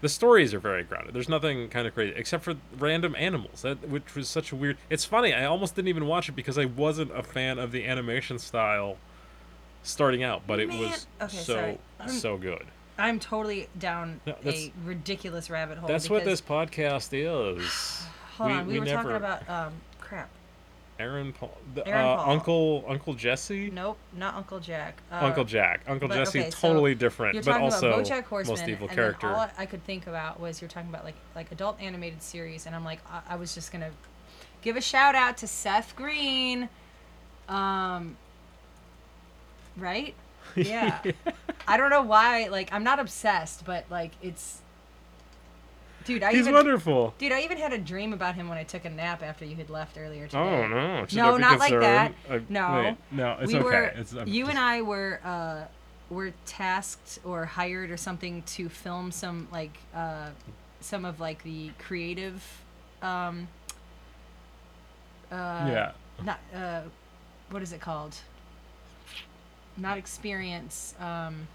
the 0.00 0.08
stories 0.08 0.54
are 0.54 0.58
very 0.60 0.82
grounded 0.82 1.14
there's 1.14 1.28
nothing 1.28 1.68
kind 1.68 1.86
of 1.86 1.94
crazy 1.94 2.12
except 2.16 2.44
for 2.44 2.54
random 2.78 3.14
animals 3.16 3.62
that 3.62 3.88
which 3.88 4.14
was 4.14 4.28
such 4.28 4.52
a 4.52 4.56
weird 4.56 4.76
it's 4.90 5.04
funny 5.04 5.32
i 5.34 5.44
almost 5.44 5.74
didn't 5.74 5.88
even 5.88 6.06
watch 6.06 6.28
it 6.28 6.32
because 6.32 6.56
i 6.58 6.64
wasn't 6.64 7.10
a 7.16 7.22
fan 7.22 7.58
of 7.58 7.72
the 7.72 7.84
animation 7.84 8.38
style 8.38 8.96
starting 9.82 10.22
out 10.22 10.42
but 10.46 10.58
it 10.60 10.68
Man- 10.68 10.78
was 10.80 11.06
okay, 11.22 11.36
so 11.36 11.52
sorry. 11.54 11.78
So 12.08 12.36
good 12.36 12.64
I'm 13.00 13.20
totally 13.20 13.68
down 13.78 14.20
No, 14.26 14.34
a 14.44 14.72
ridiculous 14.84 15.50
rabbit 15.50 15.78
hole. 15.78 15.86
That's 15.88 16.10
what 16.10 16.24
this 16.24 16.40
podcast 16.40 17.10
is. 17.12 18.02
Hold 18.36 18.50
we- 18.50 18.56
on, 18.56 18.66
we, 18.66 18.72
we 18.72 18.78
were 18.80 18.84
never- 18.86 19.02
talking 19.02 19.16
about 19.16 19.48
um 19.48 19.72
crap. 20.00 20.28
Aaron 20.98 21.32
Paul, 21.32 21.56
the, 21.74 21.86
Aaron 21.86 22.06
uh, 22.06 22.16
Paul. 22.16 22.30
Uncle 22.30 22.84
Uncle 22.88 23.14
Jesse, 23.14 23.70
Nope, 23.70 23.98
not 24.16 24.34
Uncle 24.34 24.58
Jack. 24.60 25.00
Uh, 25.12 25.20
Uncle 25.22 25.44
Jack, 25.44 25.82
Uncle 25.86 26.08
but, 26.08 26.16
Jesse, 26.16 26.40
okay, 26.40 26.50
so 26.50 26.68
totally 26.68 26.94
different, 26.94 27.34
You're 27.34 27.44
but 27.44 27.60
also 27.60 27.92
about 27.92 28.04
BoJack 28.04 28.24
Horseman, 28.24 28.58
most 28.58 28.68
evil 28.68 28.88
and 28.88 28.96
character. 28.96 29.28
all 29.28 29.48
I 29.56 29.66
could 29.66 29.84
think 29.84 30.06
about 30.06 30.40
was 30.40 30.60
you're 30.60 30.68
talking 30.68 30.88
about 30.88 31.04
like 31.04 31.16
like 31.34 31.52
adult 31.52 31.80
animated 31.80 32.22
series, 32.22 32.66
and 32.66 32.74
I'm 32.74 32.84
like 32.84 33.00
I, 33.10 33.34
I 33.34 33.36
was 33.36 33.54
just 33.54 33.72
gonna 33.72 33.90
give 34.62 34.76
a 34.76 34.80
shout 34.80 35.14
out 35.14 35.36
to 35.38 35.46
Seth 35.46 35.94
Green, 35.96 36.68
um, 37.48 38.16
right? 39.76 40.14
Yeah. 40.56 41.02
I 41.68 41.76
don't 41.76 41.90
know 41.90 42.02
why. 42.02 42.48
Like 42.48 42.72
I'm 42.72 42.82
not 42.82 42.98
obsessed, 42.98 43.64
but 43.64 43.84
like 43.90 44.12
it's, 44.22 44.62
dude. 46.04 46.22
I 46.22 46.30
He's 46.32 46.40
even 46.40 46.54
wonderful. 46.54 47.14
dude. 47.18 47.32
I 47.32 47.40
even 47.42 47.58
had 47.58 47.72
a 47.72 47.78
dream 47.78 48.12
about 48.12 48.34
him 48.34 48.48
when 48.48 48.58
I 48.58 48.64
took 48.64 48.84
a 48.84 48.90
nap 48.90 49.22
after 49.22 49.44
you 49.44 49.56
had 49.56 49.70
left 49.70 49.96
earlier 49.98 50.26
today. 50.26 50.38
Oh 50.38 50.66
no! 50.68 51.06
Should 51.06 51.16
No, 51.16 51.34
I 51.34 51.38
not 51.38 51.58
like 51.58 51.72
that. 51.80 52.12
concerned? 52.24 52.46
Uh, 52.50 52.52
No. 52.52 52.82
wait, 52.82 52.96
no, 53.10 53.36
it's 53.40 53.52
we 53.52 53.58
okay. 53.58 53.64
were 53.64 53.82
it's, 53.84 54.12
you 54.12 54.44
just- 54.44 54.50
and 54.50 54.58
I 54.58 54.82
were 54.82 55.20
uh, 55.24 55.64
were 56.10 56.32
tasked 56.46 57.18
or 57.24 57.44
hired 57.44 57.90
or 57.90 57.96
something 57.96 58.42
to 58.42 58.68
film 58.68 59.10
some 59.12 59.48
like 59.52 59.76
uh, 59.94 60.30
some 60.80 61.04
of 61.04 61.20
like 61.20 61.42
the 61.42 61.70
creative 61.78 62.42
um, 63.02 63.48
uh, 65.30 65.34
yeah. 65.68 65.92
not 66.24 66.38
uh, 66.54 66.80
what 67.50 67.62
is 67.62 67.72
it 67.72 67.80
called 67.80 68.14
not 69.76 69.98
experience 69.98 70.94
um, 71.00 71.46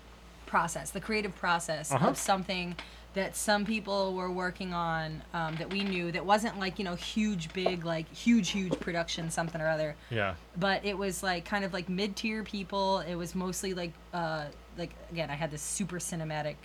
process 0.45 0.91
the 0.91 1.01
creative 1.01 1.35
process 1.35 1.91
Uh-huh. 1.91 2.09
of 2.09 2.17
something 2.17 2.75
that 3.13 3.35
some 3.35 3.63
people 3.65 4.13
were 4.15 4.31
working 4.31 4.73
on 4.73 5.21
um, 5.33 5.55
that 5.57 5.69
we 5.71 5.83
knew 5.83 6.11
that 6.11 6.25
wasn't 6.25 6.59
like 6.59 6.79
you 6.79 6.85
know 6.85 6.95
huge 6.95 7.51
big 7.53 7.85
like 7.85 8.11
huge 8.13 8.49
huge 8.49 8.79
production 8.79 9.29
something 9.29 9.61
or 9.61 9.67
other 9.67 9.95
Yeah. 10.09 10.35
but 10.57 10.83
it 10.85 10.97
was 10.97 11.21
like 11.21 11.45
kind 11.45 11.63
of 11.63 11.73
like 11.73 11.89
mid-tier 11.89 12.43
people 12.43 12.99
it 12.99 13.15
was 13.15 13.35
mostly 13.35 13.73
like 13.73 13.93
uh 14.13 14.45
like 14.77 14.91
again 15.11 15.29
i 15.29 15.33
had 15.35 15.51
this 15.51 15.61
super 15.61 15.97
cinematic 15.99 16.55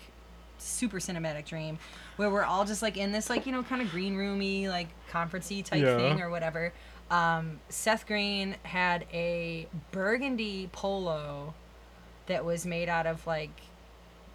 super 0.59 0.99
cinematic 0.99 1.44
dream 1.44 1.78
where 2.16 2.30
we're 2.30 2.44
all 2.44 2.64
just 2.64 2.80
like 2.82 2.96
in 2.96 3.12
this 3.12 3.28
like 3.30 3.44
you 3.46 3.53
know 3.53 3.62
kind 3.62 3.82
of 3.82 3.90
green 3.90 4.16
roomy 4.16 4.68
like 4.68 4.88
conferencey 5.12 5.62
type 5.64 5.82
Yeah. 5.82 5.96
thing 5.96 6.20
or 6.22 6.30
whatever 6.30 6.72
um 7.11 7.61
seth 7.68 8.07
green 8.07 8.57
had 8.64 9.07
a 9.12 9.68
burgundy 9.92 10.68
polo 10.72 11.53
that 12.26 12.44
was 12.44 12.64
made 12.66 12.88
out 12.88 13.07
of 13.07 13.26
like 13.26 13.51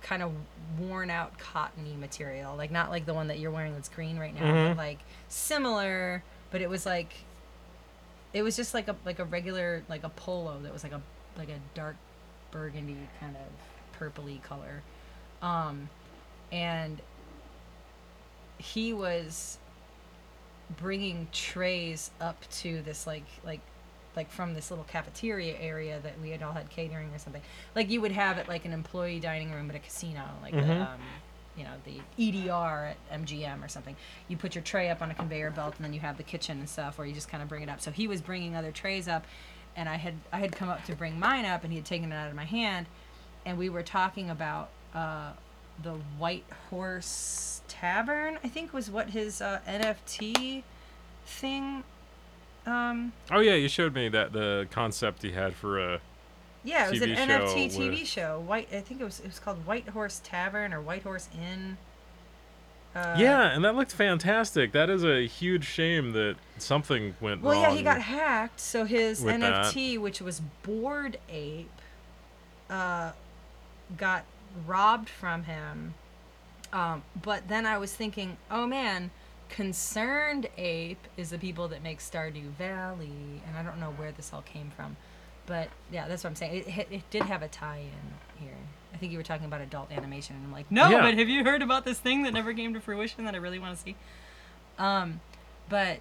kind 0.04 0.22
of 0.22 0.32
worn 0.80 1.10
out 1.10 1.38
cottony 1.39 1.95
material, 1.95 2.56
like 2.56 2.70
not 2.70 2.91
like 2.91 3.06
the 3.08 3.14
one 3.14 3.28
that 3.30 3.39
you're 3.39 3.49
wearing 3.51 3.74
that's 3.74 3.89
green 3.89 4.20
right 4.20 4.36
now, 4.36 4.41
Mhm. 4.54 4.70
but 4.76 4.78
like 4.78 4.99
similar. 5.30 6.22
But 6.51 6.62
it 6.62 6.70
was 6.70 6.86
like, 6.86 7.14
it 8.34 8.43
was 8.43 8.56
just 8.56 8.74
like 8.76 8.88
a 8.88 8.95
like 9.06 9.18
a 9.20 9.26
regular 9.26 9.84
like 9.89 10.04
a 10.04 10.10
polo 10.10 10.60
that 10.60 10.72
was 10.72 10.84
like 10.84 10.91
a 10.93 11.01
like 11.38 11.49
a 11.49 11.58
dark 11.74 11.95
burgundy 12.51 12.97
kind 13.20 13.36
of 13.36 13.99
purpley 13.99 14.41
color, 14.43 14.84
um, 15.41 15.89
and 16.51 17.01
he 18.60 18.93
was 18.93 19.58
bringing 20.78 21.28
trays 21.32 22.12
up 22.22 22.38
to 22.51 22.82
this 22.84 23.06
like 23.08 23.26
like 23.45 23.60
like 24.16 24.30
from 24.32 24.53
this 24.53 24.70
little 24.72 24.86
cafeteria 24.86 25.55
area 25.59 25.99
that 26.03 26.20
we 26.22 26.30
had 26.30 26.41
all 26.43 26.53
had 26.53 26.70
catering 26.70 27.09
or 27.14 27.18
something 27.20 27.41
like 27.76 27.89
you 27.89 27.99
would 28.01 28.11
have 28.11 28.38
at 28.38 28.47
like 28.47 28.66
an 28.66 28.72
employee 28.74 29.20
dining 29.20 29.51
room 29.51 29.70
at 29.70 29.76
a 29.76 29.80
casino 29.80 30.22
like 30.41 30.53
the, 30.53 30.59
Mhm. 30.61 30.82
um, 30.93 30.99
you 31.57 31.64
know 31.64 31.72
the 31.86 31.99
EDR 32.18 32.86
at 32.95 32.97
MGM 33.11 33.64
or 33.64 33.68
something 33.68 33.95
you 34.28 34.38
put 34.38 34.55
your 34.55 34.64
tray 34.64 34.89
up 34.89 35.01
on 35.01 35.11
a 35.11 35.14
conveyor 35.14 35.51
belt 35.51 35.76
and 35.78 35.86
then 35.86 35.93
you 35.93 35.99
have 35.99 36.18
the 36.18 36.24
kitchen 36.24 36.59
and 36.59 36.70
stuff 36.70 36.97
where 36.97 37.05
you 37.07 37.14
just 37.14 37.30
kind 37.30 37.43
of 37.43 37.49
bring 37.49 37.64
it 37.64 37.70
up 37.70 37.80
so 37.82 37.91
he 37.91 38.07
was 38.07 38.22
bringing 38.22 38.55
other 38.55 38.72
trays 38.72 39.07
up 39.07 39.26
and 39.76 39.88
I 39.89 39.95
had 39.97 40.16
I 40.32 40.39
had 40.39 40.51
come 40.51 40.70
up 40.70 40.84
to 40.86 40.95
bring 40.95 41.20
mine 41.20 41.45
up 41.45 41.64
and 41.64 41.72
he 41.72 41.78
had 41.78 41.86
taken 41.86 42.11
it 42.11 42.16
out 42.16 42.30
of 42.30 42.36
my 42.36 42.45
hand 42.45 42.86
and 43.45 43.57
we 43.57 43.70
were 43.70 43.84
talking 43.84 44.30
about 44.30 44.70
uh, 44.95 45.32
the 45.82 45.93
White 46.20 46.45
Horse 46.70 47.61
Tavern. 47.68 48.38
I 48.43 48.47
think 48.47 48.72
was 48.74 48.89
what 48.91 49.09
his 49.09 49.41
uh, 49.41 49.59
NFT 49.68 50.61
thing. 51.26 51.84
Um, 52.66 53.14
Oh 53.32 53.39
yeah, 53.39 53.55
you 53.55 53.68
showed 53.68 53.93
me 53.93 54.09
that 54.09 54.32
the 54.34 54.68
concept 54.72 55.22
he 55.22 55.32
had 55.32 55.53
for 55.55 55.80
a. 55.80 55.99
yeah, 56.64 56.88
it 56.88 56.91
was 56.91 56.99
TV 57.01 57.18
an 57.18 57.30
NFT 57.30 57.66
TV 57.76 57.89
with- 57.99 58.07
show. 58.07 58.39
White. 58.39 58.70
I 58.74 58.80
think 58.82 59.01
it 59.01 59.03
was 59.03 59.20
it 59.20 59.28
was 59.28 59.39
called 59.39 59.66
White 59.66 59.89
Horse 59.89 60.22
Tavern 60.24 60.74
or 60.74 60.82
White 60.82 61.03
Horse 61.03 61.28
Inn. 61.34 61.78
Uh, 62.95 63.16
yeah, 63.18 63.47
and 63.47 63.66
that 63.66 63.74
looked 63.76 63.91
fantastic. 63.91 64.72
That 64.72 64.88
is 64.89 65.03
a 65.03 65.26
huge 65.26 65.66
shame 65.66 66.11
that 66.14 66.36
something 66.59 67.16
went 67.20 67.41
Well, 67.41 67.53
wrong. 67.53 67.64
yeah, 67.72 67.76
he 67.76 67.82
got 67.82 68.01
hacked. 68.01 68.59
So 68.59 68.86
his 68.86 69.20
with 69.20 69.39
that. 69.41 69.66
NFT, 69.74 69.97
which 69.99 70.22
was 70.22 70.41
Bored 70.61 71.18
Ape, 71.28 71.72
uh, 72.70 73.14
got 73.97 74.26
robbed 74.68 75.09
from 75.09 75.45
him. 75.45 75.95
Um, 76.72 77.03
but 77.20 77.47
then 77.47 77.66
I 77.66 77.78
was 77.80 77.93
thinking, 77.93 78.38
oh 78.51 78.68
man, 78.68 79.09
Concerned 79.50 80.48
Ape 80.58 81.06
is 81.18 81.30
the 81.30 81.38
people 81.38 81.68
that 81.68 81.84
make 81.84 82.00
Stardew 82.00 82.50
Valley, 82.58 83.41
and 83.48 83.56
I 83.58 83.64
don't 83.64 83.80
know 83.80 83.91
where 83.91 84.12
this 84.12 84.34
all 84.34 84.41
came 84.41 84.72
from, 84.76 84.98
but 85.46 85.70
yeah, 85.91 86.08
that's 86.08 86.24
what 86.24 86.32
I'm 86.32 86.36
saying. 86.36 86.64
It, 86.66 86.68
it, 86.68 86.88
it 86.89 87.10
did 87.12 87.24
have 87.24 87.44
a 87.44 87.48
tie-in 87.48 88.44
here. 88.44 88.56
I 88.94 88.98
think 88.98 89.12
you 89.12 89.18
were 89.18 89.24
talking 89.24 89.46
about 89.46 89.62
adult 89.62 89.91
animation, 89.91 90.36
and 90.36 90.46
I'm 90.46 90.52
like, 90.52 90.72
no, 90.72 90.89
Yeah. 90.89 91.02
but 91.02 91.14
have 91.18 91.30
you 91.30 91.44
heard 91.44 91.62
about 91.62 91.86
this 91.86 92.00
thing 92.00 92.24
that 92.24 92.34
never 92.34 92.54
came 92.54 92.74
to 92.74 92.80
fruition 92.80 93.26
that 93.26 93.36
I 93.36 93.38
really 93.38 93.60
want 93.60 93.76
to 93.78 93.82
see? 93.84 93.96
Um, 94.80 95.20
but 95.70 96.00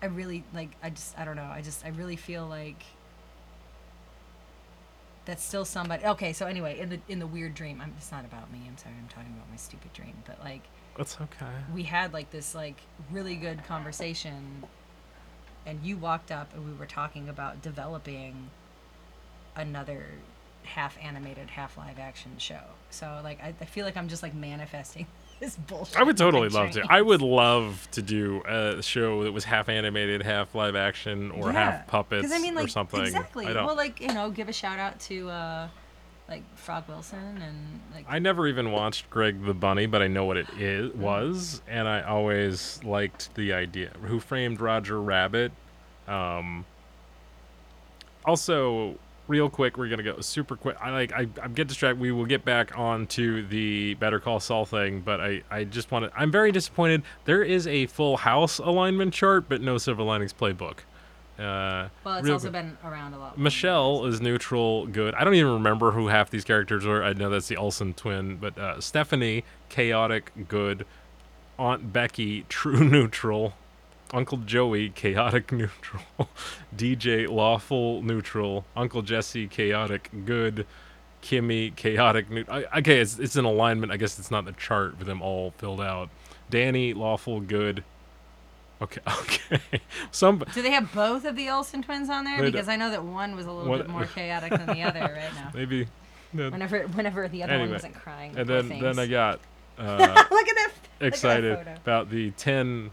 I 0.00 0.06
really 0.06 0.42
like. 0.52 0.70
I 0.82 0.90
just. 0.90 1.16
I 1.16 1.24
don't 1.24 1.36
know. 1.36 1.44
I 1.52 1.62
just. 1.62 1.84
I 1.84 1.90
really 1.90 2.16
feel 2.16 2.46
like 2.46 2.82
that's 5.24 5.44
still 5.44 5.64
somebody. 5.64 6.04
Okay. 6.04 6.32
So 6.32 6.46
anyway, 6.46 6.80
in 6.80 6.88
the 6.88 7.00
in 7.08 7.20
the 7.20 7.26
weird 7.26 7.54
dream, 7.54 7.80
I'm. 7.80 7.94
It's 7.96 8.10
not 8.10 8.24
about 8.24 8.52
me. 8.52 8.60
I'm 8.66 8.76
sorry. 8.76 8.94
I'm 9.00 9.08
talking 9.08 9.32
about 9.32 9.48
my 9.48 9.56
stupid 9.56 9.92
dream. 9.92 10.14
But 10.26 10.40
like, 10.40 10.62
That's 10.96 11.18
okay. 11.20 11.46
we 11.74 11.84
had 11.84 12.12
like 12.12 12.30
this 12.30 12.54
like 12.54 12.76
really 13.10 13.36
good 13.36 13.64
conversation, 13.64 14.64
and 15.66 15.80
you 15.82 15.96
walked 15.96 16.30
up 16.30 16.52
and 16.54 16.66
we 16.66 16.72
were 16.72 16.86
talking 16.86 17.28
about 17.28 17.62
developing 17.62 18.50
another 19.56 20.06
half 20.64 20.96
animated, 21.02 21.50
half 21.50 21.76
live 21.76 21.98
action 21.98 22.32
show. 22.38 22.60
So 22.90 23.20
like, 23.22 23.42
I, 23.42 23.54
I 23.60 23.64
feel 23.64 23.84
like 23.84 23.96
I'm 23.96 24.08
just 24.08 24.22
like 24.22 24.34
manifesting 24.34 25.06
this 25.40 25.56
bullshit. 25.56 25.98
I 25.98 26.02
would 26.02 26.16
totally 26.16 26.48
love 26.48 26.72
to. 26.72 26.84
I 26.88 27.02
would 27.02 27.22
love 27.22 27.88
to 27.92 28.02
do 28.02 28.42
a 28.46 28.82
show 28.82 29.24
that 29.24 29.32
was 29.32 29.44
half 29.44 29.68
animated, 29.68 30.22
half 30.22 30.54
live 30.54 30.76
action, 30.76 31.30
or 31.32 31.52
half 31.52 31.86
puppets 31.86 32.32
I 32.32 32.38
mean, 32.38 32.54
like, 32.54 32.66
or 32.66 32.68
something. 32.68 33.02
Exactly. 33.02 33.46
Well, 33.46 33.76
like 33.76 34.00
you 34.00 34.12
know, 34.12 34.30
give 34.30 34.48
a 34.48 34.52
shout 34.52 34.78
out 34.78 35.00
to 35.00 35.30
uh, 35.30 35.68
like 36.32 36.56
Frog 36.56 36.84
Wilson 36.88 37.42
and 37.42 37.80
like. 37.94 38.06
I 38.08 38.18
never 38.18 38.48
even 38.48 38.72
watched 38.72 39.10
Greg 39.10 39.44
the 39.44 39.52
Bunny, 39.52 39.84
but 39.84 40.00
I 40.00 40.08
know 40.08 40.24
what 40.24 40.38
it 40.38 40.48
is 40.58 40.92
was, 40.94 41.60
and 41.68 41.86
I 41.86 42.02
always 42.02 42.82
liked 42.84 43.34
the 43.34 43.52
idea. 43.52 43.90
Who 44.02 44.18
framed 44.18 44.60
Roger 44.60 45.00
Rabbit? 45.00 45.52
Um, 46.08 46.64
also, 48.24 48.98
real 49.28 49.50
quick, 49.50 49.76
we're 49.76 49.88
gonna 49.88 50.02
go 50.02 50.20
super 50.20 50.56
quick. 50.56 50.76
I 50.80 50.90
like 50.90 51.12
I, 51.12 51.26
I 51.42 51.48
get 51.48 51.68
distracted. 51.68 52.00
We 52.00 52.12
will 52.12 52.24
get 52.24 52.46
back 52.46 52.78
on 52.78 53.06
to 53.08 53.46
the 53.46 53.94
Better 53.94 54.18
Call 54.18 54.40
Saul 54.40 54.64
thing, 54.64 55.00
but 55.00 55.20
I 55.20 55.42
I 55.50 55.64
just 55.64 55.90
want 55.90 56.06
to. 56.06 56.18
I'm 56.18 56.32
very 56.32 56.50
disappointed. 56.50 57.02
There 57.26 57.42
is 57.42 57.66
a 57.66 57.86
Full 57.86 58.16
House 58.16 58.58
alignment 58.58 59.12
chart, 59.12 59.50
but 59.50 59.60
no 59.60 59.76
Silver 59.76 60.02
Linings 60.02 60.32
playbook. 60.32 60.78
Uh, 61.42 61.88
well, 62.04 62.18
it's 62.18 62.28
also 62.28 62.50
been 62.50 62.76
around 62.84 63.14
a 63.14 63.18
lot. 63.18 63.38
Michelle 63.38 64.04
is 64.04 64.20
neutral, 64.20 64.86
good. 64.86 65.14
I 65.14 65.24
don't 65.24 65.34
even 65.34 65.52
remember 65.52 65.90
who 65.90 66.08
half 66.08 66.30
these 66.30 66.44
characters 66.44 66.86
are. 66.86 67.02
I 67.02 67.12
know 67.12 67.30
that's 67.30 67.48
the 67.48 67.56
Olsen 67.56 67.94
twin, 67.94 68.36
but 68.36 68.56
uh, 68.56 68.80
Stephanie, 68.80 69.44
chaotic, 69.68 70.30
good. 70.48 70.86
Aunt 71.58 71.92
Becky, 71.92 72.42
true 72.48 72.84
neutral. 72.84 73.54
Uncle 74.12 74.38
Joey, 74.38 74.90
chaotic 74.90 75.50
neutral. 75.52 76.02
DJ, 76.76 77.28
lawful 77.28 78.02
neutral. 78.02 78.64
Uncle 78.76 79.02
Jesse, 79.02 79.48
chaotic, 79.48 80.10
good. 80.24 80.66
Kimmy, 81.22 81.74
chaotic 81.74 82.30
neutral. 82.30 82.64
Okay, 82.76 83.00
it's, 83.00 83.18
it's 83.18 83.36
an 83.36 83.44
alignment. 83.44 83.90
I 83.90 83.96
guess 83.96 84.18
it's 84.18 84.30
not 84.30 84.44
the 84.44 84.52
chart 84.52 84.98
for 84.98 85.04
them 85.04 85.22
all 85.22 85.52
filled 85.58 85.80
out. 85.80 86.10
Danny, 86.50 86.92
lawful, 86.92 87.40
good. 87.40 87.84
Okay, 88.82 89.00
okay. 89.20 89.80
Some 90.10 90.42
Do 90.54 90.60
they 90.62 90.70
have 90.72 90.92
both 90.92 91.24
of 91.24 91.36
the 91.36 91.48
Olsen 91.50 91.82
twins 91.82 92.10
on 92.10 92.24
there? 92.24 92.42
Because 92.42 92.68
I 92.68 92.76
know 92.76 92.90
that 92.90 93.04
one 93.04 93.36
was 93.36 93.46
a 93.46 93.52
little 93.52 93.70
What- 93.70 93.78
bit 93.78 93.88
more 93.90 94.06
chaotic 94.14 94.50
than 94.50 94.66
the 94.66 94.82
other 94.82 95.00
right 95.00 95.34
now. 95.34 95.50
maybe. 95.54 95.86
no. 96.32 96.50
Whenever, 96.50 96.80
whenever 96.88 97.28
the 97.28 97.42
other 97.42 97.52
one 97.52 97.60
Anyway, 97.62 97.74
wasn't 97.76 97.94
crying. 97.94 98.34
And 98.36 98.48
then 98.48 98.68
then. 98.68 98.98
I 98.98 99.06
got 99.06 99.40
uh, 99.78 99.98
look 100.30 100.48
at 100.48 100.56
that. 100.56 100.70
excited 101.00 101.56
photo. 101.58 101.72
about 101.74 102.10
the 102.10 102.30
10 102.32 102.90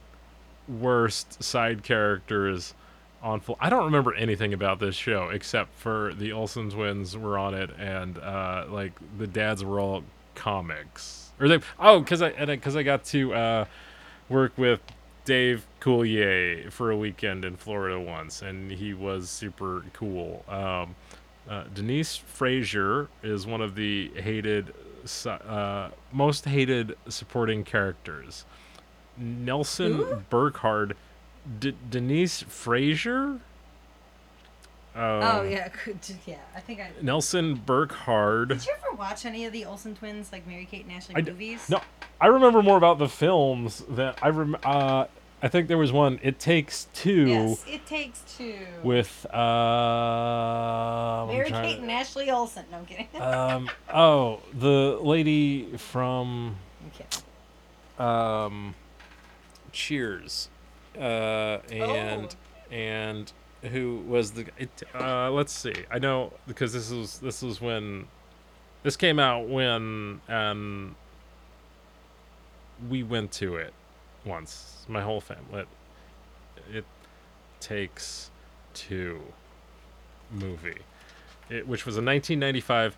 worst 0.68 1.42
side 1.44 1.84
characters 1.84 2.74
on 3.22 3.40
full 3.40 3.58
I 3.60 3.70
don't 3.70 3.86
remember 3.86 4.14
anything 4.14 4.54
about 4.54 4.80
this 4.80 4.96
show 4.96 5.30
except 5.30 5.74
for 5.76 6.14
the 6.14 6.32
Olsen 6.32 6.70
twins 6.70 7.18
were 7.18 7.38
on 7.38 7.54
it 7.54 7.70
and 7.78 8.18
uh 8.20 8.66
like 8.70 8.94
the 9.18 9.28
dads 9.28 9.64
were 9.64 9.80
all 9.80 10.04
comics 10.36 11.32
or 11.40 11.48
they 11.50 11.60
oh 11.80 12.02
cuz 12.04 12.22
I 12.22 12.30
and 12.30 12.62
cuz 12.62 12.76
I 12.78 12.84
got 12.84 13.04
to 13.06 13.34
uh 13.34 13.66
work 14.30 14.54
with 14.58 14.80
Dave 15.30 15.66
Coulier 15.80 16.72
for 16.72 16.90
a 16.90 16.98
weekend 16.98 17.46
in 17.46 17.56
Florida 17.56 18.00
once 18.00 18.42
and 18.42 18.72
he 18.72 18.94
was 18.94 19.30
super 19.30 19.86
cool 19.94 20.44
um 20.50 20.96
uh, 21.50 21.64
Denise 21.74 22.16
Frazier 22.16 23.08
is 23.24 23.48
one 23.48 23.62
of 23.62 23.74
the 23.74 24.12
hated, 24.16 24.72
uh, 25.26 25.90
most 26.12 26.46
hated 26.46 26.96
supporting 27.08 27.64
characters. 27.64 28.46
Nelson 29.18 29.96
Who? 29.96 30.16
Burkhardt, 30.30 30.96
D- 31.60 31.76
Denise 31.90 32.44
Frazier. 32.44 33.40
Oh 34.96 35.44
yeah, 35.44 35.70
yeah. 36.26 36.36
I 36.56 36.60
think 36.60 36.82
I. 36.82 36.92
Nelson 37.02 37.56
Burkhardt. 37.56 38.50
Did 38.50 38.66
you 38.66 38.74
ever 38.86 38.96
watch 38.96 39.26
any 39.26 39.46
of 39.46 39.54
the 39.54 39.66
Olsen 39.66 39.96
twins, 39.96 40.32
like 40.32 40.46
Mary 40.46 40.68
Kate 40.70 40.84
and 40.84 40.94
Ashley 40.94 41.16
I 41.16 41.22
d- 41.22 41.32
movies? 41.32 41.70
No, 41.70 41.82
I 42.20 42.28
remember 42.28 42.62
more 42.62 42.78
about 42.78 42.98
the 43.00 43.08
films 43.08 43.84
than 43.90 44.14
I 44.22 44.30
rem. 44.30 44.58
Uh, 44.64 45.06
I 45.42 45.48
think 45.48 45.68
there 45.70 45.78
was 45.78 45.92
one. 45.92 46.20
It 46.22 46.38
takes 46.40 46.88
two 46.94 47.28
Yes, 47.28 47.64
it 47.68 47.86
takes 47.86 48.22
two. 48.38 48.56
with 48.84 49.26
uh. 49.34 51.26
Mary 51.28 51.50
Kate 51.50 51.80
and 51.80 51.90
Ashley 51.92 52.30
Olsen. 52.30 52.66
No, 52.72 52.78
I'm 52.80 52.86
kidding. 52.86 53.08
um. 53.22 53.70
Oh, 53.94 54.42
the 54.54 54.98
lady 55.02 55.78
from. 55.78 56.58
okay. 56.94 57.06
um 58.04 58.76
cheers 59.72 60.50
uh 60.98 61.60
and 61.70 62.36
Oh. 62.72 62.74
and 62.74 63.32
who 63.72 63.98
was 64.08 64.32
the 64.32 64.46
it, 64.58 64.70
uh 64.96 65.30
let's 65.30 65.54
see 65.54 65.76
i 65.92 66.00
know 66.00 66.34
because 66.48 66.74
this 66.74 66.90
was 66.92 67.20
this 67.20 67.44
was 67.44 67.62
when 67.62 68.08
this 68.82 68.96
came 68.96 69.20
out 69.20 69.48
when 69.48 70.22
um 70.28 70.96
we 72.90 73.04
went 73.04 73.32
to 73.34 73.56
it 73.58 73.74
once 74.26 74.86
my 74.88 75.02
whole 75.02 75.22
family 75.22 75.62
it, 75.62 75.68
it 76.74 76.86
takes 77.60 78.30
two 78.74 79.22
movie 80.32 80.78
it, 81.50 81.68
which 81.68 81.86
was 81.86 81.96
a 81.96 82.02
1995 82.02 82.96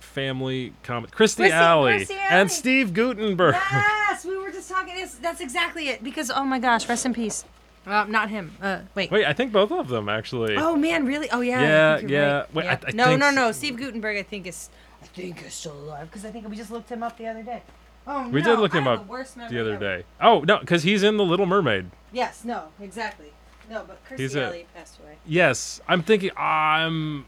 family 0.00 0.72
comedy 0.82 1.10
christy, 1.12 1.42
Christy- 1.44 1.54
alley 1.56 1.96
Christy 1.96 2.14
and 2.14 2.32
Alley. 2.32 2.48
steve 2.48 2.92
guttenberg 2.94 3.54
Yes, 3.54 4.24
we 4.24 4.36
were 4.38 4.50
just 4.50 4.70
talking. 4.70 4.94
It's, 4.96 5.16
that's 5.16 5.40
exactly 5.42 5.88
it. 5.88 6.02
Because 6.02 6.30
oh 6.30 6.44
my 6.44 6.58
gosh, 6.58 6.88
rest 6.88 7.04
in 7.04 7.12
peace. 7.12 7.44
Uh, 7.86 8.04
not 8.04 8.30
him. 8.30 8.56
Uh, 8.62 8.80
wait. 8.94 9.10
Wait, 9.10 9.26
I 9.26 9.34
think 9.34 9.52
both 9.52 9.70
of 9.70 9.88
them 9.88 10.08
actually. 10.08 10.56
Oh 10.56 10.74
man, 10.74 11.04
really? 11.04 11.28
Oh 11.30 11.40
yeah. 11.42 11.60
Yeah, 11.60 11.98
yeah. 11.98 12.36
right. 12.38 12.54
Wait, 12.54 12.66
I- 12.66 12.78
I 12.88 12.92
no, 12.92 13.14
no, 13.16 13.30
no. 13.30 13.52
Steve 13.52 13.76
Guttenberg, 13.76 14.16
I 14.16 14.22
think 14.22 14.46
is 14.46 14.70
I 15.02 15.06
think 15.06 15.40
he's 15.42 15.52
still 15.52 15.74
alive 15.76 16.08
because 16.08 16.24
I 16.24 16.30
think 16.30 16.48
we 16.48 16.56
just 16.56 16.70
looked 16.70 16.88
him 16.90 17.02
up 17.02 17.18
the 17.18 17.26
other 17.26 17.42
day. 17.42 17.62
Oh 18.06 18.28
We 18.28 18.40
no, 18.40 18.50
did 18.54 18.58
look 18.60 18.72
him 18.72 18.86
up 18.86 19.06
the, 19.08 19.46
the 19.50 19.60
other 19.60 19.74
ever. 19.74 19.78
day. 19.98 20.04
Oh 20.20 20.40
no, 20.40 20.58
because 20.58 20.82
he's 20.84 21.02
in 21.02 21.16
the 21.16 21.24
Little 21.24 21.46
Mermaid. 21.46 21.90
Yes, 22.12 22.44
no, 22.44 22.68
exactly. 22.80 23.32
No, 23.68 23.84
but 23.86 23.98
Kirstie 24.08 24.18
He's 24.20 24.36
Alley 24.36 24.66
passed 24.74 25.00
away. 25.00 25.16
Yes, 25.26 25.80
I'm 25.88 26.02
thinking. 26.02 26.30
I'm. 26.36 27.26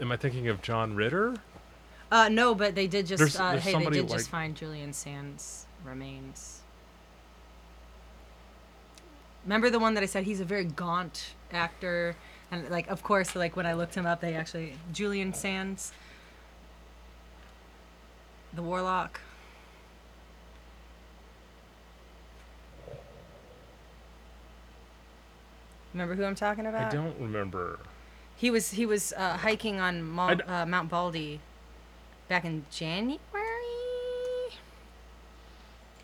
Am 0.00 0.12
I 0.12 0.16
thinking 0.16 0.46
of 0.46 0.62
John 0.62 0.94
Ritter? 0.94 1.34
Uh, 2.12 2.28
no, 2.28 2.54
but 2.54 2.76
they 2.76 2.86
did 2.86 3.06
just. 3.06 3.18
There's- 3.18 3.38
uh, 3.38 3.50
there's 3.52 3.64
hey, 3.64 3.70
they 3.70 3.72
somebody 3.72 4.00
did 4.00 4.08
just 4.08 4.28
find 4.30 4.54
Julian 4.54 4.92
Sands' 4.92 5.66
remains. 5.84 6.60
Remember 9.44 9.70
the 9.70 9.78
one 9.80 9.94
that 9.94 10.02
I 10.02 10.06
said 10.06 10.24
he's 10.24 10.40
a 10.40 10.44
very 10.44 10.64
gaunt 10.64 11.34
actor, 11.52 12.14
and 12.52 12.68
like, 12.70 12.86
of 12.88 13.02
course, 13.02 13.34
like 13.34 13.56
when 13.56 13.66
I 13.66 13.72
looked 13.72 13.94
him 13.96 14.06
up, 14.06 14.20
they 14.20 14.34
actually 14.34 14.74
Julian 14.92 15.32
Sands, 15.34 15.92
the 18.52 18.62
Warlock. 18.62 19.20
Remember 25.94 26.14
who 26.14 26.24
I'm 26.24 26.34
talking 26.34 26.66
about? 26.66 26.92
I 26.92 26.96
don't 26.96 27.18
remember. 27.18 27.78
He 28.36 28.50
was 28.50 28.70
he 28.70 28.86
was 28.86 29.12
uh, 29.16 29.36
hiking 29.38 29.80
on 29.80 30.14
d- 30.36 30.42
uh, 30.44 30.64
Mount 30.66 30.88
Baldy 30.90 31.40
back 32.28 32.44
in 32.44 32.64
January. 32.70 33.18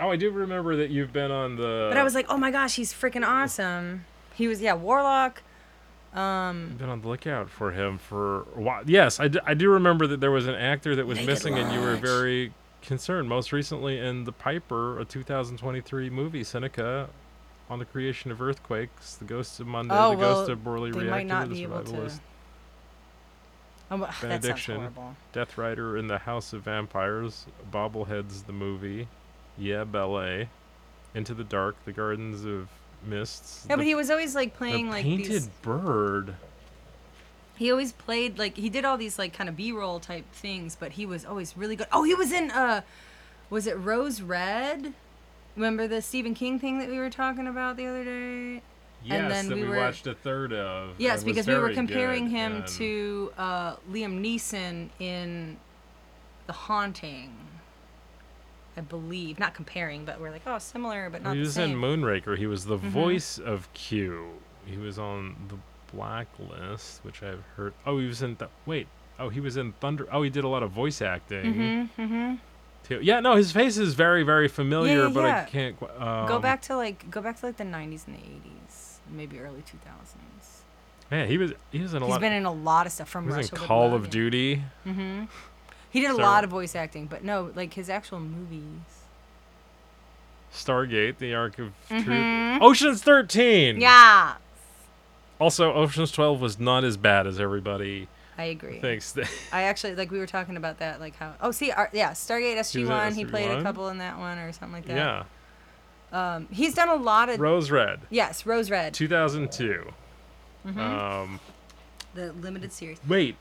Oh, 0.00 0.10
I 0.10 0.16
do 0.16 0.30
remember 0.30 0.76
that 0.76 0.90
you've 0.90 1.12
been 1.12 1.30
on 1.30 1.56
the. 1.56 1.88
But 1.90 1.98
I 1.98 2.02
was 2.02 2.14
like, 2.14 2.26
oh 2.28 2.36
my 2.36 2.50
gosh, 2.50 2.74
he's 2.74 2.92
freaking 2.92 3.26
awesome. 3.26 4.04
He 4.34 4.48
was 4.48 4.60
yeah, 4.60 4.74
Warlock. 4.74 5.42
Um, 6.12 6.76
been 6.78 6.88
on 6.88 7.00
the 7.00 7.08
lookout 7.08 7.50
for 7.50 7.72
him 7.72 7.98
for 7.98 8.42
a 8.56 8.60
while. 8.60 8.82
Yes, 8.86 9.18
I, 9.18 9.28
d- 9.28 9.40
I 9.44 9.54
do 9.54 9.68
remember 9.70 10.06
that 10.06 10.20
there 10.20 10.30
was 10.30 10.46
an 10.46 10.54
actor 10.54 10.94
that 10.96 11.06
was 11.06 11.16
Naked 11.18 11.26
missing, 11.28 11.58
and 11.58 11.72
you 11.72 11.80
were 11.80 11.96
very 11.96 12.52
concerned. 12.82 13.28
Most 13.28 13.50
recently 13.52 13.98
in 13.98 14.22
the 14.24 14.30
Piper, 14.30 15.00
a 15.00 15.04
2023 15.04 16.10
movie, 16.10 16.44
Seneca, 16.44 17.08
on 17.70 17.78
the 17.78 17.84
creation 17.84 18.30
of 18.30 18.42
earthquakes, 18.42 19.16
the 19.16 19.24
ghosts 19.24 19.58
of 19.60 19.66
Monday, 19.66 19.94
Oh, 19.96 20.10
the 20.10 20.16
ghost 20.16 20.48
well, 20.48 20.50
of 20.50 20.58
Borley 20.60 20.94
Rectory, 20.94 21.24
the 21.24 21.46
be 21.54 21.62
able 21.62 21.82
to. 21.82 21.90
survivalist, 21.92 22.20
that 23.90 24.20
Benediction. 24.20 24.94
Death 25.32 25.56
Rider 25.58 25.96
in 25.96 26.08
the 26.08 26.18
House 26.18 26.52
of 26.52 26.62
Vampires, 26.62 27.46
Bobbleheads 27.72 28.46
the 28.46 28.52
movie, 28.52 29.08
Yeah 29.56 29.84
Ballet, 29.84 30.48
Into 31.14 31.34
the 31.34 31.44
Dark, 31.44 31.76
The 31.84 31.92
Gardens 31.92 32.44
of 32.44 32.68
Mists. 33.06 33.64
Yeah, 33.68 33.76
the, 33.76 33.80
but 33.80 33.86
he 33.86 33.94
was 33.94 34.10
always 34.10 34.34
like 34.34 34.56
playing 34.56 34.90
like 34.90 35.04
Painted 35.04 35.30
these. 35.30 35.46
Bird. 35.62 36.34
He 37.56 37.70
always 37.70 37.92
played 37.92 38.38
like 38.38 38.56
he 38.56 38.68
did 38.68 38.84
all 38.84 38.96
these 38.96 39.18
like 39.18 39.32
kind 39.32 39.48
of 39.48 39.56
B-roll 39.56 40.00
type 40.00 40.24
things, 40.32 40.76
but 40.78 40.92
he 40.92 41.06
was 41.06 41.24
always 41.24 41.56
really 41.56 41.76
good. 41.76 41.86
Oh, 41.92 42.02
he 42.02 42.14
was 42.14 42.32
in 42.32 42.50
uh, 42.50 42.80
was 43.48 43.66
it 43.66 43.78
Rose 43.78 44.20
Red? 44.20 44.92
Remember 45.56 45.86
the 45.86 46.02
Stephen 46.02 46.34
King 46.34 46.58
thing 46.58 46.78
that 46.78 46.88
we 46.88 46.98
were 46.98 47.10
talking 47.10 47.46
about 47.46 47.76
the 47.76 47.86
other 47.86 48.04
day? 48.04 48.62
Yes, 49.04 49.30
then 49.32 49.48
that 49.48 49.54
we 49.54 49.62
we, 49.62 49.68
were- 49.68 49.76
watched 49.76 50.06
a 50.06 50.14
third 50.14 50.52
of. 50.52 50.94
Yes, 50.98 51.22
because 51.22 51.46
we 51.46 51.54
were 51.54 51.72
comparing 51.72 52.28
him 52.28 52.56
and 52.56 52.66
to 52.68 53.32
uh, 53.36 53.76
Liam 53.90 54.20
Neeson 54.20 54.88
in 54.98 55.56
The 56.46 56.52
Haunting. 56.54 57.30
I 58.76 58.80
believe 58.80 59.38
not 59.38 59.54
comparing, 59.54 60.04
but 60.04 60.20
we're 60.20 60.30
like, 60.32 60.42
oh, 60.46 60.58
similar, 60.58 61.08
but 61.08 61.22
not 61.22 61.34
he 61.34 61.40
the 61.40 61.44
was 61.46 61.58
in 61.58 61.74
Moonraker. 61.76 62.36
He 62.36 62.46
was 62.48 62.64
the 62.64 62.76
Mhm. 62.78 62.90
voice 62.90 63.38
of 63.38 63.72
Q. 63.72 64.30
He 64.66 64.76
was 64.78 64.98
on 64.98 65.36
the 65.48 65.56
Blacklist, 65.96 67.04
which 67.04 67.22
I've 67.22 67.44
heard. 67.56 67.72
Oh, 67.86 67.98
he 67.98 68.06
was 68.06 68.22
in. 68.22 68.34
Th- 68.34 68.50
wait. 68.66 68.88
Oh, 69.18 69.28
he 69.28 69.38
was 69.38 69.56
in 69.56 69.74
Thunder. 69.74 70.08
Oh, 70.10 70.22
he 70.22 70.30
did 70.30 70.42
a 70.42 70.48
lot 70.48 70.64
of 70.64 70.72
voice 70.72 71.00
acting 71.00 71.54
Mm-hmm, 71.54 72.02
mm-hmm. 72.02 72.34
Too. 72.84 73.00
Yeah, 73.02 73.20
no, 73.20 73.34
his 73.36 73.50
face 73.52 73.76
is 73.78 73.94
very, 73.94 74.22
very 74.22 74.48
familiar, 74.48 75.04
yeah, 75.04 75.08
but 75.08 75.24
I 75.24 75.44
can't. 75.44 75.76
Um, 75.98 76.26
go 76.28 76.38
back 76.38 76.62
to 76.62 76.76
like 76.76 77.10
go 77.10 77.20
back 77.20 77.38
to 77.40 77.46
like 77.46 77.56
the 77.56 77.64
90s 77.64 78.06
and 78.06 78.16
the 78.16 78.20
80s, 78.20 78.96
maybe 79.10 79.40
early 79.40 79.60
2000s. 79.62 80.60
Man, 81.10 81.28
he 81.28 81.36
was. 81.38 81.52
He 81.70 81.80
was 81.80 81.92
in 81.94 82.02
a 82.02 82.06
He's 82.06 82.12
lot. 82.12 82.20
been 82.20 82.32
in 82.32 82.46
a 82.46 82.52
lot 82.52 82.86
of 82.86 82.92
stuff 82.92 83.08
from 83.08 83.24
he 83.24 83.28
was 83.36 83.50
Russia. 83.52 83.62
in 83.62 83.68
Call 83.68 83.94
of. 83.94 84.08
Duty. 84.10 84.62
Mm-hmm. 84.86 85.24
He 85.90 86.00
did 86.00 86.10
a 86.10 86.14
So- 86.14 86.22
lot 86.22 86.44
of 86.44 86.50
voice 86.50 86.74
acting, 86.74 87.06
but 87.06 87.22
no, 87.24 87.50
like 87.54 87.74
his 87.74 87.88
actual 87.90 88.20
movies. 88.20 88.80
Stargate, 90.52 91.18
The 91.18 91.34
Ark 91.34 91.58
of 91.58 91.72
Mhm. 91.90 92.04
Truth. 92.04 92.62
Ocean's 92.62 93.02
13. 93.02 93.80
Yeah, 93.80 94.34
Also, 95.40 95.72
Ocean's 95.72 96.12
12 96.12 96.40
was 96.40 96.60
not 96.60 96.84
as 96.84 96.96
bad 96.96 97.26
as 97.26 97.40
everybody 97.40 98.06
I 98.36 98.44
agree. 98.44 98.80
Thanks. 98.80 99.16
I 99.52 99.62
actually 99.62 99.94
like 99.94 100.10
we 100.10 100.18
were 100.18 100.26
talking 100.26 100.56
about 100.56 100.78
that, 100.78 101.00
like 101.00 101.16
how. 101.16 101.34
Oh, 101.40 101.50
see, 101.52 101.70
our, 101.70 101.88
yeah, 101.92 102.10
Stargate 102.12 102.56
SG 102.58 102.88
One. 102.88 103.14
He 103.14 103.24
played 103.24 103.50
a 103.50 103.62
couple 103.62 103.88
in 103.88 103.98
that 103.98 104.18
one 104.18 104.38
or 104.38 104.52
something 104.52 104.72
like 104.72 104.86
that. 104.86 104.96
yeah. 104.96 105.24
Um, 106.36 106.46
he's 106.50 106.74
done 106.74 106.88
a 106.88 106.94
lot 106.96 107.28
of. 107.28 107.40
Rose 107.40 107.70
Red, 107.70 108.00
yes, 108.10 108.46
Rose 108.46 108.70
Red, 108.70 108.94
2002. 108.94 109.84
Mhm. 110.66 110.76
Um, 110.78 111.40
the 112.14 112.32
limited 112.34 112.72
series. 112.72 112.98
wait, 113.08 113.36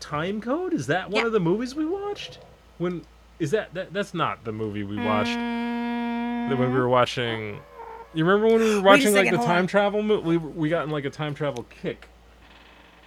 Time 0.00 0.40
Code 0.40 0.72
is 0.74 0.86
that 0.86 1.10
one 1.10 1.22
Yeah. 1.22 1.26
of 1.26 1.32
the 1.32 1.40
movies 1.40 1.74
we 1.74 1.84
watched? 1.86 2.38
When 2.78 3.02
is 3.38 3.50
that, 3.52 3.72
that? 3.74 3.92
That's 3.92 4.12
not 4.14 4.44
the 4.44 4.52
movie 4.52 4.84
we 4.84 4.96
watched. 5.02 5.30
Mm, 5.36 6.56
When 6.58 6.72
we 6.72 6.78
were 6.78 6.88
watching, 6.88 7.58
you 8.14 8.24
remember 8.24 8.46
when 8.54 8.58
we 8.64 8.74
were 8.76 8.82
watching 8.82 9.14
like 9.14 9.30
the 9.30 9.36
time 9.38 9.60
on. 9.62 9.66
travel 9.66 10.02
movie? 10.02 10.22
We 10.22 10.36
we 10.36 10.68
got 10.68 10.84
in 10.84 10.90
like 10.90 11.04
a 11.06 11.10
time 11.10 11.34
travel 11.34 11.64
kick, 11.82 12.08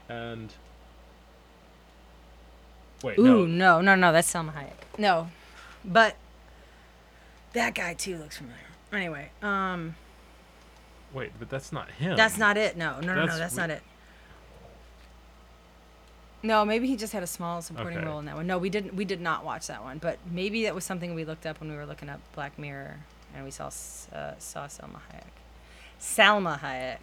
and 0.10 0.54
wait, 3.04 3.18
Ooh, 3.20 3.46
no, 3.48 3.80
no, 3.80 3.82
no, 3.82 3.96
no, 3.96 4.12
that's 4.12 4.28
Selma 4.30 4.52
Hayek. 4.54 5.00
No, 5.00 5.30
but 5.86 6.16
that 7.54 7.74
guy 7.76 7.94
too 7.94 8.18
looks 8.18 8.38
familiar. 8.38 8.58
Anyway, 8.94 9.30
um, 9.42 9.96
wait, 11.14 11.32
but 11.40 11.50
that's 11.50 11.72
not 11.72 11.90
him. 11.92 12.16
that's 12.18 12.38
not 12.38 12.58
it. 12.58 12.76
No, 12.78 13.00
no, 13.00 13.08
no, 13.08 13.16
no, 13.16 13.26
That's 13.28 13.38
that's 13.40 13.54
we- 13.56 13.60
not 13.62 13.70
it. 13.70 13.84
No, 16.44 16.66
maybe 16.66 16.88
he 16.88 16.96
just 16.98 17.14
had 17.14 17.22
a 17.22 17.28
small 17.28 17.62
supporting 17.62 18.00
Okay. 18.00 18.08
role 18.08 18.18
in 18.20 18.26
that 18.26 18.36
one. 18.36 18.48
No, 18.48 18.58
we 18.58 18.70
didn't. 18.72 18.96
We 18.96 19.06
did 19.06 19.22
not 19.22 19.46
watch 19.46 19.68
that 19.68 19.84
one, 19.84 20.00
but 20.00 20.18
maybe 20.30 20.64
that 20.64 20.74
was 20.74 20.84
something 20.84 21.14
we 21.14 21.24
looked 21.24 21.46
up 21.46 21.60
when 21.60 21.70
we 21.70 21.76
were 21.78 21.86
looking 21.86 22.10
up 22.10 22.20
Black 22.34 22.58
Mirror, 22.58 22.98
and 23.36 23.46
we 23.46 23.52
saw 23.52 23.68
S- 23.68 24.08
uh, 24.12 24.34
saw 24.40 24.66
Selma 24.68 25.02
Hayek. 25.14 25.30
Salma 26.00 26.60
Hayek. 26.60 26.98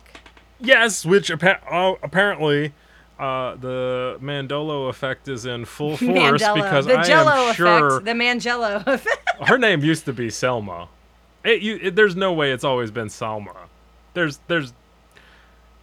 Yes, 0.59 1.07
which 1.07 1.31
appa- 1.31 1.61
oh, 1.71 1.99
apparently 2.03 2.73
uh, 3.19 3.57
the 3.57 4.19
Mandolo 4.23 4.89
effect 4.89 5.29
is 5.29 5.45
in 5.47 5.65
full 5.65 5.97
force 5.97 6.09
Mandela. 6.43 6.55
because 6.55 6.87
the 6.87 6.99
I 6.99 7.03
Jello 7.03 7.31
am 7.33 7.43
effect. 7.45 7.57
sure 7.57 8.01
The 8.01 8.13
Mangello 8.13 8.87
effect. 8.87 9.29
her 9.49 9.59
name 9.59 9.83
used 9.83 10.05
to 10.05 10.13
be 10.13 10.31
Selma. 10.31 10.89
It, 11.45 11.63
you, 11.63 11.79
it, 11.83 11.97
there's 11.97 12.17
no 12.17 12.33
way 12.33 12.53
it's 12.53 12.65
always 12.65 12.91
been 12.91 13.09
Salma. 13.09 13.57
There's 14.15 14.39
there's 14.49 14.73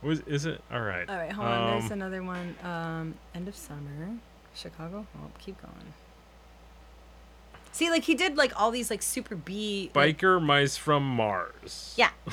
was 0.01 0.19
is 0.27 0.45
it 0.45 0.61
all 0.71 0.81
right? 0.81 1.09
All 1.09 1.15
right, 1.15 1.31
hold 1.31 1.47
on. 1.47 1.71
There's 1.79 1.85
Um, 1.91 1.91
another 1.93 2.21
one. 2.23 2.55
Um, 2.63 3.13
end 3.33 3.47
of 3.47 3.55
summer, 3.55 4.17
Chicago. 4.53 5.05
Oh, 5.17 5.31
keep 5.39 5.59
going. 5.61 5.93
See, 7.71 7.89
like 7.89 8.03
he 8.03 8.15
did 8.15 8.37
like 8.37 8.53
all 8.59 8.71
these 8.71 8.89
like 8.89 9.01
super 9.01 9.35
B. 9.35 9.91
like- 9.93 10.17
Biker 10.19 10.41
mice 10.41 10.77
from 10.77 11.03
Mars. 11.03 11.93
yeah. 11.97 12.09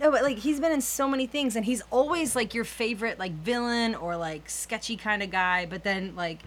no, 0.00 0.10
but 0.10 0.22
like 0.22 0.38
he's 0.38 0.60
been 0.60 0.72
in 0.72 0.80
so 0.80 1.08
many 1.08 1.26
things, 1.26 1.56
and 1.56 1.64
he's 1.64 1.82
always 1.90 2.34
like 2.34 2.54
your 2.54 2.64
favorite 2.64 3.18
like 3.18 3.32
villain 3.32 3.94
or 3.94 4.16
like 4.16 4.50
sketchy 4.50 4.96
kind 4.96 5.22
of 5.22 5.30
guy. 5.30 5.66
But 5.66 5.84
then 5.84 6.16
like 6.16 6.40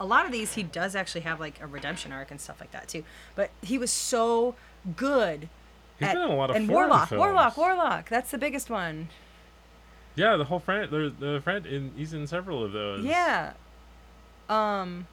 a 0.00 0.06
lot 0.06 0.24
of 0.24 0.32
these, 0.32 0.54
he 0.54 0.62
does 0.62 0.96
actually 0.96 1.20
have 1.22 1.38
like 1.38 1.60
a 1.60 1.66
redemption 1.66 2.12
arc 2.12 2.30
and 2.30 2.40
stuff 2.40 2.60
like 2.60 2.72
that 2.72 2.88
too. 2.88 3.04
But 3.34 3.50
he 3.62 3.78
was 3.78 3.90
so 3.90 4.54
good. 4.96 5.48
He's 5.98 6.08
at- 6.08 6.14
been 6.14 6.22
in 6.22 6.30
a 6.30 6.36
lot 6.36 6.50
of 6.50 6.56
and 6.56 6.68
Warlock, 6.68 7.10
films. 7.10 7.20
Warlock, 7.20 7.56
Warlock. 7.56 8.08
That's 8.08 8.30
the 8.30 8.38
biggest 8.38 8.70
one. 8.70 9.08
Yeah, 10.14 10.36
the 10.36 10.44
whole 10.44 10.60
friend, 10.60 10.90
the 10.90 11.12
the 11.18 11.40
friend, 11.42 11.66
in, 11.66 11.92
he's 11.96 12.12
in 12.12 12.26
several 12.26 12.64
of 12.64 12.72
those. 12.72 13.04
Yeah. 13.04 13.52
Um. 14.48 15.06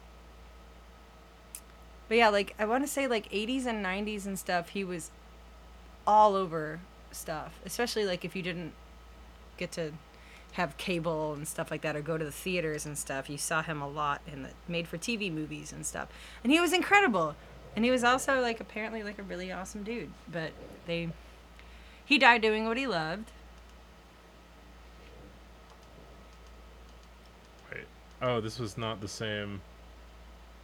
But 2.08 2.16
yeah, 2.16 2.28
like 2.28 2.54
I 2.58 2.64
want 2.64 2.84
to 2.84 2.88
say 2.88 3.06
like 3.06 3.30
80s 3.30 3.66
and 3.66 3.84
90s 3.84 4.26
and 4.26 4.38
stuff, 4.38 4.70
he 4.70 4.82
was 4.82 5.10
all 6.06 6.34
over 6.34 6.80
stuff, 7.12 7.60
especially 7.64 8.04
like 8.04 8.24
if 8.24 8.34
you 8.36 8.42
didn't 8.42 8.72
get 9.56 9.72
to 9.72 9.92
have 10.52 10.76
cable 10.76 11.32
and 11.32 11.46
stuff 11.46 11.70
like 11.70 11.82
that 11.82 11.94
or 11.94 12.00
go 12.00 12.18
to 12.18 12.24
the 12.24 12.32
theaters 12.32 12.84
and 12.86 12.98
stuff. 12.98 13.30
You 13.30 13.38
saw 13.38 13.62
him 13.62 13.80
a 13.80 13.88
lot 13.88 14.20
in 14.30 14.42
the 14.42 14.50
made 14.66 14.88
for 14.88 14.98
TV 14.98 15.32
movies 15.32 15.72
and 15.72 15.86
stuff. 15.86 16.08
And 16.42 16.52
he 16.52 16.60
was 16.60 16.72
incredible. 16.72 17.36
And 17.76 17.84
he 17.84 17.90
was 17.90 18.02
also 18.02 18.40
like 18.40 18.60
apparently 18.60 19.02
like 19.02 19.18
a 19.18 19.22
really 19.22 19.52
awesome 19.52 19.82
dude, 19.82 20.10
but 20.30 20.50
they 20.86 21.10
he 22.04 22.18
died 22.18 22.42
doing 22.42 22.66
what 22.66 22.76
he 22.76 22.86
loved. 22.88 23.30
Wait. 27.72 27.84
Oh, 28.20 28.40
this 28.40 28.58
was 28.58 28.76
not 28.76 29.00
the 29.00 29.08
same. 29.08 29.60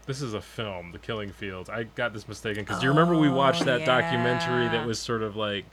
This 0.07 0.21
is 0.21 0.35
a 0.35 0.41
film, 0.41 0.93
The 0.93 0.99
Killing 0.99 1.31
Fields. 1.31 1.69
I 1.69 1.85
got 1.85 2.13
this 2.13 2.27
mistaken 2.29 2.65
because 2.65 2.81
do 2.81 2.87
you 2.87 2.91
remember 2.91 3.17
we 3.17 3.29
watched 3.29 3.63
Oh, 3.63 3.67
that 3.67 3.85
documentary 3.85 4.69
that 4.69 4.85
was 4.87 4.99
sort 4.99 5.23
of 5.23 5.37
like. 5.37 5.65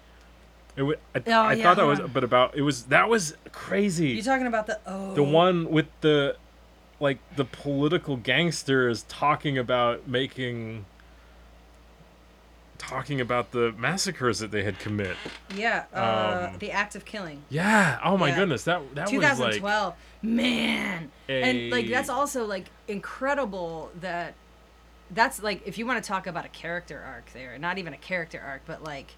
It 0.76 0.80
w- 0.82 0.98
I, 1.16 1.22
Oh, 1.28 1.32
I 1.32 1.54
yeah, 1.54 1.64
thought 1.64 1.78
that 1.78 1.86
was, 1.86 2.00
on. 2.00 2.08
but 2.12 2.24
about 2.24 2.56
it 2.56 2.62
was 2.62 2.84
that 2.86 3.10
was 3.10 3.36
crazy. 3.52 4.10
You 4.10 4.24
talking 4.24 4.48
about 4.48 4.68
the 4.68 4.80
oh 4.88 5.14
the 5.14 5.24
one 5.24 5.70
with 5.70 5.88
the 6.02 6.36
like 7.00 7.20
the 7.36 7.46
political 7.46 8.18
gangsters 8.18 9.04
talking 9.04 9.58
about 9.58 10.08
making 10.08 10.86
talking 12.78 13.22
about 13.22 13.52
the 13.52 13.74
massacres 13.78 14.40
that 14.40 14.52
they 14.52 14.64
had 14.64 14.78
commit. 14.80 15.16
Yeah, 15.56 15.86
uh, 15.94 16.50
Um, 16.52 16.60
the 16.60 16.72
act 16.72 16.96
of 16.96 17.06
killing. 17.06 17.44
Yeah. 17.50 18.00
Oh 18.04 18.18
my 18.18 18.30
Yeah. 18.30 18.36
goodness, 18.36 18.64
that 18.66 18.82
that 18.96 19.06
was 19.12 19.14
like 19.14 19.22
2012 19.38 19.94
man 20.24 21.12
and 21.28 21.70
like 21.70 21.90
that's 21.90 22.08
also 22.10 22.46
like 22.46 22.66
incredible 22.88 23.92
that 24.00 24.34
that's 25.12 25.44
like 25.44 25.62
if 25.68 25.78
you 25.78 25.86
want 25.86 26.02
to 26.02 26.08
talk 26.08 26.28
about 26.28 26.46
a 26.46 26.50
character 26.50 27.04
arc 27.06 27.32
there 27.34 27.58
not 27.58 27.78
even 27.78 27.94
a 27.94 27.98
character 27.98 28.42
arc 28.46 28.62
but 28.66 28.82
like 28.84 29.14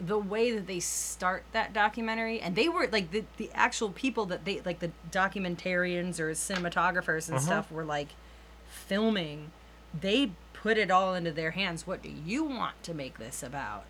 the 0.00 0.18
way 0.18 0.50
that 0.52 0.66
they 0.66 0.78
start 0.80 1.42
that 1.52 1.72
documentary 1.72 2.38
and 2.40 2.54
they 2.54 2.68
were 2.68 2.86
like 2.88 3.10
the, 3.12 3.24
the 3.38 3.50
actual 3.54 3.88
people 3.90 4.26
that 4.26 4.44
they 4.44 4.60
like 4.64 4.80
the 4.80 4.90
documentarians 5.10 6.20
or 6.20 6.30
cinematographers 6.32 7.28
and 7.28 7.36
Uh-huh. 7.38 7.46
stuff 7.46 7.72
were 7.72 7.84
like 7.84 8.08
filming 8.68 9.50
they 9.98 10.30
put 10.52 10.76
it 10.76 10.90
all 10.90 11.14
into 11.14 11.30
their 11.32 11.52
hands. 11.52 11.86
What 11.86 12.02
do 12.02 12.10
you 12.10 12.44
want 12.44 12.82
to 12.82 12.92
make 12.92 13.18
this 13.18 13.42
about? 13.42 13.84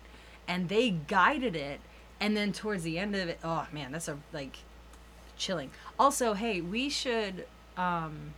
And 0.47 0.69
they 0.69 0.91
guided 0.91 1.55
it 1.55 1.81
and 2.21 2.37
then 2.37 2.53
towards 2.53 2.83
the 2.83 2.97
end 2.97 3.13
of 3.15 3.27
it 3.27 3.39
oh 3.43 3.67
man 3.73 3.91
that's 3.91 4.07
a 4.07 4.17
like 4.31 4.59
chilling. 5.37 5.71
Also 5.99 6.33
hey 6.35 6.61
we 6.61 6.89
should 6.89 7.45
um 7.75 8.33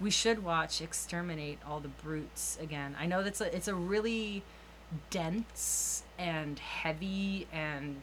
we 0.00 0.10
should 0.10 0.44
watch 0.44 0.80
exterminate 0.80 1.58
all 1.66 1.80
the 1.80 1.88
brutes 1.88 2.56
again. 2.60 2.94
I 3.00 3.06
know 3.06 3.24
that's 3.24 3.40
a 3.40 3.54
it's 3.54 3.66
a 3.68 3.74
really 3.74 4.44
dense 5.10 6.02
and 6.18 6.58
heavy 6.58 7.46
and 7.52 7.96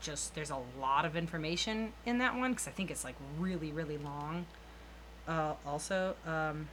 just 0.00 0.34
there's 0.34 0.50
a 0.50 0.58
lot 0.80 1.04
of 1.04 1.16
information 1.16 1.92
in 2.04 2.18
that 2.18 2.34
one 2.34 2.50
because 2.52 2.66
i 2.66 2.70
think 2.72 2.90
it's 2.90 3.04
like 3.04 3.14
really 3.38 3.70
really 3.72 3.98
long 3.98 4.44
uh 5.28 5.54
also 5.66 6.14
um 6.26 6.68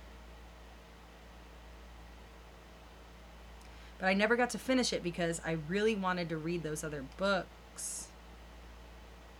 but 3.99 4.07
i 4.07 4.13
never 4.13 4.35
got 4.35 4.49
to 4.49 4.57
finish 4.57 4.91
it 4.93 5.03
because 5.03 5.39
i 5.45 5.57
really 5.67 5.95
wanted 5.95 6.27
to 6.29 6.37
read 6.37 6.63
those 6.63 6.83
other 6.83 7.03
books 7.17 8.07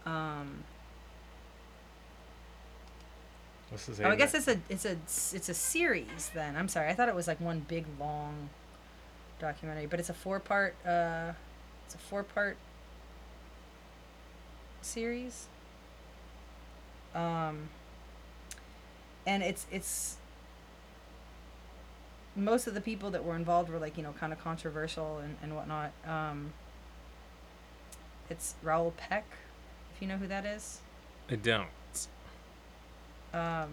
um 0.05 0.63
This 3.71 3.89
is 3.89 3.99
Oh, 4.01 4.09
I 4.09 4.15
guess 4.15 4.33
it's 4.33 4.47
a 4.47 4.59
it's 4.67 4.85
a 4.85 4.97
it's 5.35 5.49
a 5.49 5.53
series 5.53 6.31
then. 6.33 6.55
I'm 6.55 6.67
sorry. 6.67 6.89
I 6.89 6.93
thought 6.95 7.07
it 7.07 7.13
was 7.15 7.27
like 7.27 7.39
one 7.39 7.59
big 7.67 7.85
long 7.99 8.49
documentary, 9.39 9.85
but 9.85 9.99
it's 9.99 10.09
a 10.09 10.13
four 10.13 10.39
part 10.39 10.75
uh 10.85 11.33
it's 11.85 11.95
a 11.95 11.97
four 11.97 12.23
part 12.23 12.57
series. 14.81 15.47
Um 17.15 17.69
and 19.25 19.43
it's 19.43 19.65
it's 19.71 20.17
most 22.35 22.67
of 22.67 22.73
the 22.73 22.81
people 22.81 23.09
that 23.11 23.23
were 23.23 23.35
involved 23.35 23.69
were 23.69 23.79
like, 23.79 23.97
you 23.97 24.03
know, 24.03 24.13
kind 24.19 24.31
of 24.31 24.41
controversial 24.43 25.17
and, 25.19 25.37
and 25.41 25.55
whatnot. 25.55 25.91
Um 26.05 26.53
it's 28.29 28.55
Raoul 28.61 28.93
Peck, 28.95 29.25
if 29.95 30.01
you 30.01 30.07
know 30.07 30.17
who 30.17 30.27
that 30.27 30.45
is. 30.45 30.81
I 31.29 31.35
don't. 31.35 31.67
Um 33.33 33.69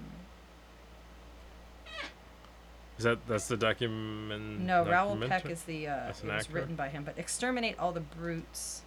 Is 2.98 3.04
that 3.04 3.26
that's 3.26 3.48
the 3.48 3.56
document? 3.56 4.60
No, 4.60 4.84
Raoul? 4.84 5.16
Peck 5.28 5.50
is 5.50 5.62
the. 5.64 5.88
Uh, 5.88 5.96
That's 6.06 6.20
it 6.20 6.28
an 6.28 6.34
was 6.36 6.50
written 6.50 6.76
by 6.76 6.88
him, 6.88 7.04
but 7.04 7.18
"Exterminate 7.18 7.78
All 7.78 7.92
the 7.92 8.00
Brutes" 8.00 8.82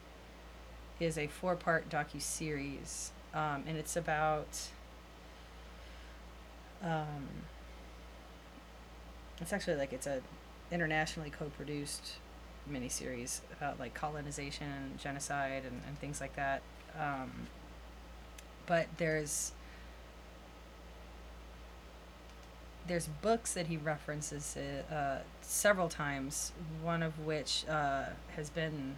is 1.00 1.18
a 1.18 1.28
four-part 1.28 1.90
docu 1.90 2.22
series, 2.22 3.12
um, 3.34 3.64
and 3.68 3.78
it's 3.78 3.96
about. 3.96 4.48
Um, 6.82 7.28
it's 9.42 9.54
actually 9.54 9.76
like 9.76 9.94
it's 9.94 10.08
a 10.08 10.22
internationally 10.72 11.30
co-produced 11.30 12.14
miniseries 12.72 13.42
about 13.58 13.80
like 13.80 13.94
colonization 13.94 14.68
and 14.68 15.00
genocide 15.00 15.64
and, 15.66 15.82
and 15.88 16.00
things 16.00 16.20
like 16.20 16.36
that. 16.36 16.62
Um, 17.00 17.48
but 18.66 18.88
there's 18.98 19.52
there's 22.90 23.08
books 23.08 23.54
that 23.54 23.68
he 23.68 23.78
references 23.78 24.58
uh, 24.58 25.20
several 25.42 25.88
times. 25.88 26.52
One 26.84 27.02
of 27.04 27.18
which 27.20 27.64
uh, 27.70 28.06
has 28.36 28.50
been 28.50 28.98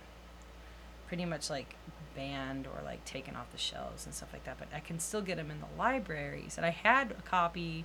pretty 1.08 1.26
much 1.26 1.50
like 1.50 1.76
banned 2.16 2.66
or 2.66 2.82
like 2.84 3.04
taken 3.06 3.36
off 3.36 3.52
the 3.52 3.58
shelves 3.58 4.06
and 4.06 4.16
stuff 4.16 4.30
like 4.34 4.46
that. 4.46 4.58
But 4.58 4.70
I 4.74 4.80
can 4.80 4.98
still 4.98 5.22
get 5.22 5.38
them 5.38 5.52
in 5.52 5.60
the 5.60 5.68
libraries, 5.78 6.56
and 6.58 6.66
I 6.66 6.70
had 6.70 7.12
a 7.12 7.22
copy 7.22 7.84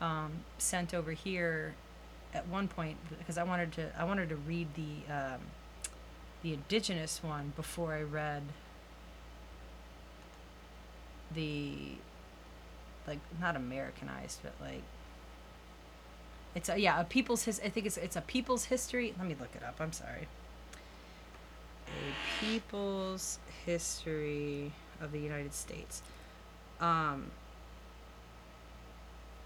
um, 0.00 0.44
sent 0.58 0.94
over 0.94 1.12
here 1.12 1.74
at 2.32 2.48
one 2.48 2.66
point 2.66 2.96
because 3.18 3.36
I 3.36 3.42
wanted 3.42 3.72
to 3.72 3.92
I 4.00 4.04
wanted 4.04 4.30
to 4.30 4.36
read 4.36 4.68
the 4.74 5.12
um, 5.12 5.40
the 6.42 6.54
indigenous 6.54 7.22
one 7.22 7.52
before 7.56 7.92
I 7.92 8.02
read 8.02 8.42
the 11.34 11.72
like 13.06 13.18
not 13.38 13.54
Americanized 13.54 14.40
but 14.42 14.54
like 14.60 14.82
it's 16.54 16.68
a 16.68 16.78
yeah 16.78 17.00
a 17.00 17.04
people's 17.04 17.44
his 17.44 17.60
I 17.64 17.68
think 17.68 17.86
it's 17.86 17.96
it's 17.96 18.16
a 18.16 18.20
people's 18.20 18.64
history. 18.64 19.14
Let 19.18 19.28
me 19.28 19.36
look 19.38 19.50
it 19.54 19.62
up. 19.62 19.76
I'm 19.80 19.92
sorry. 19.92 20.26
A 21.86 22.40
people's 22.40 23.38
history 23.64 24.72
of 25.00 25.12
the 25.12 25.18
United 25.18 25.54
States. 25.54 26.02
Um. 26.80 27.30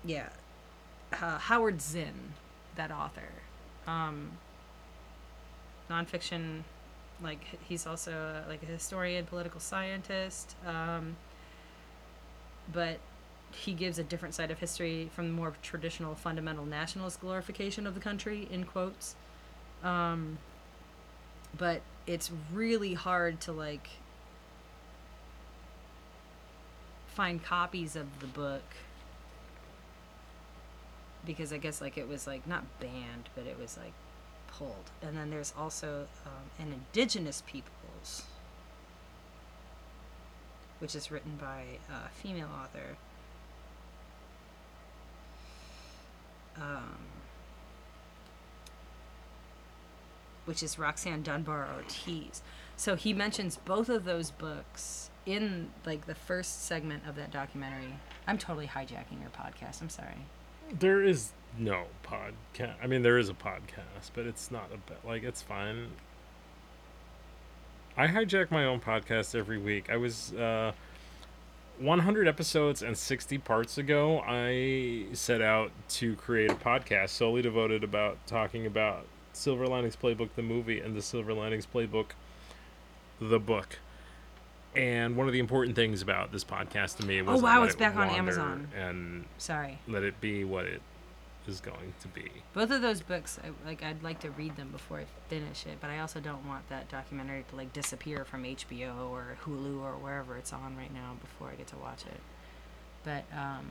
Yeah, 0.07 0.29
uh, 1.13 1.39
Howard 1.39 1.81
Zinn, 1.81 2.35
that 2.77 2.91
author. 2.91 3.29
Um. 3.87 4.33
Nonfiction, 5.91 6.63
like 7.23 7.45
he's 7.69 7.87
also 7.87 8.13
uh, 8.13 8.49
like 8.49 8.63
a 8.63 8.67
historian, 8.67 9.27
political 9.27 9.61
scientist. 9.61 10.57
Um. 10.67 11.17
But 12.73 12.99
he 13.55 13.73
gives 13.73 13.99
a 13.99 14.05
different 14.05 14.35
side 14.35 14.51
of 14.51 14.59
history 14.59 15.11
from 15.15 15.27
the 15.29 15.33
more 15.33 15.55
traditional 15.63 16.15
fundamental 16.15 16.67
nationalist 16.67 17.21
glorification 17.21 17.87
of 17.87 17.95
the 17.95 18.01
country 18.01 18.49
in 18.51 18.65
quotes. 18.65 19.15
Um, 19.83 20.39
but 21.57 21.83
it's 22.07 22.31
really 22.53 22.95
hard 22.95 23.41
to 23.43 23.53
like 23.53 23.89
find 27.09 27.43
copies 27.43 27.95
of 27.95 28.21
the 28.21 28.27
book 28.27 28.63
because 31.25 31.53
i 31.53 31.57
guess 31.57 31.81
like 31.81 31.97
it 31.97 32.09
was 32.09 32.27
like 32.27 32.45
not 32.45 32.65
banned 32.81 33.29
but 33.37 33.47
it 33.47 33.57
was 33.59 33.79
like 33.79 33.93
pulled. 34.59 34.91
And 35.03 35.17
then 35.17 35.31
there's 35.31 35.53
also 35.57 36.07
um, 36.27 36.67
an 36.67 36.73
indigenous 36.73 37.43
peoples 37.47 38.25
which 40.79 40.95
is 40.95 41.11
written 41.11 41.37
by 41.41 41.65
a 41.91 42.09
female 42.11 42.51
author 42.63 42.97
um, 46.57 46.97
which 50.45 50.63
is 50.63 50.79
Roxanne 50.79 51.23
Dunbar 51.23 51.69
Ortiz. 51.75 52.43
So 52.77 52.97
he 52.97 53.13
mentions 53.13 53.57
both 53.57 53.89
of 53.89 54.05
those 54.05 54.31
books 54.31 55.11
in 55.27 55.71
like 55.87 56.07
the 56.07 56.15
first 56.15 56.65
segment 56.67 57.05
of 57.09 57.17
that 57.17 57.31
documentary. 57.31 57.95
I'm 58.27 58.39
totally 58.39 58.67
hijacking 58.67 59.21
your 59.21 59.31
podcast. 59.31 59.81
I'm 59.81 59.89
sorry. 59.89 60.27
There 60.79 61.03
is 61.03 61.33
no 61.59 61.85
podcast. 62.05 62.75
I 62.83 62.87
mean, 62.87 63.03
there 63.03 63.19
is 63.19 63.29
a 63.29 63.35
podcast, 63.35 64.11
but 64.15 64.27
it's 64.27 64.51
not 64.51 64.71
a 64.73 64.77
bit 64.77 64.99
like 65.05 65.23
it's 65.23 65.43
fine. 65.43 65.89
I 67.97 68.09
hijack 68.09 68.51
my 68.51 68.65
own 68.65 68.81
podcast 68.81 69.35
every 69.37 69.59
week. 69.59 69.89
I 69.89 69.97
was 69.97 70.33
uh, 70.35 70.73
100 71.79 72.29
episodes 72.29 72.83
and 72.83 72.97
60 72.97 73.39
parts 73.39 73.79
ago. 73.79 74.23
I 74.27 75.07
set 75.13 75.41
out 75.43 75.73
to 75.91 76.15
create 76.17 76.51
a 76.51 76.55
podcast 76.55 77.11
solely 77.11 77.43
devoted 77.43 77.83
about 77.85 78.19
talking 78.27 78.67
about 78.67 79.07
Silver 79.33 79.67
Linings 79.67 79.97
Playbook, 79.97 80.31
the 80.37 80.43
movie, 80.43 80.81
and 80.81 80.97
the 80.97 81.03
Silver 81.03 81.33
Linings 81.33 81.67
Playbook, 81.67 82.11
the 83.21 83.41
book. 83.41 83.79
And 84.77 85.17
one 85.17 85.27
of 85.27 85.33
the 85.33 85.39
important 85.39 85.77
things 85.77 86.03
about 86.03 86.33
this 86.33 86.45
podcast 86.45 86.97
to 86.97 87.07
me 87.07 87.23
was 87.23 87.41
oh 87.41 87.45
wow, 87.45 87.63
it's 87.63 87.75
it 87.75 87.79
back 87.79 87.97
on 87.97 88.11
Amazon. 88.11 88.69
and 88.77 89.25
Sorry. 89.39 89.79
let 89.87 90.03
it 90.03 90.21
be 90.21 90.43
what 90.45 90.67
it 90.67 90.83
is 91.47 91.61
going 91.61 91.93
to 92.01 92.09
be. 92.09 92.31
Both 92.53 92.71
of 92.71 92.81
those 92.83 93.01
books, 93.03 93.39
I, 93.43 93.51
like 93.67 93.83
I'd 93.83 94.03
like 94.03 94.21
to 94.21 94.31
read 94.31 94.57
them 94.57 94.69
before 94.71 94.99
I 94.99 95.05
finish 95.29 95.67
it, 95.67 95.79
but 95.81 95.91
I 95.91 95.99
also 96.01 96.21
don't 96.21 96.47
want 96.47 96.69
that 96.71 96.89
documentary 96.91 97.45
to 97.51 97.57
like 97.57 97.73
disappear 97.73 98.25
from 98.25 98.45
HBO 98.45 99.11
or 99.11 99.37
Hulu 99.45 99.81
or 99.83 99.93
wherever 99.93 100.37
it's 100.37 100.53
on 100.53 100.77
right 100.77 100.93
now 100.93 101.17
before 101.21 101.49
I 101.51 101.55
get 101.55 101.67
to 101.69 101.77
watch 101.77 102.03
it. 102.07 102.21
But 103.05 103.25
um, 103.37 103.71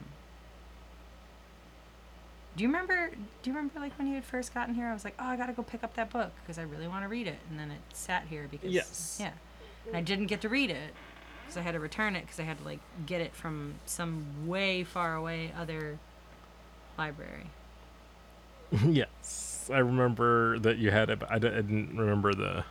do 2.56 2.64
you 2.64 2.70
remember? 2.70 3.10
Do 3.10 3.50
you 3.50 3.56
remember 3.56 3.80
like 3.80 3.98
when 3.98 4.08
you 4.08 4.14
had 4.16 4.24
first 4.26 4.54
gotten 4.54 4.76
here? 4.76 4.88
I 4.88 4.94
was 4.94 5.04
like, 5.04 5.16
oh, 5.20 5.26
I 5.26 5.36
gotta 5.36 5.54
go 5.54 5.64
pick 5.64 5.84
up 5.84 5.96
that 5.96 6.12
book 6.12 6.32
because 6.42 6.60
I 6.60 6.64
really 6.64 6.88
want 6.88 7.04
to 7.04 7.08
read 7.08 7.28
it, 7.28 7.40
and 7.50 7.58
then 7.60 7.72
it 7.72 7.80
sat 7.94 8.26
here 8.30 8.48
because 8.50 8.72
Yes. 8.72 9.18
yeah, 9.20 9.32
and 9.88 9.98
I 9.98 10.02
didn't 10.02 10.28
get 10.28 10.42
to 10.42 10.50
read 10.50 10.70
it. 10.70 10.94
because 11.42 11.58
I 11.58 11.62
had 11.62 11.72
to 11.72 11.80
return 11.80 12.16
it 12.16 12.22
because 12.22 12.40
I 12.40 12.44
had 12.44 12.60
to 12.60 12.64
like 12.64 12.80
get 13.08 13.22
it 13.22 13.34
from 13.34 13.76
some 13.88 14.48
way 14.48 14.84
far 14.84 15.16
away 15.16 15.52
other 15.58 15.98
library. 16.98 17.48
yes, 18.88 19.70
I 19.72 19.80
remember 19.80 20.60
that 20.60 20.78
you 20.78 20.92
had 20.92 21.10
it, 21.10 21.20
but 21.20 21.32
I, 21.32 21.40
d- 21.40 21.48
I 21.48 21.62
didn't 21.62 21.98
remember 21.98 22.34
the 22.34 22.66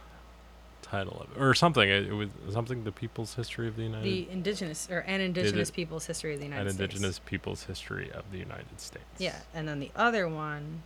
title 0.83 1.21
of 1.21 1.37
it 1.37 1.41
or 1.41 1.55
something. 1.55 1.89
It, 1.89 2.07
it 2.07 2.13
was 2.13 2.29
something 2.51 2.85
the 2.85 2.93
People's 2.93 3.35
History 3.35 3.69
of 3.69 3.77
the 3.77 3.85
United 3.85 4.05
The 4.05 4.29
indigenous 4.31 4.89
or 4.91 4.99
an 4.99 5.21
indigenous 5.21 5.71
people's 5.71 6.07
history 6.07 6.35
of 6.35 6.41
the 6.41 6.47
United 6.47 6.67
and 6.67 6.75
States. 6.75 6.95
Indigenous 6.95 7.19
Peoples 7.21 7.65
History 7.65 8.11
of 8.13 8.25
the 8.31 8.39
United 8.39 8.81
States. 8.81 9.05
Yeah, 9.19 9.37
and 9.55 9.67
then 9.67 9.81
the 9.81 9.91
other 9.97 10.29
one, 10.29 10.83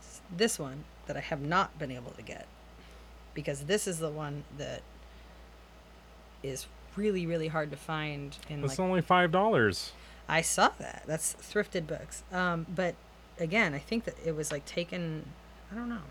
is 0.00 0.20
this 0.34 0.58
one 0.58 0.84
that 1.06 1.16
I 1.16 1.20
have 1.20 1.40
not 1.40 1.78
been 1.78 1.90
able 1.90 2.12
to 2.12 2.22
get, 2.22 2.46
because 3.34 3.62
this 3.64 3.86
is 3.88 3.98
the 3.98 4.10
one 4.10 4.44
that 4.56 4.82
is 6.42 6.66
really 6.96 7.26
really 7.26 7.48
hard 7.48 7.70
to 7.70 7.76
find 7.76 8.36
in 8.48 8.62
It's 8.64 8.78
like 8.78 8.80
only 8.80 9.00
five 9.00 9.32
dollars. 9.32 9.92
I 10.28 10.42
saw 10.42 10.70
that. 10.78 11.04
That's 11.06 11.34
thrifted 11.34 11.86
books. 11.86 12.22
Um, 12.30 12.66
but 12.72 12.94
again, 13.38 13.74
I 13.74 13.78
think 13.78 14.04
that 14.04 14.14
it 14.24 14.34
was 14.36 14.52
like 14.52 14.64
taken. 14.64 15.24
I 15.72 15.74
don't 15.74 15.88
know, 15.88 16.02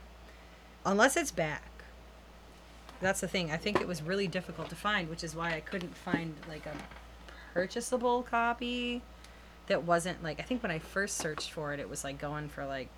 unless 0.86 1.18
it's 1.18 1.32
back. 1.32 1.64
That's 3.00 3.22
the 3.22 3.28
thing. 3.28 3.52
I 3.52 3.58
think 3.58 3.80
it 3.80 3.88
was 3.88 4.02
really 4.02 4.28
difficult 4.28 4.70
to 4.70 4.76
find, 4.76 5.10
which 5.10 5.24
is 5.24 5.36
why 5.36 5.54
I 5.54 5.60
couldn't 5.60 5.96
find 5.96 6.36
like 6.48 6.66
a 6.66 6.74
purchasable 7.54 8.24
copy 8.24 9.02
that 9.68 9.84
wasn't 9.84 10.24
like. 10.24 10.40
I 10.40 10.44
think 10.44 10.64
when 10.64 10.72
I 10.72 10.80
first 10.80 11.18
searched 11.18 11.52
for 11.52 11.74
it, 11.74 11.80
it 11.80 11.90
was 11.90 12.04
like 12.04 12.20
going 12.20 12.50
for 12.50 12.66
like 12.66 12.90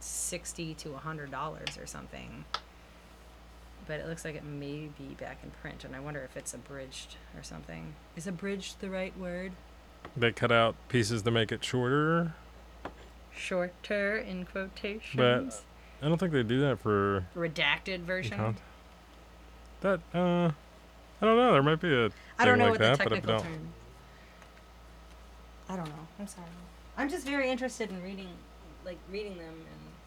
sixty 0.00 0.74
to 0.74 0.94
a 0.94 0.98
hundred 0.98 1.30
dollars 1.30 1.78
or 1.78 1.86
something. 1.86 2.44
But 3.86 4.00
it 4.00 4.08
looks 4.08 4.24
like 4.24 4.34
it 4.34 4.44
may 4.44 4.88
be 4.98 5.14
back 5.20 5.40
in 5.42 5.50
print, 5.60 5.84
and 5.84 5.94
I 5.94 6.00
wonder 6.00 6.22
if 6.22 6.36
it's 6.38 6.54
abridged 6.54 7.16
or 7.36 7.42
something. 7.42 7.94
Is 8.16 8.26
abridged 8.26 8.80
the 8.80 8.88
right 8.88 9.16
word? 9.18 9.52
They 10.16 10.32
cut 10.32 10.50
out 10.50 10.74
pieces 10.88 11.22
to 11.22 11.30
make 11.30 11.52
it 11.52 11.62
shorter. 11.62 12.34
Shorter 13.36 14.18
in 14.18 14.44
quotations. 14.46 15.14
But 15.16 15.62
I 16.04 16.08
don't 16.08 16.18
think 16.18 16.32
they 16.32 16.42
do 16.42 16.60
that 16.60 16.78
for 16.78 17.26
redacted 17.36 18.00
version. 18.00 18.36
content. 18.36 18.56
That 19.80 20.00
uh, 20.14 20.50
I 21.20 21.26
don't 21.26 21.36
know. 21.36 21.52
There 21.52 21.62
might 21.62 21.80
be 21.80 21.94
a 21.94 22.10
I 22.38 22.44
don't 22.44 22.58
know 22.58 22.70
like 22.70 22.72
what 22.72 22.80
that, 22.80 22.98
the 22.98 23.04
technical 23.04 23.28
don't. 23.34 23.42
term. 23.42 23.68
I 25.68 25.76
don't 25.76 25.88
know. 25.88 26.06
I'm 26.18 26.26
sorry. 26.26 26.46
I'm 26.96 27.08
just 27.08 27.26
very 27.26 27.50
interested 27.50 27.90
in 27.90 28.02
reading, 28.02 28.28
like 28.84 28.98
reading 29.10 29.36
them 29.38 29.54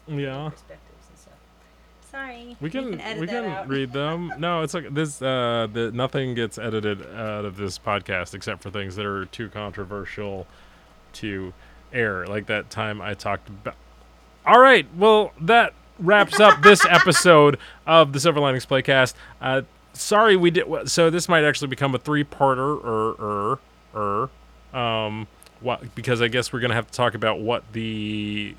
and 0.08 0.20
Yeah. 0.20 0.48
perspectives 0.50 1.06
and 1.10 1.18
stuff. 1.18 1.32
Sorry. 2.10 2.56
We 2.60 2.70
can, 2.70 3.00
edit 3.00 3.20
we 3.20 3.26
can 3.26 3.68
read 3.68 3.92
them. 3.92 4.32
No, 4.38 4.62
it's 4.62 4.72
like 4.74 4.94
this. 4.94 5.20
Uh, 5.20 5.66
the 5.72 5.90
nothing 5.92 6.34
gets 6.34 6.56
edited 6.58 7.02
out 7.14 7.44
of 7.44 7.56
this 7.56 7.78
podcast 7.78 8.34
except 8.34 8.62
for 8.62 8.70
things 8.70 8.96
that 8.96 9.04
are 9.04 9.26
too 9.26 9.48
controversial 9.48 10.46
to 11.14 11.52
air. 11.92 12.26
Like 12.26 12.46
that 12.46 12.70
time 12.70 13.00
I 13.00 13.14
talked 13.14 13.48
about. 13.48 13.76
All 14.46 14.60
right, 14.60 14.86
well 14.96 15.32
that 15.40 15.74
wraps 15.98 16.40
up 16.40 16.62
this 16.62 16.84
episode 16.88 17.58
of 17.86 18.12
the 18.12 18.20
Silver 18.20 18.40
Linings 18.40 18.66
Playcast. 18.66 19.14
Uh, 19.40 19.62
sorry 19.92 20.36
we 20.36 20.50
did. 20.50 20.66
So 20.88 21.10
this 21.10 21.28
might 21.28 21.44
actually 21.44 21.68
become 21.68 21.94
a 21.94 21.98
three-parter, 21.98 22.82
or 22.84 23.12
or 23.12 23.58
or, 24.72 24.78
um, 24.78 25.26
what? 25.60 25.94
Because 25.94 26.22
I 26.22 26.28
guess 26.28 26.52
we're 26.52 26.60
gonna 26.60 26.74
have 26.74 26.86
to 26.86 26.92
talk 26.92 27.14
about 27.14 27.40
what 27.40 27.64
the 27.72 28.54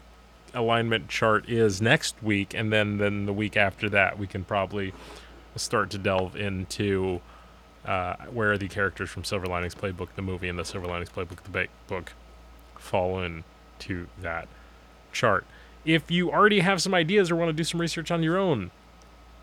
alignment 0.53 1.07
chart 1.07 1.47
is 1.49 1.81
next 1.81 2.21
week, 2.21 2.53
and 2.53 2.71
then 2.73 2.97
then 2.97 3.25
the 3.25 3.33
week 3.33 3.55
after 3.57 3.89
that, 3.89 4.17
we 4.19 4.27
can 4.27 4.43
probably 4.43 4.93
start 5.55 5.89
to 5.91 5.97
delve 5.97 6.35
into 6.35 7.21
uh, 7.85 8.15
where 8.31 8.57
the 8.57 8.67
characters 8.67 9.09
from 9.09 9.23
Silver 9.23 9.45
Linings 9.47 9.75
Playbook, 9.75 10.09
the 10.15 10.21
movie, 10.21 10.47
and 10.49 10.57
the 10.59 10.65
Silver 10.65 10.87
Linings 10.87 11.09
Playbook, 11.09 11.43
the 11.43 11.49
ba- 11.49 11.67
book, 11.87 12.13
fall 12.79 13.21
into 13.21 14.07
that 14.21 14.47
chart. 15.11 15.45
If 15.85 16.09
you 16.11 16.31
already 16.31 16.59
have 16.59 16.81
some 16.81 16.93
ideas 16.93 17.31
or 17.31 17.35
want 17.35 17.49
to 17.49 17.53
do 17.53 17.63
some 17.63 17.79
research 17.79 18.11
on 18.11 18.21
your 18.23 18.37
own, 18.37 18.71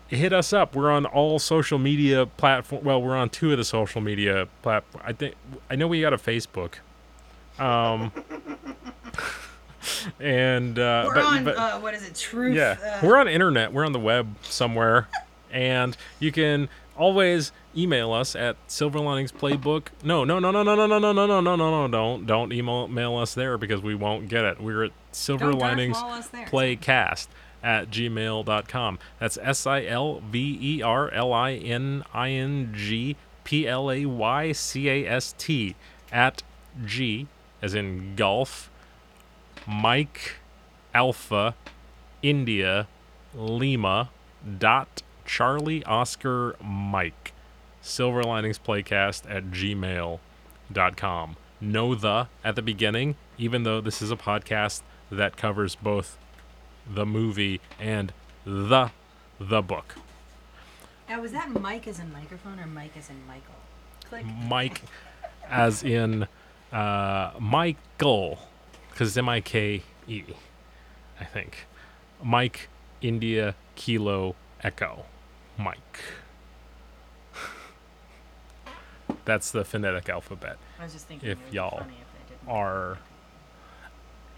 hit 0.07 0.31
us 0.33 0.53
up. 0.53 0.75
We're 0.75 0.91
on 0.91 1.05
all 1.05 1.39
social 1.39 1.77
media 1.79 2.25
platform. 2.25 2.83
Well, 2.83 3.01
we're 3.01 3.15
on 3.15 3.29
two 3.29 3.51
of 3.51 3.57
the 3.57 3.65
social 3.65 4.01
media 4.01 4.47
platform. 4.61 5.03
I 5.05 5.13
think 5.13 5.35
I 5.69 5.75
know 5.75 5.87
we 5.87 5.99
got 6.01 6.13
a 6.13 6.17
Facebook. 6.17 6.75
Um, 7.59 8.11
and 10.19 10.77
uh, 10.77 11.03
We're 11.07 11.15
but, 11.15 11.23
on 11.25 11.43
but- 11.43 11.57
uh, 11.57 11.79
what 11.79 11.93
is 11.93 12.07
it? 12.07 12.15
Truth. 12.15 12.55
yeah, 12.55 12.75
uh, 13.01 13.05
we're 13.05 13.17
on 13.17 13.27
internet. 13.27 13.73
We're 13.73 13.85
on 13.85 13.93
the 13.93 13.99
web 13.99 14.27
somewhere, 14.43 15.07
and 15.51 15.95
you 16.19 16.31
can 16.31 16.69
always 16.97 17.51
email 17.75 18.11
us 18.11 18.35
at 18.35 18.57
Silver 18.67 18.99
Playbook. 18.99 19.87
No, 20.03 20.23
no, 20.23 20.39
no, 20.39 20.51
no, 20.51 20.63
no, 20.63 20.75
no, 20.75 20.87
no, 20.87 20.99
no, 20.99 21.13
no, 21.13 21.25
no, 21.25 21.41
no, 21.41 21.55
no, 21.55 21.87
no, 21.87 21.87
don't 21.87 22.25
don't 22.25 22.51
email 22.51 22.87
mail 22.87 23.17
us 23.17 23.33
there 23.33 23.57
because 23.57 23.81
we 23.81 23.95
won't 23.95 24.27
get 24.27 24.43
it. 24.43 24.61
We're 24.61 24.85
at 24.85 24.91
Silver 25.11 25.51
Don't 25.51 25.59
Linings. 25.59 25.97
Playcast 25.97 27.27
at 27.63 27.89
gmail.com. 27.89 28.99
That's 29.19 29.37
S 29.41 29.67
I 29.67 29.85
L 29.85 30.21
V 30.29 30.57
E 30.61 30.81
R 30.81 31.09
L 31.11 31.33
I 31.33 31.53
N 31.53 32.03
I 32.13 32.29
N 32.31 32.73
G 32.75 33.15
P 33.43 33.67
L 33.67 33.91
A 33.91 34.05
Y 34.05 34.51
C 34.51 34.89
A 34.89 35.07
S 35.07 35.33
T 35.37 35.75
at 36.11 36.43
G 36.85 37.27
as 37.61 37.73
in 37.73 38.15
golf 38.15 38.69
Mike 39.67 40.35
Alpha 40.93 41.55
India 42.21 42.87
Lima 43.33 44.09
dot 44.59 45.01
Charlie 45.27 45.83
Oscar 45.83 46.55
Mike 46.63 47.33
Silver 47.81 48.23
Linings 48.23 48.57
Playcast 48.57 49.29
at 49.29 49.45
gmail.com. 49.51 51.35
No 51.61 51.95
the 51.95 52.27
at 52.43 52.55
the 52.55 52.61
beginning, 52.61 53.15
even 53.37 53.63
though 53.63 53.81
this 53.81 54.01
is 54.01 54.09
a 54.09 54.15
podcast 54.15 54.81
that 55.11 55.37
covers 55.37 55.75
both 55.75 56.17
the 56.87 57.05
movie 57.05 57.61
and 57.79 58.13
the 58.45 58.91
the 59.39 59.61
book. 59.61 59.95
Now, 61.09 61.21
was 61.21 61.31
that 61.31 61.49
Mike 61.49 61.87
as 61.87 61.99
in 61.99 62.11
microphone 62.11 62.59
or 62.59 62.67
Mike 62.67 62.97
as 62.97 63.09
in 63.09 63.25
Michael? 63.27 63.55
Click. 64.05 64.25
Mike 64.47 64.81
as 65.49 65.83
in 65.83 66.27
uh, 66.71 67.31
Michael, 67.39 68.39
because 68.89 69.17
M 69.17 69.29
I 69.29 69.41
K 69.41 69.83
E, 70.07 70.23
I 71.19 71.25
think. 71.25 71.67
Mike 72.23 72.69
India 73.01 73.55
Kilo 73.75 74.35
Echo. 74.63 75.05
Mike. 75.57 75.99
That's 79.25 79.51
the 79.51 79.65
phonetic 79.65 80.09
alphabet. 80.09 80.57
I 80.79 80.83
was 80.83 80.93
just 80.93 81.07
thinking 81.07 81.29
If 81.29 81.39
it 81.39 81.45
would 81.45 81.53
y'all 81.53 81.79
funny 81.79 81.95
if 81.99 82.07
are. 82.49 82.97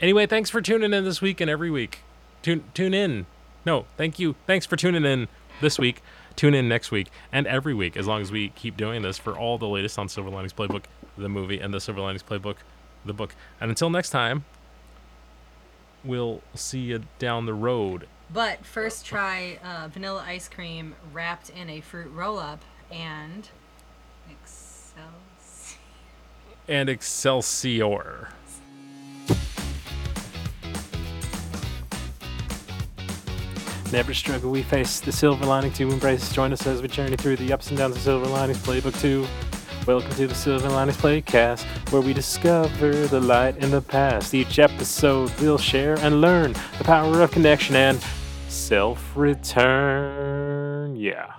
Anyway, 0.02 0.26
thanks 0.26 0.50
for 0.50 0.62
tuning 0.62 0.94
in 0.94 1.04
this 1.04 1.22
week 1.22 1.42
and 1.42 1.50
every 1.50 1.70
week. 1.70 2.00
Tune 2.42 2.64
tune 2.74 2.94
in. 2.94 3.26
No, 3.66 3.86
thank 3.98 4.20
you. 4.20 4.36
Thanks 4.48 4.66
for 4.66 4.76
tuning 4.76 5.06
in 5.06 5.28
this 5.62 5.78
week. 5.78 6.02
Tune 6.36 6.54
in 6.54 6.70
next 6.70 6.90
week 6.90 7.10
and 7.32 7.46
every 7.48 7.74
week 7.74 7.98
as 7.98 8.08
long 8.08 8.22
as 8.22 8.32
we 8.32 8.50
keep 8.50 8.78
doing 8.78 9.02
this 9.02 9.18
for 9.18 9.38
all 9.38 9.58
the 9.58 9.68
latest 9.68 10.00
on 10.00 10.08
Silver 10.08 10.30
Linings 10.30 10.54
Playbook, 10.54 10.84
the 11.18 11.28
movie, 11.28 11.60
and 11.60 11.74
the 11.74 11.82
Silver 11.82 12.00
Linings 12.00 12.24
Playbook, 12.24 12.56
the 13.04 13.14
book. 13.14 13.36
And 13.60 13.70
until 13.70 13.90
next 13.90 14.12
time, 14.12 14.46
we'll 16.04 16.42
see 16.56 16.80
you 16.80 17.04
down 17.18 17.46
the 17.46 17.54
road. 17.54 18.08
But 18.32 18.64
first, 18.64 19.08
try 19.08 19.58
uh, 19.64 19.88
vanilla 19.88 20.24
ice 20.26 20.48
cream 20.48 20.96
wrapped 21.12 21.50
in 21.50 21.68
a 21.70 21.82
fruit 21.82 22.12
roll 22.14 22.38
up 22.38 22.62
and 22.92 23.50
Excelsior. 24.30 25.80
And 26.68 26.90
Excelsior. 26.90 28.30
Never 33.92 34.14
struggle 34.14 34.52
we 34.52 34.62
face 34.62 35.00
the 35.00 35.12
silver 35.12 35.48
lining 35.48 35.74
to 35.74 35.90
embrace. 35.90 36.32
Join 36.32 36.54
us 36.54 36.68
as 36.68 36.84
we 36.84 36.88
journey 36.88 37.16
through 37.16 37.38
the 37.38 37.52
ups 37.52 37.70
and 37.70 37.80
downs 37.80 37.96
of 37.96 38.04
Silver 38.04 38.28
Linings 38.28 38.60
Playbook 38.60 39.00
2. 39.02 39.26
Welcome 39.88 40.12
to 40.12 40.28
the 40.28 40.36
Silver 40.36 40.70
Linings 40.70 40.98
Playcast, 40.98 41.64
where 41.92 42.04
we 42.04 42.14
discover 42.14 42.92
the 43.08 43.20
light 43.20 43.58
in 43.58 43.72
the 43.72 43.82
past. 43.82 44.36
Each 44.36 44.60
episode, 44.60 45.32
we'll 45.40 45.58
share 45.58 45.98
and 46.02 46.22
learn 46.22 46.54
the 46.78 46.84
power 46.84 47.24
of 47.24 47.32
connection 47.32 47.76
and 47.76 48.00
self 48.50 49.16
return. 49.16 50.96
Yeah. 50.96 51.39